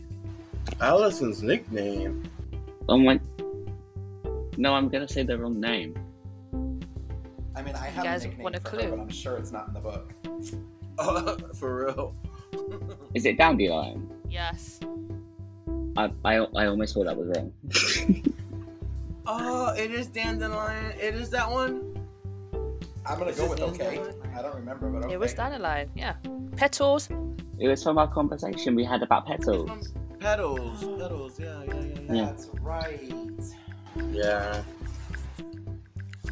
Allison's 0.81 1.43
nickname. 1.43 2.23
Oh 2.89 2.97
my. 2.97 3.19
No, 4.57 4.73
I'm 4.73 4.89
gonna 4.89 5.07
say 5.07 5.23
the 5.23 5.37
wrong 5.37 5.59
name. 5.59 5.95
I 7.55 7.61
mean, 7.61 7.75
I 7.75 7.87
have 7.87 8.03
guys 8.03 8.25
a 8.25 8.27
nickname 8.27 8.43
want 8.43 8.55
a 8.55 8.59
for 8.59 8.69
clue? 8.69 8.83
her, 8.83 8.89
but 8.91 8.99
I'm 8.99 9.09
sure 9.09 9.37
it's 9.37 9.51
not 9.51 9.67
in 9.67 9.73
the 9.73 9.79
book. 9.79 10.13
Oh, 10.99 11.37
for 11.55 11.85
real. 11.85 12.15
Is 13.13 13.25
it 13.25 13.37
Dandelion? 13.37 14.09
Yes. 14.29 14.79
I, 15.97 16.11
I, 16.23 16.35
I 16.35 16.67
almost 16.67 16.93
thought 16.93 17.05
that 17.05 17.17
was 17.17 17.35
wrong. 17.35 18.23
Oh, 19.29 19.73
it 19.73 19.91
is 19.91 20.07
Dandelion. 20.07 20.93
It 21.01 21.13
is 21.13 21.29
that 21.31 21.51
one. 21.51 21.99
I'm 23.05 23.19
gonna 23.19 23.31
Is 23.31 23.37
go 23.37 23.49
with 23.49 23.59
okay. 23.59 23.97
there? 23.97 24.13
I 24.33 24.41
don't 24.41 24.55
remember, 24.55 24.89
but 24.89 25.03
okay. 25.03 25.15
It 25.15 25.19
was 25.19 25.33
Dandelion, 25.33 25.89
yeah. 25.95 26.15
Petals. 26.55 27.09
It 27.59 27.67
was 27.67 27.83
from 27.83 27.97
our 27.97 28.07
conversation 28.07 28.73
we 28.73 28.85
had 28.85 29.03
about 29.03 29.25
petals. 29.25 29.91
Petals. 30.19 30.83
Petals. 30.99 31.39
Yeah, 31.39 31.63
yeah, 31.67 31.73
yeah, 31.73 31.81
yeah. 31.81 32.13
Yeah. 32.13 32.25
That's 32.25 32.49
right. 32.61 33.13
Yeah. 34.11 34.63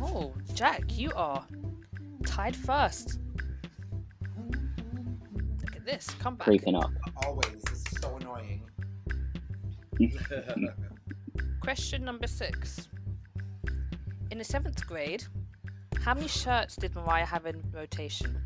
Oh, 0.01 0.33
Jack, 0.53 0.97
you 0.97 1.11
are 1.15 1.45
tied 2.25 2.55
first. 2.55 3.19
Look 5.61 5.75
at 5.75 5.85
this. 5.85 6.07
Come 6.19 6.35
back. 6.35 6.45
Creeping 6.45 6.75
up. 6.75 6.91
Always. 7.25 7.61
This 7.65 7.79
is 7.79 8.01
so 8.01 8.17
annoying. 8.19 8.61
Question 11.61 12.03
number 12.03 12.27
six. 12.27 12.89
In 14.31 14.37
the 14.37 14.43
seventh 14.43 14.85
grade, 14.85 15.23
how 16.01 16.13
many 16.13 16.27
shirts 16.27 16.75
did 16.75 16.93
Mariah 16.95 17.25
have 17.25 17.45
in 17.45 17.61
rotation? 17.73 18.37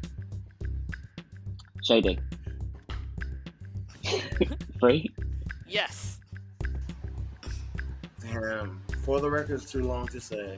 Shady. 1.83 2.19
Three? 4.79 5.09
Yes. 5.69 6.19
Damn. 8.21 8.81
For 9.05 9.21
the 9.21 9.29
record, 9.29 9.61
it's 9.61 9.71
too 9.71 9.83
long 9.83 10.07
to 10.07 10.19
say. 10.19 10.57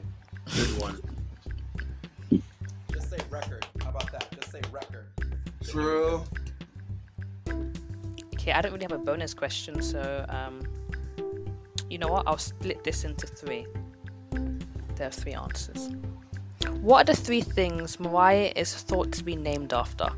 Good 0.56 0.80
one. 0.80 2.42
Just 2.92 3.10
say 3.10 3.18
record. 3.30 3.66
How 3.82 3.90
about 3.90 4.10
that? 4.12 4.28
Just 4.34 4.52
say 4.52 4.60
record. 4.72 5.06
True. 5.64 6.24
Okay, 8.34 8.52
I 8.52 8.60
don't 8.62 8.72
really 8.72 8.84
have 8.84 8.92
a 8.92 8.98
bonus 8.98 9.34
question, 9.34 9.82
so 9.82 10.24
um, 10.28 10.62
you 11.88 11.98
know 11.98 12.08
what? 12.08 12.26
I'll 12.26 12.38
split 12.38 12.82
this 12.82 13.04
into 13.04 13.26
three. 13.26 13.66
There 14.96 15.08
are 15.08 15.10
three 15.10 15.34
answers. 15.34 15.90
What 16.80 17.02
are 17.02 17.14
the 17.14 17.20
three 17.20 17.42
things 17.42 18.00
Mariah 18.00 18.52
is 18.56 18.74
thought 18.74 19.12
to 19.12 19.22
be 19.22 19.36
named 19.36 19.72
after? 19.72 20.10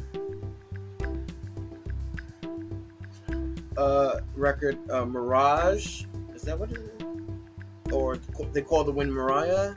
Uh, 3.76 4.20
record. 4.36 4.78
Uh, 4.90 5.04
Mirage. 5.04 6.04
Is 6.34 6.42
that 6.42 6.58
what 6.58 6.70
it 6.70 6.78
is? 6.78 7.92
Or 7.92 8.16
they 8.52 8.62
call 8.62 8.84
the 8.84 8.92
wind 8.92 9.12
Mariah. 9.12 9.74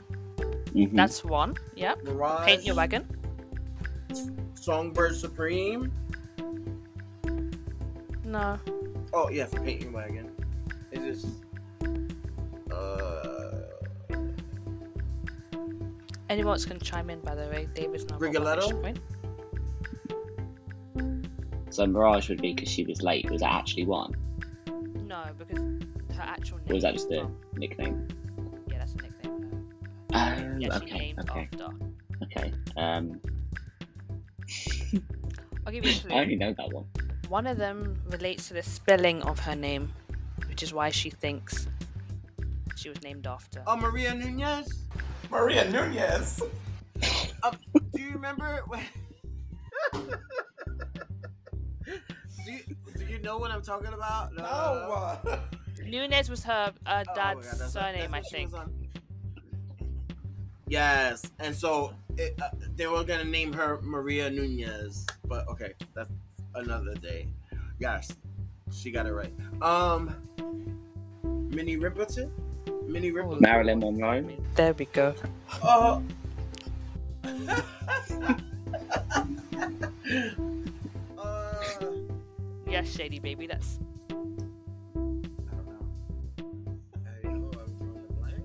Mhm. 0.74 0.94
That's 0.94 1.24
one. 1.24 1.54
Yep. 1.76 2.04
Mirage. 2.04 2.46
Paint 2.46 2.64
your 2.66 2.74
wagon. 2.76 3.06
Songbird 4.54 5.16
Supreme. 5.16 5.90
No. 8.24 8.58
Oh 9.14 9.30
yeah, 9.30 9.46
for 9.46 9.64
your 9.66 9.90
Wagon. 9.90 10.30
It 10.92 11.00
is. 11.02 11.26
Uh, 12.70 13.62
Anyone 16.28 16.52
else 16.52 16.66
can 16.66 16.78
chime 16.78 17.08
in, 17.08 17.20
by 17.20 17.34
the 17.34 17.46
way. 17.46 17.66
David's 17.74 18.02
not. 18.04 18.20
got 18.20 18.20
Rigoletto? 18.20 18.82
Extra 21.80 21.86
point. 21.86 21.92
So 21.94 21.98
Mirage 21.98 22.28
would 22.28 22.42
be 22.42 22.52
because 22.54 22.70
she 22.70 22.84
was 22.84 23.02
late. 23.02 23.30
Was 23.30 23.40
that 23.40 23.52
actually 23.52 23.84
one? 23.84 24.14
No, 25.06 25.24
because 25.38 25.58
her 26.16 26.22
actual 26.22 26.58
name. 26.58 26.66
Or 26.70 26.74
was 26.74 26.82
that 26.82 26.94
just 26.94 27.10
a 27.10 27.20
Tom. 27.20 27.36
nickname? 27.56 28.08
Yeah, 28.70 28.78
that's 28.78 28.92
a 28.94 28.96
nickname. 28.96 29.68
Oh, 30.14 30.56
Yeah, 30.58 30.78
she 30.78 30.84
okay, 30.84 30.98
named 30.98 31.18
okay, 31.30 31.48
after. 31.52 31.68
okay. 32.24 32.52
Um, 32.76 33.20
I'll 35.66 35.72
give 35.72 35.84
you 35.84 35.92
a 35.92 35.94
clue. 35.94 36.10
I 36.16 36.20
only 36.20 36.36
know 36.36 36.54
that 36.56 36.72
one. 36.72 36.84
One 37.28 37.46
of 37.46 37.58
them 37.58 38.00
relates 38.10 38.48
to 38.48 38.54
the 38.54 38.62
spelling 38.62 39.22
of 39.22 39.38
her 39.40 39.54
name, 39.54 39.92
which 40.48 40.62
is 40.62 40.72
why 40.72 40.90
she 40.90 41.10
thinks 41.10 41.68
she 42.76 42.88
was 42.88 43.02
named 43.02 43.26
after. 43.26 43.62
oh, 43.66 43.76
Maria 43.76 44.14
Nunez. 44.14 44.84
Maria 45.30 45.70
Nunez. 45.70 46.40
Um, 47.42 47.56
do 47.94 48.00
you 48.02 48.10
remember 48.12 48.62
when? 48.66 48.80
You, 53.18 53.24
know 53.24 53.38
what 53.38 53.50
I'm 53.50 53.62
talking 53.62 53.92
about? 53.92 54.34
No. 54.34 54.44
uh, 54.44 55.38
Nunez 55.84 56.28
was 56.30 56.42
her 56.44 56.72
uh, 56.86 57.04
Oh 57.08 57.14
dad's 57.14 57.46
God, 57.46 57.58
that's- 57.58 57.72
surname, 57.72 58.10
that's 58.10 58.14
I 58.14 58.18
what 58.18 58.26
she 58.26 58.46
was 58.46 58.52
think. 58.52 58.90
Yes, 60.68 61.22
and 61.38 61.54
so 61.54 61.94
it, 62.18 62.38
uh, 62.42 62.48
they 62.76 62.86
were 62.86 63.02
gonna 63.04 63.24
name 63.24 63.52
her 63.54 63.80
Maria 63.82 64.28
Nunez, 64.30 65.06
but 65.26 65.48
okay, 65.48 65.72
that's 65.94 66.10
another 66.54 66.94
day. 66.94 67.26
Yes, 67.78 68.14
she 68.70 68.90
got 68.90 69.06
it 69.06 69.12
right. 69.12 69.32
Um, 69.62 70.14
Minnie 71.50 71.78
Riperton, 71.78 72.30
Minnie 72.86 73.12
Riperton. 73.12 73.40
Marilyn 73.40 73.78
Monroe. 73.78 74.28
There 74.56 74.74
we 74.74 74.84
go. 74.86 75.14
Oh. 75.62 76.02
uh, 77.24 77.30
Yes, 82.78 82.94
Shady 82.94 83.18
Baby, 83.18 83.48
that's. 83.48 83.80
I 84.08 84.12
don't 84.12 84.38
know. 85.66 85.84
I 86.94 87.22
don't 87.24 87.42
know. 87.42 87.50
I'm 87.58 87.74
drawing 87.76 88.06
a 88.08 88.12
blank. 88.12 88.44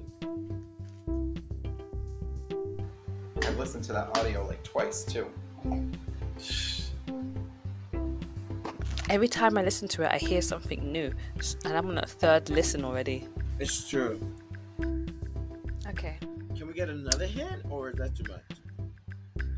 I've 3.46 3.60
listened 3.60 3.84
to 3.84 3.94
that 3.94 4.18
audio 4.18 4.44
like 4.48 4.64
twice 4.64 5.04
too. 5.06 5.28
Every 9.08 9.28
time 9.28 9.56
I 9.56 9.62
listen 9.62 9.88
to 9.90 10.02
it, 10.02 10.10
I 10.12 10.18
hear 10.18 10.42
something 10.42 10.92
new, 10.92 11.14
and 11.66 11.78
I'm 11.78 11.90
on 11.90 12.00
a 12.00 12.08
third 12.08 12.50
listen 12.50 12.84
already. 12.84 13.28
It's 13.60 13.88
true. 13.88 14.20
Okay, 15.90 16.18
Can 16.58 16.66
we 16.66 16.74
get 16.74 16.90
another 16.90 17.28
hint, 17.28 17.62
or 17.70 17.92
is 17.92 17.98
that 17.98 18.16
too 18.16 18.24
much? 18.28 18.42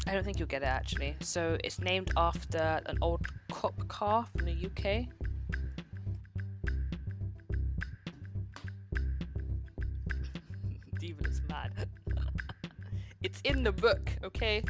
I 0.06 0.14
don't 0.14 0.26
think 0.26 0.38
you'll 0.38 0.50
get 0.50 0.64
it 0.64 0.68
actually. 0.68 1.16
So 1.22 1.58
it's 1.64 1.80
named 1.80 2.12
after 2.18 2.82
an 2.88 2.98
old 3.02 3.26
cop 3.66 3.88
car 3.88 4.28
from 4.36 4.46
the 4.46 4.54
UK. 4.54 5.08
Diva 11.00 11.24
looks 11.24 11.42
mad. 11.50 11.72
it's 13.24 13.42
in 13.44 13.64
the 13.64 13.72
book, 13.72 14.12
okay? 14.24 14.62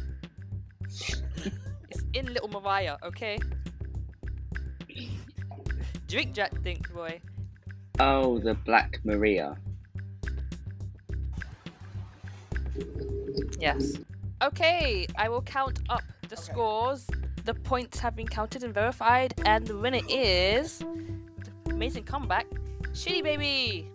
it's 1.90 2.04
in 2.14 2.32
Little 2.32 2.48
Mariah, 2.48 2.96
okay? 3.04 3.38
Drink 6.08 6.32
Jack 6.32 6.58
Think, 6.62 6.90
boy. 6.94 7.20
Oh, 8.00 8.38
the 8.38 8.54
Black 8.54 9.00
Maria. 9.04 9.58
Yes. 13.60 13.98
Okay, 14.42 15.06
I 15.18 15.28
will 15.28 15.42
count 15.42 15.80
up 15.90 16.02
the 16.28 16.36
Okay. 16.36 16.42
scores. 16.42 17.06
The 17.46 17.54
points 17.54 18.00
have 18.00 18.16
been 18.16 18.26
counted 18.26 18.64
and 18.64 18.74
verified, 18.74 19.32
and 19.46 19.64
the 19.64 19.78
winner 19.78 20.00
is 20.08 20.82
amazing 21.66 22.02
comeback, 22.02 22.46
Shitty 22.92 23.22
Baby. 23.22 23.88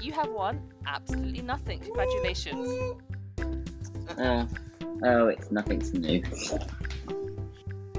You 0.00 0.12
have 0.12 0.30
won 0.30 0.62
absolutely 0.86 1.42
nothing. 1.42 1.80
Congratulations. 1.80 2.96
Uh, 4.16 4.46
oh, 5.04 5.28
it's 5.28 5.50
nothing's 5.50 5.92
new. 5.92 6.22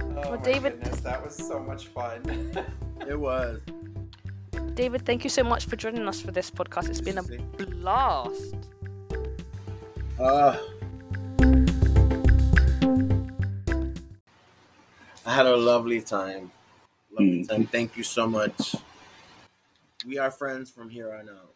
Oh 0.02 0.32
my 0.32 0.38
David- 0.38 0.80
goodness, 0.82 1.02
that 1.02 1.24
was 1.24 1.36
so 1.36 1.60
much 1.60 1.88
fun. 1.88 2.22
It 3.08 3.20
was. 3.20 3.60
David, 4.76 5.06
thank 5.06 5.26
you 5.26 5.30
so 5.30 5.44
much 5.44 5.66
for 5.66 5.76
joining 5.76 6.08
us 6.08 6.22
for 6.22 6.32
this 6.32 6.50
podcast. 6.50 6.88
It's 6.90 7.02
been 7.02 7.18
a 7.18 7.24
blast. 7.24 8.56
Uh, 10.18 10.58
I 15.26 15.34
had 15.36 15.46
a 15.46 15.56
lovely 15.56 16.02
time. 16.02 16.52
Lovely 17.12 17.44
Mm. 17.44 17.48
time. 17.50 17.66
Thank 17.68 17.98
you 17.98 18.04
so 18.04 18.28
much. 18.28 18.76
We 20.06 20.18
are 20.18 20.32
friends 20.32 20.70
from 20.70 20.90
here 20.90 21.14
on 21.14 21.30
out. 21.30 21.54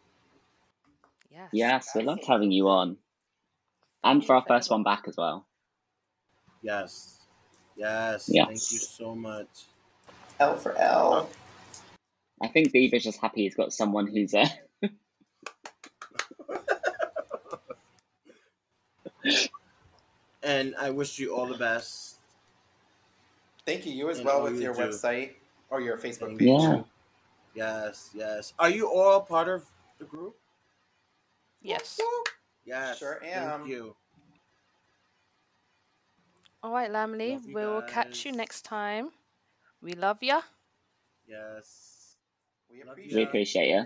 Yes. 1.30 1.48
Yes, 1.52 1.88
we 1.94 2.02
loved 2.02 2.24
having 2.26 2.50
you 2.50 2.68
on. 2.68 2.96
And 4.02 4.24
for 4.24 4.36
our 4.36 4.44
first 4.46 4.70
one 4.70 4.82
back 4.82 5.04
as 5.06 5.16
well. 5.16 5.46
Yes. 6.62 7.18
Yes. 7.76 8.28
Yes. 8.28 8.46
Thank 8.46 8.72
you 8.72 8.78
so 8.78 9.14
much. 9.14 9.66
L 10.40 10.56
for 10.56 10.76
L. 10.76 11.28
I 12.40 12.48
think 12.48 12.72
Beaver's 12.72 13.02
just 13.04 13.20
happy 13.20 13.42
he's 13.42 13.54
got 13.56 13.72
someone 13.72 14.06
who's 14.06 14.32
uh, 14.34 14.48
And 20.42 20.74
I 20.78 20.90
wish 20.90 21.18
you 21.18 21.34
all 21.34 21.46
the 21.46 21.58
best. 21.58 22.17
Thank 23.68 23.84
you. 23.84 23.92
You 23.92 24.08
as 24.08 24.16
And 24.16 24.26
well 24.26 24.42
with 24.42 24.54
you 24.54 24.62
your 24.62 24.74
do. 24.74 24.80
website 24.80 25.32
or 25.68 25.82
your 25.82 25.98
Facebook 25.98 26.28
Thank 26.28 26.38
page. 26.38 26.48
Yeah. 26.48 26.82
Yes, 27.54 28.08
yes. 28.14 28.54
Are 28.58 28.70
you 28.70 28.88
all 28.88 29.20
part 29.20 29.46
of 29.46 29.68
the 29.98 30.06
group? 30.06 30.36
Yes. 31.60 32.00
Yes. 32.64 32.96
Sure 32.96 33.20
am. 33.22 33.60
Thank 33.60 33.68
you. 33.68 33.94
All 36.62 36.72
right, 36.72 36.90
Lambily. 36.90 37.32
Love 37.32 37.46
you 37.46 37.54
We 37.54 37.66
will 37.66 37.82
catch 37.82 38.24
you 38.24 38.32
next 38.32 38.62
time. 38.62 39.10
We 39.82 39.92
love 39.92 40.22
ya. 40.22 40.40
Yes. 41.28 42.16
We 42.72 42.82
Love 42.82 42.92
appreciate 42.92 43.16
We 43.16 43.22
appreciate 43.24 43.68
you. 43.68 43.84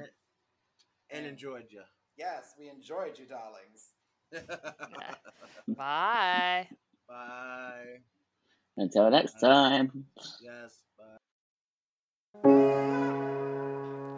And 1.10 1.26
enjoyed 1.26 1.66
you. 1.70 1.82
Yes, 2.16 2.54
we 2.56 2.68
enjoyed 2.68 3.18
you, 3.18 3.26
darlings. 3.26 3.90
Bye. 5.76 6.68
Bye. 7.08 7.98
Until 8.76 9.10
next 9.10 9.40
time. 9.40 10.06
Yes. 10.42 10.78
Bye. 10.98 11.18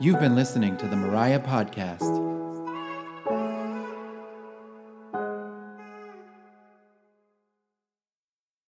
You've 0.00 0.20
been 0.20 0.34
listening 0.36 0.76
to 0.78 0.86
the 0.86 0.96
Mariah 0.96 1.40
Podcast. 1.40 2.20